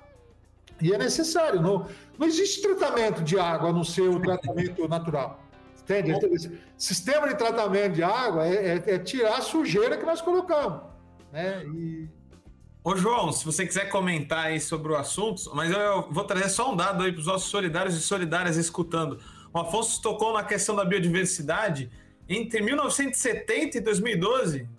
e 0.79 0.93
é 0.93 0.97
necessário. 0.97 1.61
Não, 1.61 1.87
não 2.17 2.27
existe 2.27 2.61
tratamento 2.61 3.23
de 3.23 3.39
água 3.39 3.71
no 3.71 3.83
seu 3.83 4.19
tratamento 4.19 4.87
natural. 4.87 5.39
Entende? 5.81 6.11
Esse 6.33 6.59
sistema 6.77 7.27
de 7.27 7.35
tratamento 7.35 7.93
de 7.93 8.03
água 8.03 8.47
é, 8.47 8.77
é, 8.77 8.95
é 8.95 8.99
tirar 8.99 9.37
a 9.37 9.41
sujeira 9.41 9.97
que 9.97 10.05
nós 10.05 10.21
colocamos. 10.21 10.81
Né? 11.31 11.63
E, 11.65 12.09
Ô, 12.87 12.95
João, 12.95 13.31
se 13.31 13.43
você 13.43 13.65
quiser 13.65 13.89
comentar 13.89 14.45
aí 14.45 14.61
sobre 14.61 14.91
o 14.91 14.95
assunto, 14.95 15.49
mas 15.55 15.71
eu 15.71 16.07
vou 16.11 16.23
trazer 16.23 16.49
só 16.49 16.71
um 16.71 16.75
dado 16.75 17.03
aí 17.03 17.11
para 17.11 17.19
os 17.19 17.25
nossos 17.25 17.49
solidários 17.49 17.95
e 17.95 17.99
solidárias 17.99 18.57
escutando. 18.57 19.19
O 19.51 19.57
Afonso 19.57 19.99
tocou 19.99 20.33
na 20.33 20.43
questão 20.43 20.75
da 20.75 20.85
biodiversidade. 20.85 21.89
Entre 22.29 22.61
1970 22.61 23.79
e 23.79 23.81
2012, 23.81 24.69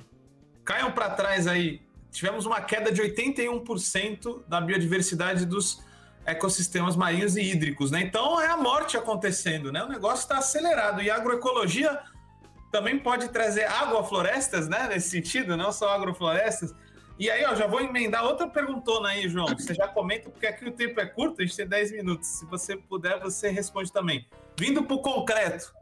caiam 0.64 0.92
para 0.92 1.10
trás 1.10 1.48
aí, 1.48 1.82
tivemos 2.12 2.46
uma 2.46 2.60
queda 2.60 2.92
de 2.92 3.02
81% 3.02 4.42
da 4.46 4.60
biodiversidade 4.60 5.44
dos 5.44 5.82
ecossistemas 6.24 6.94
marinhos 6.94 7.36
e 7.36 7.40
hídricos, 7.40 7.90
né? 7.90 8.02
Então 8.02 8.40
é 8.40 8.46
a 8.46 8.56
morte 8.56 8.96
acontecendo, 8.96 9.72
né? 9.72 9.82
O 9.82 9.88
negócio 9.88 10.22
está 10.22 10.38
acelerado 10.38 11.02
e 11.02 11.10
a 11.10 11.16
agroecologia 11.16 11.98
também 12.70 13.00
pode 13.00 13.30
trazer 13.30 13.64
agroflorestas, 13.64 14.68
né? 14.68 14.86
Nesse 14.90 15.10
sentido, 15.10 15.56
não 15.56 15.72
só 15.72 15.88
agroflorestas 15.88 16.72
e 17.18 17.30
aí, 17.30 17.44
ó, 17.44 17.54
já 17.54 17.66
vou 17.66 17.80
emendar 17.80 18.24
outra 18.24 18.48
perguntona 18.48 19.08
aí, 19.08 19.28
João. 19.28 19.46
Você 19.46 19.74
já 19.74 19.88
comenta, 19.88 20.28
porque 20.28 20.46
aqui 20.46 20.66
o 20.66 20.72
tempo 20.72 21.00
é 21.00 21.06
curto, 21.06 21.40
a 21.40 21.44
gente 21.44 21.56
tem 21.56 21.66
10 21.66 21.92
minutos. 21.92 22.28
Se 22.28 22.44
você 22.46 22.76
puder, 22.76 23.18
você 23.20 23.48
responde 23.48 23.92
também. 23.92 24.26
Vindo 24.58 24.82
para 24.82 24.96
o 24.96 25.00
concreto, 25.00 25.74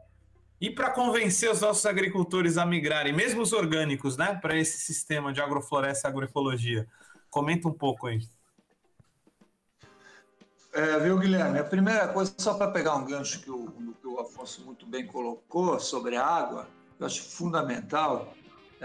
e 0.59 0.69
para 0.69 0.89
convencer 0.89 1.51
os 1.51 1.61
nossos 1.61 1.85
agricultores 1.85 2.57
a 2.57 2.65
migrarem, 2.65 3.13
mesmo 3.13 3.41
os 3.41 3.51
orgânicos, 3.51 4.15
né, 4.17 4.35
para 4.41 4.57
esse 4.57 4.77
sistema 4.79 5.33
de 5.33 5.41
agrofloresta 5.41 6.07
e 6.07 6.09
agroecologia? 6.09 6.87
Comenta 7.29 7.67
um 7.67 7.73
pouco 7.73 8.07
aí. 8.07 8.25
É, 10.73 10.99
viu, 10.99 11.17
Guilherme? 11.17 11.59
A 11.59 11.63
primeira 11.63 12.07
coisa, 12.07 12.33
só 12.37 12.53
para 12.53 12.71
pegar 12.71 12.95
um 12.95 13.05
gancho 13.05 13.41
que 13.41 13.51
o, 13.51 13.95
que 14.01 14.07
o 14.07 14.19
Afonso 14.19 14.63
muito 14.65 14.85
bem 14.85 15.05
colocou 15.05 15.79
sobre 15.79 16.15
a 16.15 16.25
água, 16.25 16.67
eu 16.99 17.05
acho 17.05 17.21
fundamental 17.23 18.33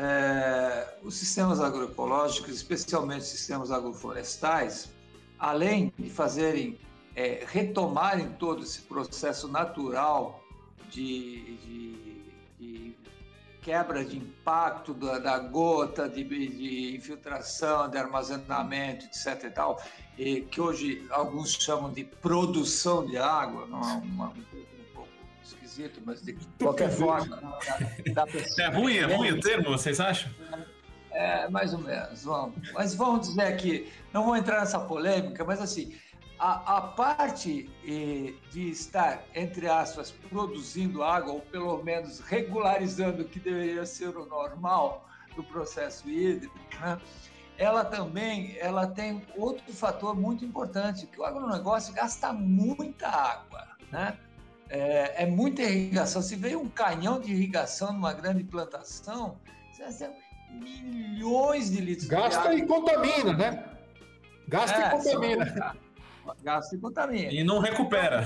é, 0.01 0.95
os 1.03 1.15
sistemas 1.15 1.61
agroecológicos, 1.61 2.55
especialmente 2.55 3.25
sistemas 3.27 3.71
agroflorestais, 3.71 4.91
além 5.39 5.93
de 5.99 6.09
fazerem 6.09 6.79
é, 7.15 7.45
retomarem 7.47 8.31
todo 8.39 8.63
esse 8.63 8.81
processo 8.81 9.47
natural 9.47 10.43
de, 10.89 11.57
de, 11.59 12.33
de 12.59 12.97
quebra 13.61 14.03
de 14.03 14.17
impacto 14.17 14.95
da, 14.95 15.19
da 15.19 15.39
gota, 15.39 16.09
de, 16.09 16.25
de, 16.25 16.97
infiltração, 16.97 17.91
de 17.91 17.99
armazenamento, 17.99 19.05
etc. 19.05 19.45
E 19.45 19.51
tal, 19.51 19.83
e 20.17 20.41
que 20.41 20.63
hoje 20.63 21.07
alguns 21.11 21.53
chamam 21.53 21.93
de 21.93 22.05
produção 22.05 23.05
de 23.05 23.19
água, 23.19 23.67
não 23.67 23.81
é 23.81 23.93
uma, 23.97 24.29
um 24.29 24.70
esquisito, 25.55 26.01
mas 26.05 26.23
de 26.23 26.35
qualquer 26.59 26.91
forma. 26.91 27.37
Dá, 28.13 28.25
dá 28.57 28.65
é 28.65 28.69
ruim, 28.69 28.97
é 28.97 29.05
ruim 29.05 29.31
o 29.33 29.41
termo, 29.41 29.71
vocês 29.71 30.01
acham? 30.01 30.31
É, 31.11 31.49
mais 31.49 31.75
ou 31.75 31.81
menos, 31.81 32.25
vamos. 32.25 32.73
Mas 32.73 32.95
vamos 32.95 33.29
dizer 33.29 33.43
aqui, 33.43 33.93
não 34.13 34.25
vou 34.25 34.37
entrar 34.37 34.61
nessa 34.61 34.79
polêmica, 34.79 35.45
mas 35.45 35.61
assim, 35.61 35.95
a, 36.39 36.79
a 36.79 36.81
parte 36.81 37.71
eh, 37.85 38.33
de 38.51 38.71
estar, 38.71 39.23
entre 39.35 39.69
aspas, 39.69 40.11
produzindo 40.31 41.03
água, 41.03 41.35
ou 41.35 41.41
pelo 41.41 41.83
menos 41.83 42.21
regularizando 42.21 43.23
o 43.23 43.25
que 43.27 43.39
deveria 43.39 43.85
ser 43.85 44.17
o 44.17 44.25
normal 44.25 45.07
do 45.37 45.45
processo 45.45 46.09
hídrico, 46.09 46.59
né? 46.81 46.99
ela 47.59 47.85
também 47.85 48.57
ela 48.59 48.87
tem 48.87 49.23
outro 49.37 49.71
fator 49.75 50.17
muito 50.17 50.45
importante, 50.45 51.07
que 51.07 51.21
o 51.21 51.25
agronegócio 51.25 51.93
gasta 51.93 52.33
muita 52.33 53.07
água, 53.07 53.69
né? 53.93 54.17
É, 54.71 55.25
é 55.25 55.27
muita 55.27 55.63
irrigação. 55.63 56.23
Se 56.23 56.37
veio 56.37 56.61
um 56.61 56.69
canhão 56.69 57.21
de 57.21 57.33
irrigação 57.33 57.93
numa 57.93 58.13
grande 58.13 58.45
plantação, 58.45 59.37
você 59.73 60.07
vai 60.07 60.17
milhões 60.51 61.71
de 61.71 61.81
litros 61.81 62.09
Gasta 62.09 62.43
de 62.43 62.47
água. 62.47 62.59
e 62.59 62.67
contamina, 62.67 63.33
né? 63.33 63.65
Gasta 64.49 64.81
é, 64.81 64.87
e 64.87 64.91
contamina. 64.91 65.77
Gasta 66.43 66.77
e 66.77 66.79
contamina. 66.79 67.33
E 67.33 67.45
não 67.45 67.61
recupera. 67.61 68.25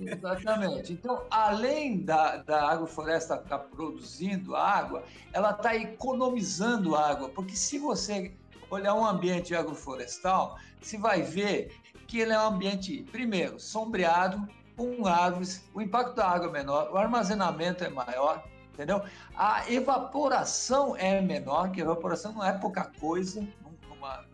Exatamente. 0.00 0.92
Então, 0.92 1.24
além 1.30 2.00
da, 2.00 2.38
da 2.38 2.68
agrofloresta 2.70 3.36
estar 3.36 3.46
tá 3.46 3.58
produzindo 3.58 4.56
água, 4.56 5.04
ela 5.32 5.50
está 5.50 5.74
economizando 5.74 6.96
água. 6.96 7.28
Porque 7.28 7.54
se 7.54 7.78
você 7.78 8.32
olhar 8.70 8.94
um 8.94 9.04
ambiente 9.04 9.54
agroflorestal, 9.54 10.58
você 10.80 10.98
vai 10.98 11.22
ver 11.22 11.72
que 12.06 12.20
ele 12.20 12.32
é 12.32 12.38
um 12.38 12.46
ambiente, 12.46 13.04
primeiro, 13.10 13.58
sombreado, 13.58 14.46
com 14.76 15.06
árvores, 15.06 15.64
o 15.74 15.80
impacto 15.80 16.14
da 16.14 16.28
água 16.28 16.48
é 16.48 16.52
menor, 16.52 16.90
o 16.92 16.96
armazenamento 16.96 17.82
é 17.82 17.88
maior, 17.88 18.44
entendeu? 18.72 19.02
A 19.34 19.70
evaporação 19.70 20.94
é 20.96 21.20
menor, 21.20 21.70
que 21.70 21.80
a 21.80 21.84
evaporação 21.84 22.32
não 22.32 22.44
é 22.44 22.52
pouca 22.52 22.84
coisa 23.00 23.46
numa, 23.88 24.24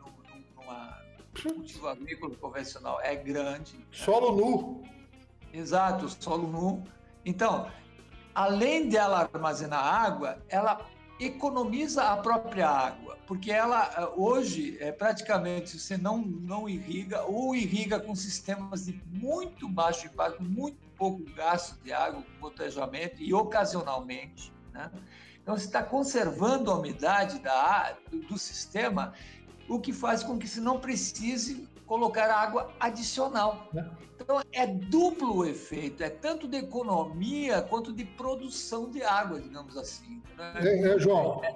numa 0.57 0.99
cultivo 1.41 1.89
agrícola 1.89 2.35
convencional, 2.37 3.01
é 3.01 3.15
grande. 3.15 3.87
Solo 3.93 4.37
nu. 4.37 4.83
Exato, 5.53 6.09
solo 6.09 6.49
nu. 6.49 6.83
Então, 7.25 7.71
além 8.35 8.89
dela 8.89 9.31
armazenar 9.33 9.85
água, 9.85 10.43
ela 10.49 10.85
economiza 11.27 12.05
a 12.05 12.17
própria 12.17 12.69
água, 12.69 13.19
porque 13.27 13.51
ela 13.51 14.13
hoje 14.17 14.77
é 14.81 14.91
praticamente 14.91 15.79
você 15.79 15.97
não 15.97 16.19
não 16.19 16.69
irriga 16.69 17.23
ou 17.25 17.55
irriga 17.55 18.01
com 18.01 18.15
sistemas 18.15 18.87
de 18.87 19.01
muito 19.07 19.69
baixo 19.69 20.07
impacto, 20.07 20.43
muito 20.43 20.79
pouco 20.97 21.23
gasto 21.35 21.83
de 21.83 21.93
água, 21.93 22.25
gotejamento 22.41 23.23
e 23.23 23.33
ocasionalmente, 23.35 24.53
né? 24.73 24.91
Então 25.43 25.57
você 25.57 25.67
está 25.67 25.83
conservando 25.83 26.71
a 26.71 26.77
umidade 26.77 27.41
da, 27.41 27.97
do, 28.11 28.21
do 28.21 28.39
sistema, 28.39 29.13
o 29.69 29.81
que 29.81 29.93
faz 29.93 30.23
com 30.23 30.39
que 30.39 30.47
você 30.47 30.61
não 30.61 30.79
precise 30.79 31.69
colocar 31.93 32.31
água 32.31 32.71
adicional. 32.81 33.69
É. 33.77 33.85
Então 34.19 34.41
é 34.51 34.67
duplo 34.67 35.37
o 35.37 35.45
efeito, 35.45 36.03
é 36.03 36.09
tanto 36.09 36.49
de 36.49 36.57
economia 36.57 37.61
quanto 37.61 37.93
de 37.93 38.03
produção 38.03 38.89
de 38.89 39.03
água, 39.03 39.39
digamos 39.39 39.77
assim. 39.77 40.23
Né? 40.39 40.55
É, 40.63 40.95
é, 40.95 40.99
João. 40.99 41.45
É, 41.45 41.55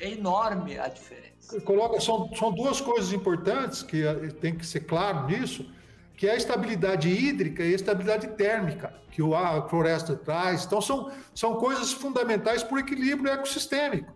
é, 0.00 0.10
enorme 0.10 0.76
a 0.76 0.88
diferença. 0.88 1.60
Coloca, 1.60 2.00
são, 2.00 2.34
são 2.34 2.52
duas 2.52 2.80
coisas 2.80 3.12
importantes 3.12 3.84
que 3.84 4.04
eh, 4.04 4.28
tem 4.40 4.56
que 4.56 4.66
ser 4.66 4.80
claro 4.80 5.28
nisso, 5.28 5.70
que 6.16 6.26
é 6.26 6.32
a 6.32 6.36
estabilidade 6.36 7.08
hídrica 7.08 7.62
e 7.62 7.70
a 7.72 7.76
estabilidade 7.76 8.26
térmica 8.30 8.92
que 9.12 9.22
a 9.22 9.68
floresta 9.68 10.16
traz. 10.16 10.64
Então 10.64 10.80
são, 10.80 11.12
são 11.32 11.54
coisas 11.56 11.92
fundamentais 11.92 12.64
para 12.64 12.74
o 12.74 12.78
equilíbrio 12.80 13.32
ecossistêmico. 13.32 14.12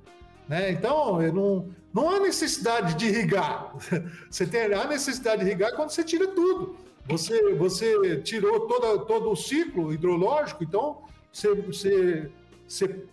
Né? 0.50 0.72
Então, 0.72 1.22
não, 1.32 1.68
não 1.94 2.10
há 2.10 2.18
necessidade 2.18 2.94
de 2.94 3.06
irrigar. 3.06 3.72
Você 4.28 4.44
tem 4.44 4.62
a 4.74 4.84
necessidade 4.84 5.44
de 5.44 5.48
irrigar 5.48 5.76
quando 5.76 5.90
você 5.90 6.02
tira 6.02 6.26
tudo. 6.26 6.74
Você, 7.08 7.54
você 7.54 8.16
tirou 8.18 8.66
toda, 8.66 8.98
todo 9.04 9.30
o 9.30 9.36
ciclo 9.36 9.92
hidrológico, 9.92 10.62
então 10.62 11.02
você, 11.32 11.54
você, 11.54 12.30
você 12.68 13.04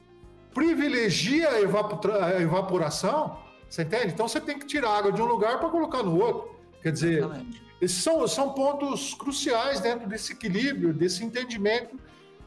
privilegia 0.53 1.49
a, 1.49 2.25
a 2.25 2.41
evaporação, 2.41 3.39
você 3.67 3.83
entende? 3.83 4.13
Então 4.13 4.27
você 4.27 4.41
tem 4.41 4.57
que 4.59 4.65
tirar 4.65 4.97
água 4.97 5.11
de 5.11 5.21
um 5.21 5.25
lugar 5.25 5.59
para 5.59 5.69
colocar 5.69 6.03
no 6.03 6.19
outro. 6.19 6.55
Quer 6.81 6.91
dizer, 6.91 7.19
Exatamente. 7.19 7.63
esses 7.81 8.03
são, 8.03 8.27
são 8.27 8.53
pontos 8.53 9.13
cruciais 9.13 9.79
dentro 9.79 10.07
desse 10.07 10.33
equilíbrio, 10.33 10.93
desse 10.93 11.23
entendimento 11.23 11.97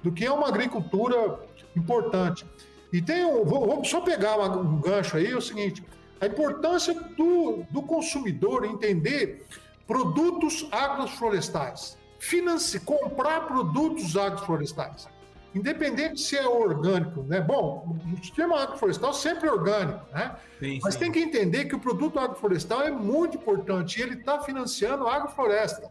do 0.03 0.13
que 0.13 0.25
é 0.25 0.33
uma 0.33 0.49
agricultura 0.49 1.41
importante. 1.77 2.45
E 2.93 3.01
tem 3.01 3.25
um, 3.25 3.45
vamos 3.45 3.89
só 3.89 4.01
pegar 4.01 4.37
um 4.39 4.81
gancho 4.81 5.17
aí, 5.17 5.31
é 5.31 5.37
o 5.37 5.41
seguinte, 5.41 5.85
a 6.21 6.27
importância 6.27 6.93
do, 6.95 7.65
do 7.71 7.83
consumidor 7.83 8.65
entender 8.65 9.47
produtos 9.87 10.69
agroflorestais, 10.71 11.97
finance, 12.19 12.79
comprar 12.81 13.47
produtos 13.47 14.17
agroflorestais, 14.17 15.09
independente 15.55 16.21
se 16.21 16.37
é 16.37 16.47
orgânico, 16.47 17.23
né? 17.23 17.41
Bom, 17.41 17.97
o 18.13 18.17
sistema 18.19 18.61
agroflorestal 18.63 19.13
sempre 19.15 19.49
é 19.49 19.53
orgânico, 19.53 20.05
né? 20.13 20.37
Sim, 20.59 20.79
Mas 20.83 20.95
sim. 20.95 21.01
tem 21.01 21.13
que 21.13 21.21
entender 21.21 21.65
que 21.65 21.75
o 21.75 21.81
produto 21.81 22.19
agroflorestal 22.19 22.83
é 22.83 22.91
muito 22.91 23.39
importante 23.39 23.99
e 23.99 24.03
ele 24.03 24.15
está 24.15 24.41
financiando 24.41 25.07
a 25.07 25.17
agrofloresta. 25.17 25.91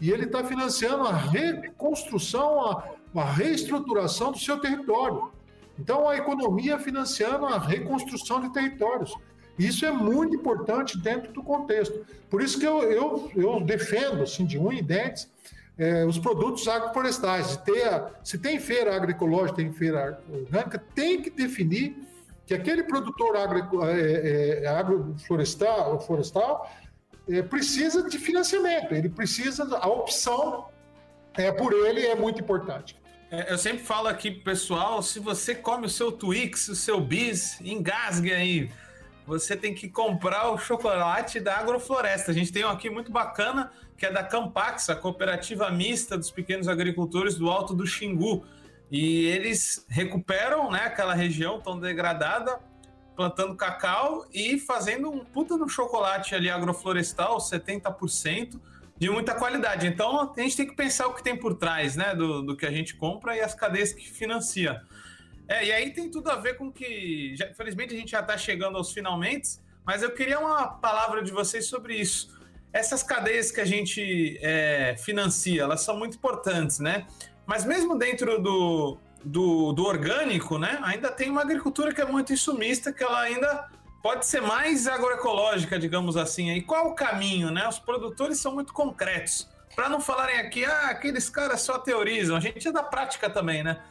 E 0.00 0.10
ele 0.10 0.24
está 0.24 0.42
financiando 0.42 1.04
a 1.06 1.12
reconstrução, 1.12 2.60
a, 2.60 2.84
a 3.14 3.24
reestruturação 3.24 4.32
do 4.32 4.38
seu 4.38 4.58
território. 4.58 5.30
Então, 5.78 6.08
a 6.08 6.16
economia 6.16 6.78
financiando 6.78 7.46
a 7.46 7.58
reconstrução 7.58 8.40
de 8.40 8.52
territórios. 8.52 9.14
Isso 9.58 9.84
é 9.84 9.90
muito 9.90 10.34
importante 10.34 10.98
dentro 10.98 11.32
do 11.32 11.42
contexto. 11.42 12.04
Por 12.30 12.42
isso 12.42 12.58
que 12.58 12.66
eu, 12.66 12.82
eu, 12.82 13.30
eu 13.34 13.60
defendo, 13.60 14.22
assim, 14.22 14.44
de 14.44 14.58
unha 14.58 14.78
e 14.78 14.82
dentes, 14.82 15.30
é, 15.78 16.04
os 16.04 16.18
produtos 16.18 16.66
agroflorestais. 16.68 17.56
Ter, 17.58 18.04
se 18.22 18.38
tem 18.38 18.58
feira 18.58 18.94
agroecológica, 18.94 19.56
tem 19.56 19.72
feira 19.72 20.20
orgânica, 20.30 20.82
tem 20.94 21.20
que 21.20 21.30
definir 21.30 21.96
que 22.46 22.54
aquele 22.54 22.82
produtor 22.82 23.36
agro, 23.36 23.84
é, 23.84 24.64
é 24.64 24.66
agroflorestal 24.66 26.00
florestal, 26.00 26.70
é, 27.28 27.42
precisa 27.42 28.08
de 28.08 28.18
financiamento, 28.18 28.92
ele 28.94 29.08
precisa, 29.08 29.64
a 29.76 29.88
opção 29.88 30.66
é, 31.34 31.50
por 31.52 31.72
ele 31.72 32.04
é 32.04 32.14
muito 32.14 32.40
importante. 32.40 33.00
É, 33.32 33.50
eu 33.50 33.56
sempre 33.56 33.82
falo 33.82 34.08
aqui 34.08 34.30
pessoal, 34.30 35.02
se 35.02 35.18
você 35.18 35.54
come 35.54 35.86
o 35.86 35.88
seu 35.88 36.12
Twix, 36.12 36.68
o 36.68 36.76
seu 36.76 37.00
Bis, 37.00 37.58
engasgue 37.62 38.30
aí. 38.30 38.70
Você 39.26 39.56
tem 39.56 39.74
que 39.74 39.88
comprar 39.88 40.50
o 40.50 40.58
chocolate 40.58 41.40
da 41.40 41.56
Agrofloresta. 41.56 42.30
A 42.30 42.34
gente 42.34 42.52
tem 42.52 42.62
um 42.62 42.68
aqui 42.68 42.90
muito 42.90 43.10
bacana, 43.10 43.72
que 43.96 44.04
é 44.04 44.12
da 44.12 44.22
Campax, 44.22 44.90
a 44.90 44.96
cooperativa 44.96 45.70
mista 45.70 46.18
dos 46.18 46.30
pequenos 46.30 46.68
agricultores 46.68 47.34
do 47.36 47.48
Alto 47.48 47.72
do 47.72 47.86
Xingu. 47.86 48.44
E 48.90 49.24
eles 49.28 49.86
recuperam 49.88 50.70
né, 50.70 50.82
aquela 50.84 51.14
região 51.14 51.58
tão 51.58 51.80
degradada, 51.80 52.60
plantando 53.16 53.56
cacau 53.56 54.26
e 54.30 54.58
fazendo 54.58 55.10
um 55.10 55.24
puta 55.24 55.56
no 55.56 55.70
chocolate 55.70 56.34
ali 56.34 56.50
agroflorestal, 56.50 57.38
70% 57.38 58.60
de 59.02 59.10
muita 59.10 59.34
qualidade. 59.34 59.88
Então 59.88 60.32
a 60.32 60.40
gente 60.40 60.56
tem 60.56 60.64
que 60.64 60.76
pensar 60.76 61.08
o 61.08 61.14
que 61.14 61.24
tem 61.24 61.36
por 61.36 61.54
trás, 61.56 61.96
né, 61.96 62.14
do, 62.14 62.40
do 62.40 62.56
que 62.56 62.64
a 62.64 62.70
gente 62.70 62.94
compra 62.94 63.36
e 63.36 63.40
as 63.40 63.52
cadeias 63.52 63.92
que 63.92 64.08
financia. 64.08 64.80
É, 65.48 65.66
e 65.66 65.72
aí 65.72 65.90
tem 65.90 66.08
tudo 66.08 66.30
a 66.30 66.36
ver 66.36 66.56
com 66.56 66.70
que, 66.70 67.34
já, 67.34 67.48
infelizmente 67.48 67.92
a 67.92 67.98
gente 67.98 68.12
já 68.12 68.20
está 68.20 68.38
chegando 68.38 68.78
aos 68.78 68.92
finalmente, 68.92 69.58
mas 69.84 70.04
eu 70.04 70.12
queria 70.12 70.38
uma 70.38 70.68
palavra 70.68 71.20
de 71.20 71.32
vocês 71.32 71.66
sobre 71.66 71.96
isso. 71.96 72.40
Essas 72.72 73.02
cadeias 73.02 73.50
que 73.50 73.60
a 73.60 73.64
gente 73.64 74.38
é, 74.40 74.94
financia, 74.96 75.62
elas 75.62 75.80
são 75.80 75.98
muito 75.98 76.16
importantes, 76.16 76.78
né? 76.78 77.04
Mas 77.44 77.64
mesmo 77.64 77.98
dentro 77.98 78.40
do, 78.40 78.98
do, 79.24 79.72
do 79.72 79.84
orgânico, 79.84 80.60
né, 80.60 80.78
ainda 80.84 81.10
tem 81.10 81.28
uma 81.28 81.40
agricultura 81.40 81.92
que 81.92 82.00
é 82.00 82.04
muito 82.04 82.32
insumista, 82.32 82.92
que 82.92 83.02
ela 83.02 83.20
ainda 83.20 83.68
pode 84.02 84.26
ser 84.26 84.42
mais 84.42 84.86
agroecológica, 84.88 85.78
digamos 85.78 86.16
assim. 86.16 86.50
E 86.50 86.62
qual 86.62 86.88
o 86.88 86.94
caminho, 86.94 87.50
né? 87.50 87.66
Os 87.68 87.78
produtores 87.78 88.38
são 88.38 88.52
muito 88.52 88.72
concretos. 88.72 89.48
Para 89.74 89.88
não 89.88 90.00
falarem 90.00 90.38
aqui, 90.38 90.64
ah, 90.64 90.88
aqueles 90.88 91.30
caras 91.30 91.62
só 91.62 91.78
teorizam. 91.78 92.36
A 92.36 92.40
gente 92.40 92.66
é 92.66 92.72
da 92.72 92.82
prática 92.82 93.30
também, 93.30 93.62
né? 93.62 93.82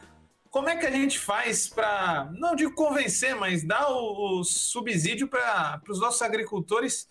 Como 0.50 0.68
é 0.68 0.76
que 0.76 0.86
a 0.86 0.90
gente 0.90 1.18
faz 1.18 1.66
para, 1.66 2.30
não 2.34 2.54
digo 2.54 2.74
convencer, 2.74 3.34
mas 3.34 3.66
dar 3.66 3.88
o, 3.90 4.40
o 4.40 4.44
subsídio 4.44 5.26
para 5.26 5.80
os 5.88 5.98
nossos 5.98 6.20
agricultores 6.20 7.08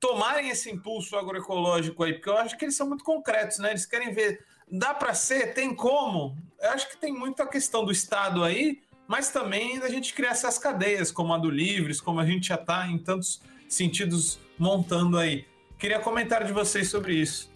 tomarem 0.00 0.48
esse 0.48 0.70
impulso 0.70 1.16
agroecológico 1.16 2.02
aí, 2.02 2.14
porque 2.14 2.28
eu 2.28 2.38
acho 2.38 2.56
que 2.56 2.64
eles 2.64 2.74
são 2.74 2.88
muito 2.88 3.04
concretos, 3.04 3.58
né? 3.58 3.70
Eles 3.70 3.86
querem 3.86 4.12
ver, 4.12 4.44
dá 4.68 4.94
para 4.94 5.14
ser, 5.14 5.52
tem 5.54 5.74
como. 5.76 6.36
Eu 6.58 6.70
acho 6.70 6.88
que 6.88 6.96
tem 6.96 7.12
muita 7.12 7.46
questão 7.46 7.84
do 7.84 7.92
Estado 7.92 8.42
aí, 8.42 8.80
mas 9.12 9.28
também 9.28 9.78
da 9.78 9.90
gente 9.90 10.14
criar 10.14 10.30
essas 10.30 10.56
cadeias, 10.56 11.12
como 11.12 11.34
a 11.34 11.38
do 11.38 11.50
Livres, 11.50 12.00
como 12.00 12.18
a 12.18 12.24
gente 12.24 12.48
já 12.48 12.54
está 12.54 12.88
em 12.88 12.96
tantos 12.96 13.42
sentidos 13.68 14.38
montando 14.58 15.18
aí. 15.18 15.46
Queria 15.78 16.00
comentário 16.00 16.46
de 16.46 16.52
vocês 16.54 16.88
sobre 16.88 17.12
isso. 17.16 17.52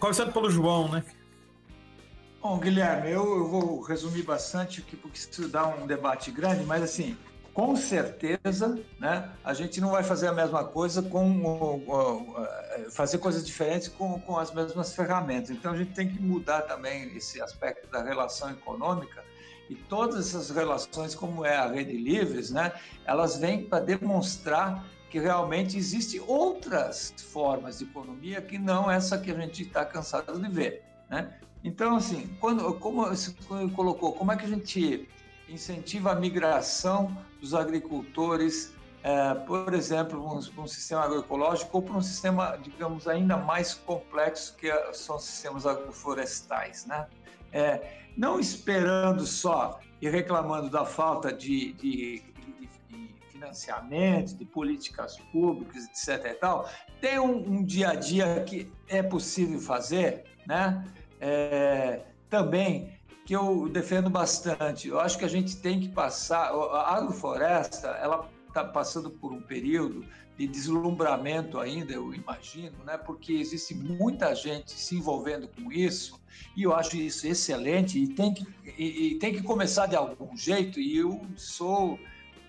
Começando 0.00 0.32
pelo 0.32 0.50
João, 0.50 0.90
né? 0.90 1.04
Bom, 2.42 2.58
Guilherme, 2.58 3.08
eu, 3.08 3.38
eu 3.38 3.46
vou 3.46 3.82
resumir 3.82 4.22
bastante, 4.24 4.82
porque 4.82 5.16
isso 5.16 5.46
dá 5.48 5.64
um 5.64 5.86
debate 5.86 6.32
grande, 6.32 6.64
mas 6.64 6.82
assim, 6.82 7.16
com 7.54 7.76
certeza, 7.76 8.80
né, 8.98 9.30
a 9.44 9.54
gente 9.54 9.80
não 9.80 9.92
vai 9.92 10.02
fazer 10.02 10.26
a 10.26 10.32
mesma 10.32 10.64
coisa 10.64 11.02
com 11.02 11.94
fazer 12.90 13.18
coisas 13.18 13.46
diferentes 13.46 13.86
com, 13.86 14.20
com 14.22 14.36
as 14.36 14.52
mesmas 14.52 14.92
ferramentas. 14.92 15.50
Então 15.50 15.70
a 15.70 15.76
gente 15.76 15.92
tem 15.92 16.08
que 16.08 16.20
mudar 16.20 16.62
também 16.62 17.16
esse 17.16 17.40
aspecto 17.40 17.86
da 17.86 18.02
relação 18.02 18.50
econômica 18.50 19.22
e 19.68 19.74
todas 19.74 20.28
essas 20.28 20.50
relações, 20.50 21.14
como 21.14 21.44
é 21.44 21.56
a 21.56 21.68
rede 21.68 21.96
livres, 21.96 22.50
né, 22.50 22.72
elas 23.04 23.38
vêm 23.38 23.64
para 23.64 23.80
demonstrar 23.80 24.84
que 25.10 25.18
realmente 25.18 25.76
existem 25.76 26.20
outras 26.26 27.14
formas 27.32 27.78
de 27.78 27.84
economia 27.84 28.42
que 28.42 28.58
não 28.58 28.90
essa 28.90 29.18
que 29.18 29.30
a 29.30 29.34
gente 29.34 29.62
está 29.62 29.84
cansado 29.84 30.38
de 30.38 30.48
ver, 30.48 30.82
né? 31.08 31.38
Então, 31.64 31.96
assim, 31.96 32.36
quando, 32.40 32.72
como 32.74 33.06
você 33.06 33.34
colocou, 33.74 34.12
como 34.12 34.30
é 34.30 34.36
que 34.36 34.44
a 34.44 34.48
gente 34.48 35.08
incentiva 35.48 36.12
a 36.12 36.14
migração 36.14 37.16
dos 37.40 37.54
agricultores, 37.54 38.72
é, 39.02 39.34
por 39.34 39.72
exemplo, 39.74 40.20
para 40.20 40.60
um, 40.60 40.64
um, 40.64 40.66
sistema 40.68 41.02
agroecológico 41.02 41.78
ou 41.78 41.82
para 41.82 41.96
um 41.96 42.02
sistema, 42.02 42.58
digamos, 42.62 43.08
ainda 43.08 43.36
mais 43.36 43.74
complexo 43.74 44.54
que 44.56 44.70
são 44.92 45.16
os 45.16 45.24
sistemas 45.24 45.66
agroflorestais, 45.66 46.86
né? 46.86 47.06
É, 47.52 48.07
não 48.18 48.40
esperando 48.40 49.24
só 49.24 49.78
e 50.02 50.08
reclamando 50.08 50.68
da 50.68 50.84
falta 50.84 51.32
de, 51.32 51.72
de, 51.74 52.20
de, 52.20 52.68
de 52.88 53.10
financiamento, 53.28 54.36
de 54.36 54.44
políticas 54.44 55.16
públicas, 55.30 55.84
etc. 55.84 56.32
E 56.32 56.34
tal, 56.34 56.68
tem 57.00 57.20
um, 57.20 57.36
um 57.36 57.64
dia 57.64 57.90
a 57.90 57.94
dia 57.94 58.42
que 58.42 58.70
é 58.88 59.04
possível 59.04 59.60
fazer, 59.60 60.24
né? 60.46 60.84
É, 61.20 62.02
também 62.28 62.98
que 63.24 63.36
eu 63.36 63.68
defendo 63.68 64.10
bastante. 64.10 64.88
Eu 64.88 64.98
acho 64.98 65.16
que 65.16 65.24
a 65.24 65.28
gente 65.28 65.56
tem 65.58 65.78
que 65.78 65.88
passar. 65.88 66.50
A 66.50 66.96
agrofloresta, 66.96 67.88
ela 68.02 68.28
está 68.48 68.64
passando 68.64 69.10
por 69.10 69.32
um 69.32 69.40
período 69.40 70.04
de 70.38 70.46
deslumbramento 70.46 71.58
ainda, 71.58 71.92
eu 71.92 72.14
imagino, 72.14 72.84
né? 72.84 72.96
porque 72.96 73.32
existe 73.32 73.74
muita 73.74 74.32
gente 74.36 74.70
se 74.70 74.94
envolvendo 74.94 75.48
com 75.48 75.72
isso, 75.72 76.20
e 76.56 76.62
eu 76.62 76.72
acho 76.72 76.96
isso 76.96 77.26
excelente, 77.26 77.98
e 77.98 78.06
tem 78.06 78.32
que, 78.32 78.46
e, 78.78 79.08
e 79.08 79.18
tem 79.18 79.34
que 79.34 79.42
começar 79.42 79.86
de 79.86 79.96
algum 79.96 80.36
jeito, 80.36 80.78
e 80.78 80.96
eu 80.96 81.20
sou 81.34 81.98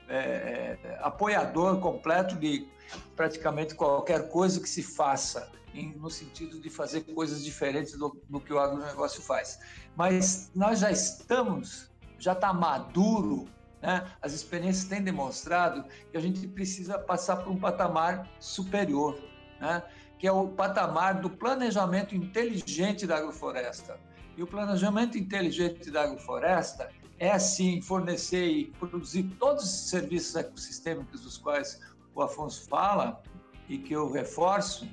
é, 0.08 0.78
é 0.84 1.00
apoiador 1.02 1.80
completo 1.80 2.36
de 2.36 2.68
praticamente 3.16 3.74
qualquer 3.74 4.30
coisa 4.30 4.60
que 4.60 4.70
se 4.70 4.84
faça 4.84 5.52
em, 5.74 5.92
no 5.98 6.12
sentido 6.12 6.60
de 6.60 6.70
fazer 6.70 7.02
coisas 7.02 7.44
diferentes 7.44 7.98
do, 7.98 8.16
do 8.30 8.40
que 8.40 8.54
o 8.54 8.60
agronegócio 8.60 9.22
faz. 9.22 9.60
Mas 9.96 10.52
nós 10.54 10.80
já 10.80 10.92
estamos, 10.92 11.90
já 12.20 12.34
está 12.34 12.54
maduro, 12.54 13.48
né? 13.82 14.06
as 14.22 14.34
experiências 14.34 14.86
têm 14.86 15.02
demonstrado 15.02 15.86
que 16.12 16.18
a 16.18 16.20
gente 16.22 16.48
precisa 16.48 16.98
passar 16.98 17.38
por 17.38 17.52
um 17.52 17.58
patamar 17.58 18.30
superior, 18.40 19.18
né? 19.60 19.84
que 20.18 20.28
é 20.28 20.32
o 20.32 20.48
patamar 20.50 21.22
do 21.22 21.30
planejamento 21.30 22.16
inteligente 22.16 23.08
da 23.08 23.18
agrofloresta. 23.18 24.00
E 24.36 24.44
o 24.44 24.48
planejamento 24.48 25.18
inteligente 25.18 25.90
da 25.92 26.04
agrofloresta 26.04 26.90
é, 27.18 27.38
sim, 27.38 27.82
fornecer 27.82 28.48
e 28.48 28.66
produzir 28.80 29.24
todos 29.40 29.64
os 29.64 29.90
serviços 29.90 30.36
ecossistêmicos 30.36 31.22
dos 31.22 31.38
quais 31.38 31.80
o 32.16 32.22
Afonso 32.22 32.68
fala 32.70 33.22
e 33.68 33.78
que 33.78 33.94
eu 33.94 34.12
reforço, 34.12 34.90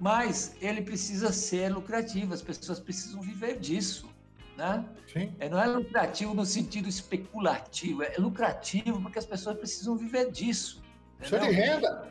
mas 0.00 0.56
ele 0.60 0.82
precisa 0.82 1.32
ser 1.32 1.72
lucrativo, 1.72 2.34
as 2.34 2.42
pessoas 2.42 2.80
precisam 2.80 3.20
viver 3.20 3.58
disso. 3.58 4.08
Né? 4.56 4.84
Sim. 5.12 5.34
É, 5.40 5.48
não 5.48 5.60
é 5.60 5.66
lucrativo 5.66 6.32
no 6.32 6.46
sentido 6.46 6.88
especulativo, 6.88 8.02
é 8.04 8.14
lucrativo 8.18 9.00
porque 9.00 9.18
as 9.18 9.26
pessoas 9.26 9.56
precisam 9.56 9.96
viver 9.96 10.30
disso. 10.30 10.82
Isso 11.20 11.34
é 11.34 11.38
de 11.40 11.50
renda. 11.50 12.08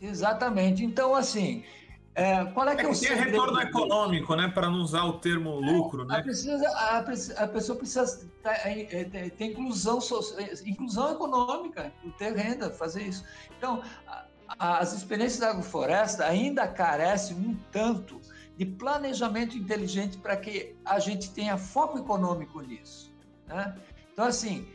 Exatamente. 0.00 0.84
Então, 0.84 1.14
assim, 1.14 1.64
é, 2.14 2.44
qual 2.46 2.66
é, 2.68 2.72
é 2.72 2.76
que 2.76 2.86
é 2.86 2.88
o 2.88 2.98
tem 2.98 3.14
retorno 3.14 3.60
econômico, 3.60 4.34
né? 4.34 4.48
Para 4.48 4.70
não 4.70 4.80
usar 4.80 5.04
o 5.04 5.14
termo 5.14 5.60
lucro, 5.60 6.04
né? 6.04 6.18
A, 6.18 6.22
precisa, 6.22 6.68
a, 6.68 6.98
a 6.98 7.48
pessoa 7.48 7.78
precisa 7.78 8.26
ter, 8.42 9.30
ter 9.30 9.44
inclusão, 9.44 9.98
inclusão 10.64 11.12
econômica, 11.12 11.92
ter 12.16 12.34
renda, 12.34 12.70
fazer 12.70 13.02
isso. 13.02 13.22
Então, 13.58 13.82
as 14.58 14.94
experiências 14.94 15.40
da 15.40 15.50
agrofloresta 15.50 16.24
ainda 16.24 16.66
carecem 16.66 17.36
um 17.36 17.54
tanto 17.70 18.20
de 18.56 18.64
planejamento 18.64 19.56
inteligente 19.56 20.16
para 20.18 20.36
que 20.36 20.74
a 20.84 20.98
gente 20.98 21.30
tenha 21.30 21.58
foco 21.58 21.98
econômico 21.98 22.60
nisso. 22.60 23.12
Né? 23.46 23.76
Então, 24.12 24.24
assim, 24.24 24.66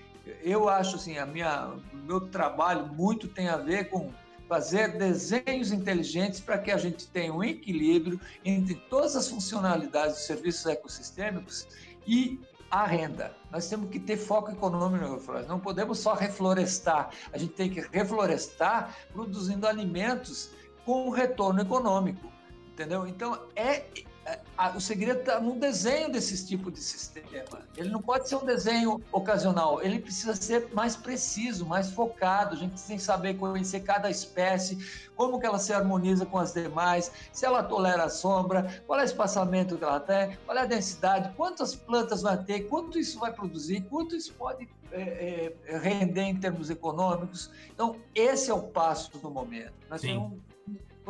eu 0.44 0.70
acho 0.70 0.96
assim, 0.96 1.18
a 1.18 1.26
minha, 1.26 1.74
o 1.94 1.98
meu 1.98 2.22
trabalho 2.22 2.88
muito 2.88 3.28
tem 3.28 3.48
a 3.48 3.58
ver 3.58 3.90
com 3.90 4.12
fazer 4.48 4.98
desenhos 4.98 5.72
inteligentes 5.72 6.42
para 6.42 6.58
que 6.58 6.72
a 6.72 6.78
gente 6.78 7.08
tenha 7.08 7.34
um 7.34 7.42
equilíbrio 7.42 8.20
entre 8.44 8.76
todas 8.76 9.16
as 9.16 9.30
funcionalidades 9.30 10.16
dos 10.16 10.26
serviços 10.26 10.66
ecossistêmicos 10.66 11.68
e 12.06 12.40
a 12.70 12.86
renda. 12.86 13.36
Nós 13.52 13.68
temos 13.68 13.90
que 13.90 14.00
ter 14.00 14.18
foco 14.18 14.52
econômico 14.52 15.06
na 15.06 15.20
floresta. 15.20 15.50
Não 15.50 15.60
podemos 15.60 16.00
só 16.00 16.14
reflorestar. 16.14 17.12
A 17.34 17.38
gente 17.38 17.54
tem 17.54 17.70
que 17.70 17.82
reflorestar 17.92 18.96
produzindo 19.12 19.68
alimentos 19.68 20.52
com 20.86 21.10
retorno 21.10 21.62
econômico. 21.62 22.31
Entendeu? 22.82 23.06
Então, 23.06 23.40
é 23.56 23.84
o 24.76 24.80
segredo 24.80 25.22
está 25.22 25.40
no 25.40 25.56
desenho 25.56 26.12
desses 26.12 26.48
tipos 26.48 26.74
de 26.74 26.80
sistema. 26.80 27.62
Ele 27.76 27.90
não 27.90 28.02
pode 28.02 28.30
ser 28.30 28.36
um 28.36 28.46
desenho 28.46 29.02
ocasional, 29.12 29.82
ele 29.82 30.00
precisa 30.00 30.36
ser 30.36 30.70
mais 30.74 30.96
preciso, 30.96 31.66
mais 31.66 31.92
focado. 31.92 32.56
A 32.56 32.58
gente 32.58 32.80
tem 32.84 32.98
que 32.98 33.04
saber 33.04 33.34
conhecer 33.36 33.82
cada 33.82 34.10
espécie, 34.10 34.78
como 35.16 35.40
que 35.40 35.46
ela 35.46 35.58
se 35.58 35.74
harmoniza 35.74 36.26
com 36.26 36.38
as 36.38 36.54
demais, 36.54 37.12
se 37.34 37.46
ela 37.46 37.64
tolera 37.64 38.04
a 38.04 38.10
sombra, 38.10 38.82
qual 38.86 39.00
é 39.00 39.04
o 39.04 39.06
espaçamento 39.06 39.78
que 39.78 39.84
ela 39.84 40.00
tem, 40.00 40.38
qual 40.46 40.58
é 40.58 40.62
a 40.62 40.66
densidade, 40.66 41.34
quantas 41.36 41.74
plantas 41.76 42.22
vai 42.22 42.38
ter, 42.44 42.62
quanto 42.62 43.00
isso 43.00 43.20
vai 43.20 43.34
produzir, 43.34 43.82
quanto 43.90 44.16
isso 44.16 44.34
pode 44.34 44.70
é, 44.92 45.54
é, 45.66 45.78
render 45.80 46.24
em 46.24 46.36
termos 46.36 46.70
econômicos. 46.70 47.50
Então, 47.74 47.96
esse 48.14 48.52
é 48.52 48.54
o 48.54 48.62
passo 48.62 49.12
do 49.18 49.32
momento. 49.32 49.74
Nós 49.90 50.02
Sim. 50.02 50.08
temos 50.08 50.51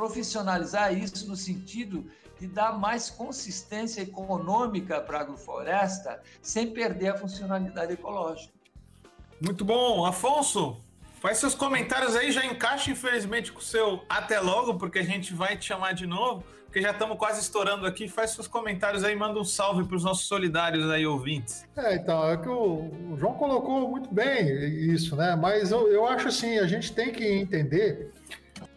profissionalizar 0.02 0.98
isso 0.98 1.28
no 1.28 1.36
sentido 1.36 2.10
de 2.40 2.48
dar 2.48 2.80
mais 2.80 3.12
consistência 3.12 4.02
econômica 4.02 5.00
para 5.00 5.20
a 5.20 5.22
agrofloresta 5.22 6.20
sem 6.42 6.72
perder 6.72 7.10
a 7.10 7.18
funcionalidade 7.20 7.94
ecológica. 7.94 8.52
Muito 9.40 9.64
bom. 9.64 10.04
Afonso, 10.04 10.82
faz 11.20 11.38
seus 11.38 11.54
comentários 11.54 12.16
aí, 12.16 12.32
já 12.32 12.44
encaixa 12.44 12.90
infelizmente 12.90 13.52
com 13.52 13.60
o 13.60 13.62
seu 13.62 14.02
até 14.10 14.40
logo, 14.40 14.74
porque 14.74 14.98
a 14.98 15.04
gente 15.04 15.36
vai 15.36 15.56
te 15.56 15.66
chamar 15.66 15.94
de 15.94 16.08
novo, 16.08 16.44
porque 16.66 16.82
já 16.82 16.90
estamos 16.90 17.16
quase 17.16 17.40
estourando 17.40 17.86
aqui. 17.86 18.08
Faz 18.08 18.32
seus 18.32 18.48
comentários 18.48 19.04
aí, 19.04 19.16
manda 19.16 19.40
um 19.40 19.46
salve 19.46 19.84
para 19.84 19.98
os 19.98 20.04
nossos 20.04 20.26
solidários 20.26 20.90
aí, 20.90 21.06
ouvintes. 21.06 21.64
É, 21.78 21.94
então, 21.94 22.28
é 22.28 22.38
que 22.38 22.50
o, 22.50 23.12
o 23.12 23.18
João 23.20 23.36
colocou 23.36 23.88
muito 23.88 24.12
bem 24.12 24.48
isso, 24.92 25.16
né? 25.16 25.36
Mas 25.36 25.70
eu, 25.70 25.88
eu 25.92 26.08
acho 26.08 26.28
assim, 26.28 26.58
a 26.58 26.66
gente 26.66 26.92
tem 26.92 27.12
que 27.12 27.24
entender 27.24 28.12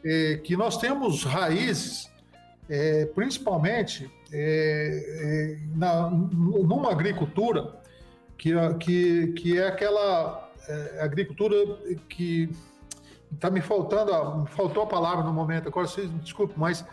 é, 0.05 0.41
que 0.43 0.57
nós 0.57 0.77
temos 0.77 1.25
raízes 1.25 2.13
é, 2.69 3.07
principalmente 3.07 4.11
é, 4.33 5.57
é, 5.63 5.77
na, 5.77 6.11
numa 6.11 6.91
agricultura 6.91 7.81
que, 8.39 8.53
que, 8.81 9.27
que 9.35 9.59
é 9.59 9.69
aquela 9.69 10.51
é, 10.69 11.01
agricultura 11.03 11.55
que 12.09 12.49
está 13.33 13.51
me 13.51 13.61
faltando, 13.61 14.43
me 14.43 14.49
faltou 14.49 14.83
a 14.83 14.87
palavra 14.87 15.25
no 15.25 15.33
momento, 15.33 15.69
agora 15.69 15.87
vocês 15.87 16.11
me 16.11 16.19
desculpem, 16.21 16.57
mas 16.57 16.85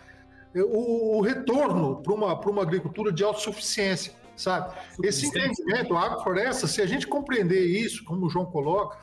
o, 0.56 1.18
o 1.18 1.22
retorno 1.22 2.02
para 2.02 2.14
uma, 2.14 2.34
uma 2.34 2.62
agricultura 2.62 3.12
de 3.12 3.24
autossuficiência, 3.24 4.14
sabe? 4.36 4.76
Esse 5.04 5.28
entendimento, 5.28 5.96
a 5.96 6.06
agrofloresta, 6.06 6.68
se 6.68 6.82
a 6.82 6.86
gente 6.86 7.08
compreender 7.08 7.64
isso, 7.66 8.04
como 8.04 8.26
o 8.26 8.30
João 8.30 8.46
coloca, 8.46 8.98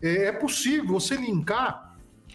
é, 0.00 0.26
é 0.26 0.32
possível 0.32 0.86
você 0.86 1.16
linkar 1.16 1.93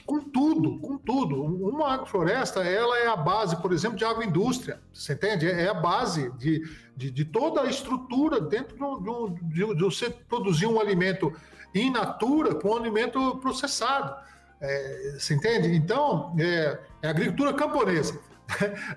com 0.09 0.19
tudo, 0.19 0.79
com 0.79 0.97
tudo. 0.97 1.39
Uma 1.43 1.93
agrofloresta, 1.93 2.63
ela 2.63 2.97
é 2.97 3.05
a 3.05 3.15
base, 3.15 3.55
por 3.61 3.71
exemplo, 3.71 3.95
de 3.95 4.03
agroindústria, 4.03 4.81
você 4.91 5.13
entende? 5.13 5.47
É 5.47 5.69
a 5.69 5.73
base 5.75 6.31
de, 6.31 6.67
de, 6.97 7.11
de 7.11 7.25
toda 7.25 7.61
a 7.61 7.67
estrutura 7.67 8.41
dentro 8.41 8.75
de, 8.99 9.43
de, 9.53 9.75
de, 9.75 9.83
você 9.83 10.09
produzir 10.09 10.65
um 10.65 10.79
alimento 10.79 11.31
in 11.75 11.91
natura 11.91 12.55
com 12.55 12.69
um 12.69 12.77
alimento 12.77 13.37
processado. 13.37 14.15
É, 14.59 15.15
você 15.19 15.35
entende? 15.35 15.75
Então, 15.75 16.35
é, 16.39 16.79
é 17.03 17.07
agricultura 17.07 17.53
camponesa. 17.53 18.19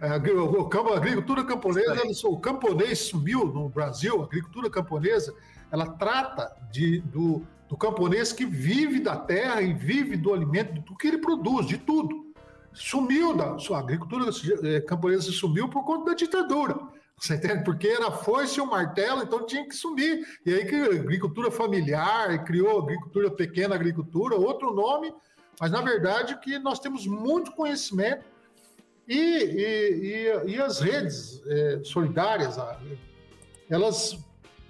A 0.00 0.14
agricultura 0.14 1.44
camponesa, 1.44 1.94
o 2.26 2.38
camponês 2.38 3.00
sumiu 3.00 3.44
no 3.44 3.68
Brasil, 3.68 4.22
a 4.22 4.24
agricultura 4.24 4.70
camponesa, 4.70 5.34
ela 5.70 5.86
trata 5.86 6.56
de, 6.70 7.00
do, 7.00 7.46
do 7.72 7.78
camponês 7.78 8.34
que 8.34 8.44
vive 8.44 9.00
da 9.00 9.16
terra 9.16 9.62
e 9.62 9.72
vive 9.72 10.14
do 10.14 10.34
alimento, 10.34 10.82
do 10.82 10.94
que 10.94 11.08
ele 11.08 11.16
produz, 11.16 11.66
de 11.66 11.78
tudo. 11.78 12.30
Sumiu 12.70 13.34
da 13.34 13.58
sua 13.58 13.78
agricultura 13.78 14.28
é, 14.62 14.82
camponesa 14.82 15.32
sumiu 15.32 15.70
por 15.70 15.82
conta 15.82 16.10
da 16.10 16.14
ditadura. 16.14 16.78
Você 17.18 17.34
entende? 17.34 17.64
Porque 17.64 17.88
era 17.88 18.10
foice 18.10 18.58
e 18.58 18.62
o 18.62 18.66
martelo, 18.66 19.22
então 19.22 19.46
tinha 19.46 19.66
que 19.66 19.74
sumir. 19.74 20.22
E 20.44 20.52
aí 20.52 20.66
criou 20.66 20.92
agricultura 20.92 21.50
familiar, 21.50 22.44
criou 22.44 22.82
agricultura 22.82 23.30
pequena 23.30 23.74
agricultura, 23.74 24.36
outro 24.36 24.74
nome, 24.74 25.10
mas 25.58 25.70
na 25.70 25.80
verdade 25.80 26.38
que 26.40 26.58
nós 26.58 26.78
temos 26.78 27.06
muito 27.06 27.52
conhecimento 27.52 28.26
e, 29.08 29.16
e, 29.16 30.44
e, 30.46 30.56
e 30.56 30.60
as 30.60 30.78
redes 30.78 31.42
é, 31.46 31.80
solidárias, 31.84 32.58
elas 33.70 34.22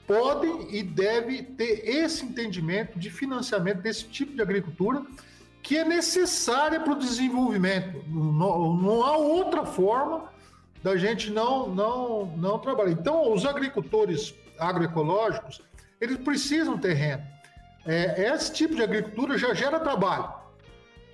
podem 0.06 0.74
e 0.74 0.82
devem 0.82 1.44
ter 1.44 1.88
esse 1.88 2.24
entendimento 2.24 2.98
de 2.98 3.10
financiamento 3.10 3.80
desse 3.80 4.04
tipo 4.04 4.34
de 4.34 4.42
agricultura 4.42 5.02
que 5.62 5.78
é 5.78 5.84
necessária 5.84 6.80
para 6.80 6.92
o 6.92 6.98
desenvolvimento. 6.98 8.02
Não, 8.08 8.74
não 8.74 9.04
há 9.04 9.16
outra 9.16 9.64
forma 9.64 10.24
da 10.82 10.96
gente 10.96 11.30
não, 11.30 11.68
não, 11.68 12.26
não 12.36 12.58
trabalhar. 12.58 12.90
Então, 12.90 13.32
os 13.32 13.46
agricultores 13.46 14.34
agroecológicos, 14.58 15.62
eles 16.00 16.18
precisam 16.18 16.76
ter 16.76 16.94
renda. 16.94 17.24
É, 17.86 18.32
esse 18.34 18.52
tipo 18.52 18.74
de 18.74 18.82
agricultura 18.82 19.38
já 19.38 19.54
gera 19.54 19.78
trabalho, 19.78 20.32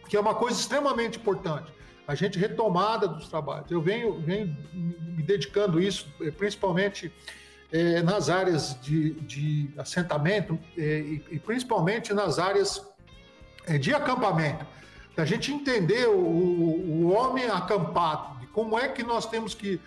que 0.09 0.17
é 0.17 0.21
uma 0.21 0.35
coisa 0.35 0.59
extremamente 0.59 1.19
importante. 1.19 1.73
A 2.07 2.15
gente 2.15 2.39
retomada 2.39 3.07
dos 3.07 3.29
trabalhos. 3.29 3.71
Eu 3.71 3.83
venho, 3.83 4.19
venho 4.21 4.57
me 4.73 5.23
dedicando 5.23 5.79
isso, 5.79 6.11
eh, 6.23 6.31
principalmente 6.31 7.13
é, 7.71 8.03
nas 8.03 8.31
áreas 8.31 8.81
de, 8.81 9.13
de 9.21 9.71
assentamento 9.77 10.59
é, 10.77 10.81
e, 11.01 11.25
e, 11.33 11.39
principalmente 11.39 12.15
nas 12.15 12.39
áreas 12.39 12.83
é, 13.67 13.77
de 13.77 13.95
acampamento. 13.95 14.67
Da 15.15 15.25
gente 15.25 15.53
entender 15.53 16.09
o, 16.09 16.15
o 16.15 17.13
homem 17.13 17.45
acampado, 17.47 18.47
como 18.53 18.79
é 18.79 18.89
que 18.89 19.03
nós 19.03 19.27
temos 19.27 19.55
que 19.55 19.81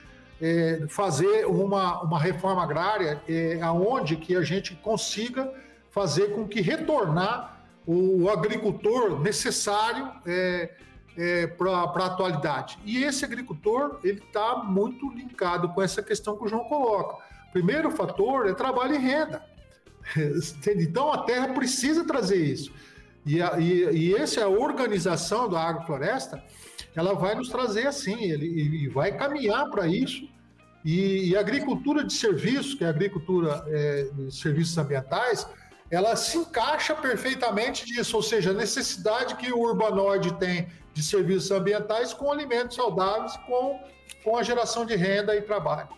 fazer 0.89 1.45
uma, 1.45 2.01
uma 2.01 2.19
reforma 2.19 2.63
agrária 2.63 3.21
aonde 3.61 4.15
que 4.15 4.35
a 4.35 4.41
gente 4.41 4.73
consiga 4.73 5.53
fazer 5.91 6.33
com 6.33 6.47
que 6.47 6.61
retornar 6.61 7.61
o, 7.85 8.27
agricultor 8.27 9.19
necessário 9.19 10.11
é, 10.25 11.45
para 11.45 11.71
a 11.71 12.05
atualidade. 12.07 12.79
E 12.83 13.03
esse 13.03 13.23
agricultor 13.23 13.99
ele 14.03 14.17
está 14.17 14.55
muito 14.63 15.11
linkado 15.11 15.69
com 15.69 15.81
essa 15.81 16.01
questão 16.01 16.35
que 16.35 16.45
o 16.45 16.47
João 16.47 16.63
coloca. 16.63 17.23
Primeiro 17.51 17.91
fator 17.91 18.47
é 18.47 18.53
trabalho 18.53 18.95
e 18.95 18.97
renda. 18.97 19.43
Então 20.77 21.11
a 21.11 21.23
terra 21.23 21.49
precisa 21.49 22.05
trazer 22.05 22.43
isso. 22.43 22.71
E, 23.25 23.41
a, 23.41 23.59
e, 23.59 23.83
e 23.95 24.15
essa 24.15 24.47
organização 24.47 25.47
da 25.47 25.61
agrofloresta 25.61 26.43
ela 26.95 27.13
vai 27.13 27.35
nos 27.35 27.49
trazer 27.49 27.87
assim, 27.87 28.23
ele, 28.23 28.45
e 28.45 28.87
vai 28.89 29.15
caminhar 29.15 29.69
para 29.69 29.87
isso. 29.87 30.27
E, 30.83 31.29
e, 31.29 31.37
a 31.37 31.39
agricultura 31.39 32.03
de 32.03 32.11
serviços, 32.11 32.73
que 32.73 32.83
é 32.83 32.87
a 32.87 32.89
agricultura 32.89 33.63
é, 33.67 34.09
de 34.11 34.35
serviços 34.35 34.77
ambientais, 34.77 35.47
ela 35.91 36.15
se 36.15 36.37
encaixa 36.37 36.95
perfeitamente 36.95 37.85
nisso, 37.85 38.15
ou 38.15 38.23
seja, 38.23 38.49
a 38.49 38.53
necessidade 38.53 39.35
que 39.35 39.51
o 39.51 39.59
urbanoide 39.59 40.33
tem 40.39 40.67
de 40.93 41.03
serviços 41.03 41.51
ambientais 41.51 42.13
com 42.13 42.31
alimentos 42.31 42.75
saudáveis, 42.75 43.37
com, 43.45 43.79
com 44.23 44.37
a 44.37 44.43
geração 44.43 44.85
de 44.85 44.95
renda 44.95 45.35
e 45.35 45.41
trabalho. 45.41 45.89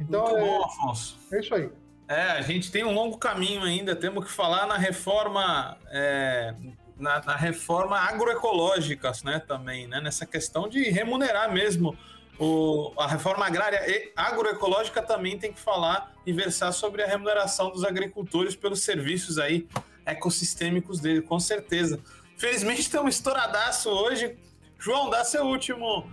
Então, 0.00 0.22
Muito 0.22 0.40
bom, 0.40 0.60
é, 0.60 0.64
Afonso. 0.64 1.18
É 1.32 1.40
isso 1.40 1.54
aí. 1.54 1.70
É, 2.08 2.22
a 2.32 2.42
gente 2.42 2.70
tem 2.70 2.84
um 2.84 2.92
longo 2.92 3.16
caminho 3.16 3.62
ainda, 3.62 3.96
temos 3.96 4.24
que 4.24 4.30
falar 4.30 4.66
na 4.66 4.76
reforma 4.76 5.78
é, 5.90 6.54
na, 6.98 7.22
na, 7.24 7.34
reforma 7.34 7.96
agroecológica, 7.98 9.10
né, 9.24 9.38
também, 9.38 9.86
né, 9.86 10.00
nessa 10.02 10.26
questão 10.26 10.68
de 10.68 10.82
remunerar 10.90 11.50
mesmo 11.50 11.96
o, 12.38 12.92
a 12.98 13.06
reforma 13.06 13.46
agrária 13.46 13.80
e 13.88 14.12
agroecológica 14.16 15.00
também 15.00 15.38
tem 15.38 15.52
que 15.52 15.60
falar 15.60 16.12
e 16.26 16.32
versar 16.32 16.72
sobre 16.72 17.02
a 17.02 17.06
remuneração 17.06 17.70
dos 17.70 17.84
agricultores 17.84 18.56
pelos 18.56 18.82
serviços 18.82 19.38
aí 19.38 19.66
ecossistêmicos 20.04 21.00
dele, 21.00 21.22
com 21.22 21.38
certeza. 21.38 22.00
Felizmente 22.36 22.90
tem 22.90 23.00
um 23.00 23.08
estouradaço 23.08 23.88
hoje. 23.88 24.36
João, 24.78 25.08
dá 25.08 25.24
seu 25.24 25.44
último 25.44 26.10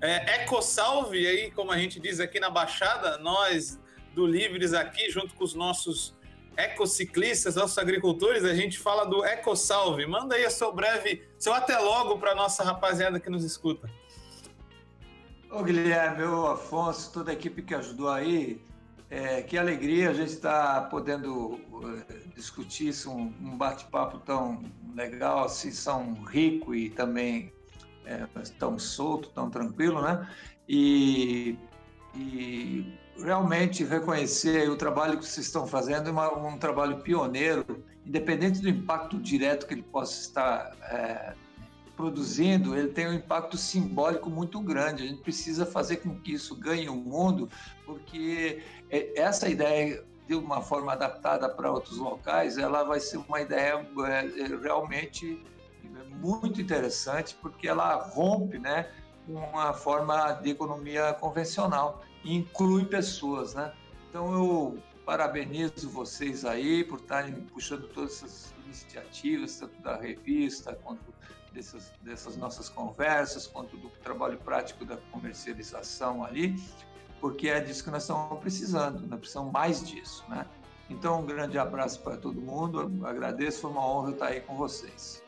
é, 0.00 0.42
eco-salve 0.42 1.26
aí, 1.26 1.50
como 1.50 1.72
a 1.72 1.78
gente 1.78 1.98
diz 1.98 2.20
aqui 2.20 2.38
na 2.38 2.50
Baixada, 2.50 3.18
nós 3.18 3.80
do 4.14 4.26
Livres 4.26 4.72
aqui, 4.72 5.10
junto 5.10 5.34
com 5.34 5.44
os 5.44 5.54
nossos 5.54 6.16
ecociclistas, 6.56 7.54
nossos 7.54 7.78
agricultores, 7.78 8.44
a 8.44 8.54
gente 8.54 8.78
fala 8.78 9.04
do 9.04 9.24
EcoSalve. 9.24 10.06
Manda 10.06 10.34
aí 10.34 10.44
a 10.44 10.50
seu 10.50 10.72
breve, 10.72 11.22
seu 11.38 11.52
até 11.52 11.78
logo 11.78 12.18
para 12.18 12.34
nossa 12.34 12.64
rapaziada 12.64 13.20
que 13.20 13.30
nos 13.30 13.44
escuta. 13.44 13.88
Ô 15.50 15.62
Guilherme, 15.62 16.24
ô 16.24 16.46
Afonso, 16.46 17.12
toda 17.12 17.30
a 17.30 17.34
equipe 17.34 17.62
que 17.62 17.74
ajudou 17.74 18.10
aí, 18.10 18.60
é, 19.08 19.40
que 19.42 19.56
alegria 19.56 20.10
a 20.10 20.12
gente 20.12 20.32
estar 20.32 20.74
tá 20.74 20.88
podendo 20.88 21.60
é, 22.08 22.34
discutir 22.34 22.88
isso, 22.88 23.10
um, 23.10 23.32
um 23.40 23.56
bate-papo 23.56 24.18
tão 24.18 24.62
legal, 24.94 25.44
assim, 25.44 25.70
tão 25.72 26.12
rico 26.24 26.74
e 26.74 26.90
também 26.90 27.52
é, 28.08 28.26
tão 28.58 28.78
solto, 28.78 29.28
tão 29.30 29.50
tranquilo, 29.50 30.00
né? 30.00 30.26
E, 30.68 31.58
e 32.14 32.98
realmente 33.22 33.84
reconhecer 33.84 34.68
o 34.70 34.76
trabalho 34.76 35.18
que 35.18 35.26
vocês 35.26 35.46
estão 35.46 35.66
fazendo, 35.66 36.10
uma, 36.10 36.32
um 36.32 36.58
trabalho 36.58 36.98
pioneiro, 36.98 37.84
independente 38.06 38.60
do 38.60 38.68
impacto 38.68 39.18
direto 39.18 39.66
que 39.66 39.74
ele 39.74 39.82
possa 39.82 40.20
estar 40.20 40.76
é, 40.82 41.34
produzindo, 41.96 42.76
ele 42.76 42.88
tem 42.88 43.08
um 43.08 43.12
impacto 43.12 43.56
simbólico 43.56 44.30
muito 44.30 44.60
grande. 44.60 45.02
A 45.02 45.06
gente 45.06 45.20
precisa 45.20 45.66
fazer 45.66 45.96
com 45.96 46.18
que 46.20 46.32
isso 46.32 46.54
ganhe 46.56 46.88
o 46.88 46.96
mundo, 46.96 47.48
porque 47.84 48.62
é, 48.90 49.20
essa 49.20 49.48
ideia 49.48 50.02
de 50.26 50.34
uma 50.34 50.60
forma 50.60 50.92
adaptada 50.92 51.48
para 51.48 51.72
outros 51.72 51.96
locais, 51.96 52.58
ela 52.58 52.84
vai 52.84 53.00
ser 53.00 53.16
uma 53.16 53.40
ideia 53.40 53.86
é, 54.06 54.46
é 55.96 56.04
muito 56.16 56.60
interessante, 56.60 57.36
porque 57.40 57.68
ela 57.68 57.94
rompe, 57.94 58.58
né, 58.58 58.90
com 59.26 59.58
a 59.58 59.72
forma 59.72 60.32
de 60.32 60.50
economia 60.50 61.12
convencional 61.14 62.02
inclui 62.24 62.84
pessoas, 62.84 63.54
né? 63.54 63.72
Então 64.08 64.32
eu 64.32 64.78
parabenizo 65.04 65.88
vocês 65.88 66.44
aí 66.44 66.84
por 66.84 66.98
estarem 66.98 67.34
puxando 67.34 67.88
todas 67.88 68.22
essas 68.22 68.54
iniciativas, 68.64 69.56
tanto 69.58 69.80
da 69.80 69.96
revista 69.96 70.74
quanto 70.82 71.14
dessas, 71.52 71.92
dessas 72.02 72.36
nossas 72.36 72.68
conversas, 72.68 73.46
quanto 73.46 73.76
do 73.76 73.88
trabalho 74.02 74.38
prático 74.38 74.84
da 74.84 74.96
comercialização 75.10 76.24
ali, 76.24 76.56
porque 77.20 77.48
é 77.48 77.60
disso 77.60 77.84
que 77.84 77.90
nós 77.90 78.02
estamos 78.02 78.38
precisando, 78.38 79.06
nós 79.06 79.18
precisamos 79.18 79.52
mais 79.52 79.86
disso, 79.86 80.24
né? 80.28 80.46
Então, 80.90 81.20
um 81.20 81.26
grande 81.26 81.58
abraço 81.58 82.00
para 82.00 82.16
todo 82.16 82.40
mundo, 82.40 82.90
agradeço, 83.04 83.60
foi 83.62 83.70
uma 83.70 83.86
honra 83.86 84.10
estar 84.12 84.26
aí 84.26 84.40
com 84.40 84.56
vocês. 84.56 85.22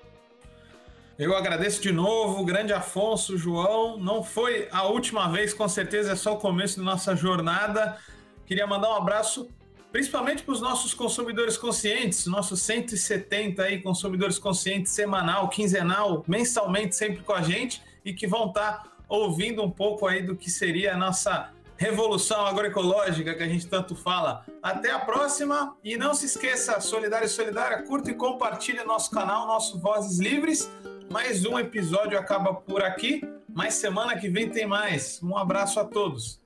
Eu 1.20 1.36
agradeço 1.36 1.82
de 1.82 1.92
novo, 1.92 2.42
grande 2.46 2.72
Afonso, 2.72 3.36
João. 3.36 3.98
Não 3.98 4.24
foi 4.24 4.68
a 4.72 4.84
última 4.84 5.28
vez, 5.28 5.52
com 5.52 5.68
certeza 5.68 6.12
é 6.12 6.16
só 6.16 6.32
o 6.32 6.38
começo 6.38 6.78
da 6.78 6.82
nossa 6.82 7.14
jornada. 7.14 7.98
Queria 8.46 8.66
mandar 8.66 8.88
um 8.88 8.94
abraço 8.94 9.46
principalmente 9.92 10.42
para 10.42 10.54
os 10.54 10.62
nossos 10.62 10.94
consumidores 10.94 11.58
conscientes, 11.58 12.24
nossos 12.24 12.62
170 12.62 13.62
aí 13.62 13.82
consumidores 13.82 14.38
conscientes 14.38 14.92
semanal, 14.92 15.50
quinzenal, 15.50 16.24
mensalmente 16.26 16.96
sempre 16.96 17.22
com 17.22 17.34
a 17.34 17.42
gente 17.42 17.82
e 18.02 18.14
que 18.14 18.26
vão 18.26 18.46
estar 18.46 18.90
ouvindo 19.06 19.62
um 19.62 19.70
pouco 19.70 20.06
aí 20.06 20.22
do 20.22 20.34
que 20.34 20.50
seria 20.50 20.94
a 20.94 20.96
nossa 20.96 21.50
revolução 21.76 22.46
agroecológica 22.46 23.34
que 23.34 23.42
a 23.42 23.48
gente 23.48 23.66
tanto 23.66 23.94
fala. 23.94 24.46
Até 24.62 24.90
a 24.90 24.98
próxima 24.98 25.76
e 25.84 25.98
não 25.98 26.14
se 26.14 26.24
esqueça, 26.24 26.80
Solidário 26.80 27.26
e 27.26 27.28
Solidária, 27.28 27.82
curta 27.82 28.10
e 28.10 28.14
compartilhe 28.14 28.82
nosso 28.84 29.10
canal, 29.10 29.46
nosso 29.46 29.78
Vozes 29.78 30.18
Livres. 30.18 30.66
Mais 31.12 31.44
um 31.44 31.58
episódio 31.58 32.16
acaba 32.16 32.54
por 32.54 32.84
aqui, 32.84 33.20
mas 33.48 33.74
semana 33.74 34.16
que 34.16 34.28
vem 34.28 34.48
tem 34.48 34.64
mais. 34.64 35.20
Um 35.20 35.36
abraço 35.36 35.80
a 35.80 35.84
todos. 35.84 36.39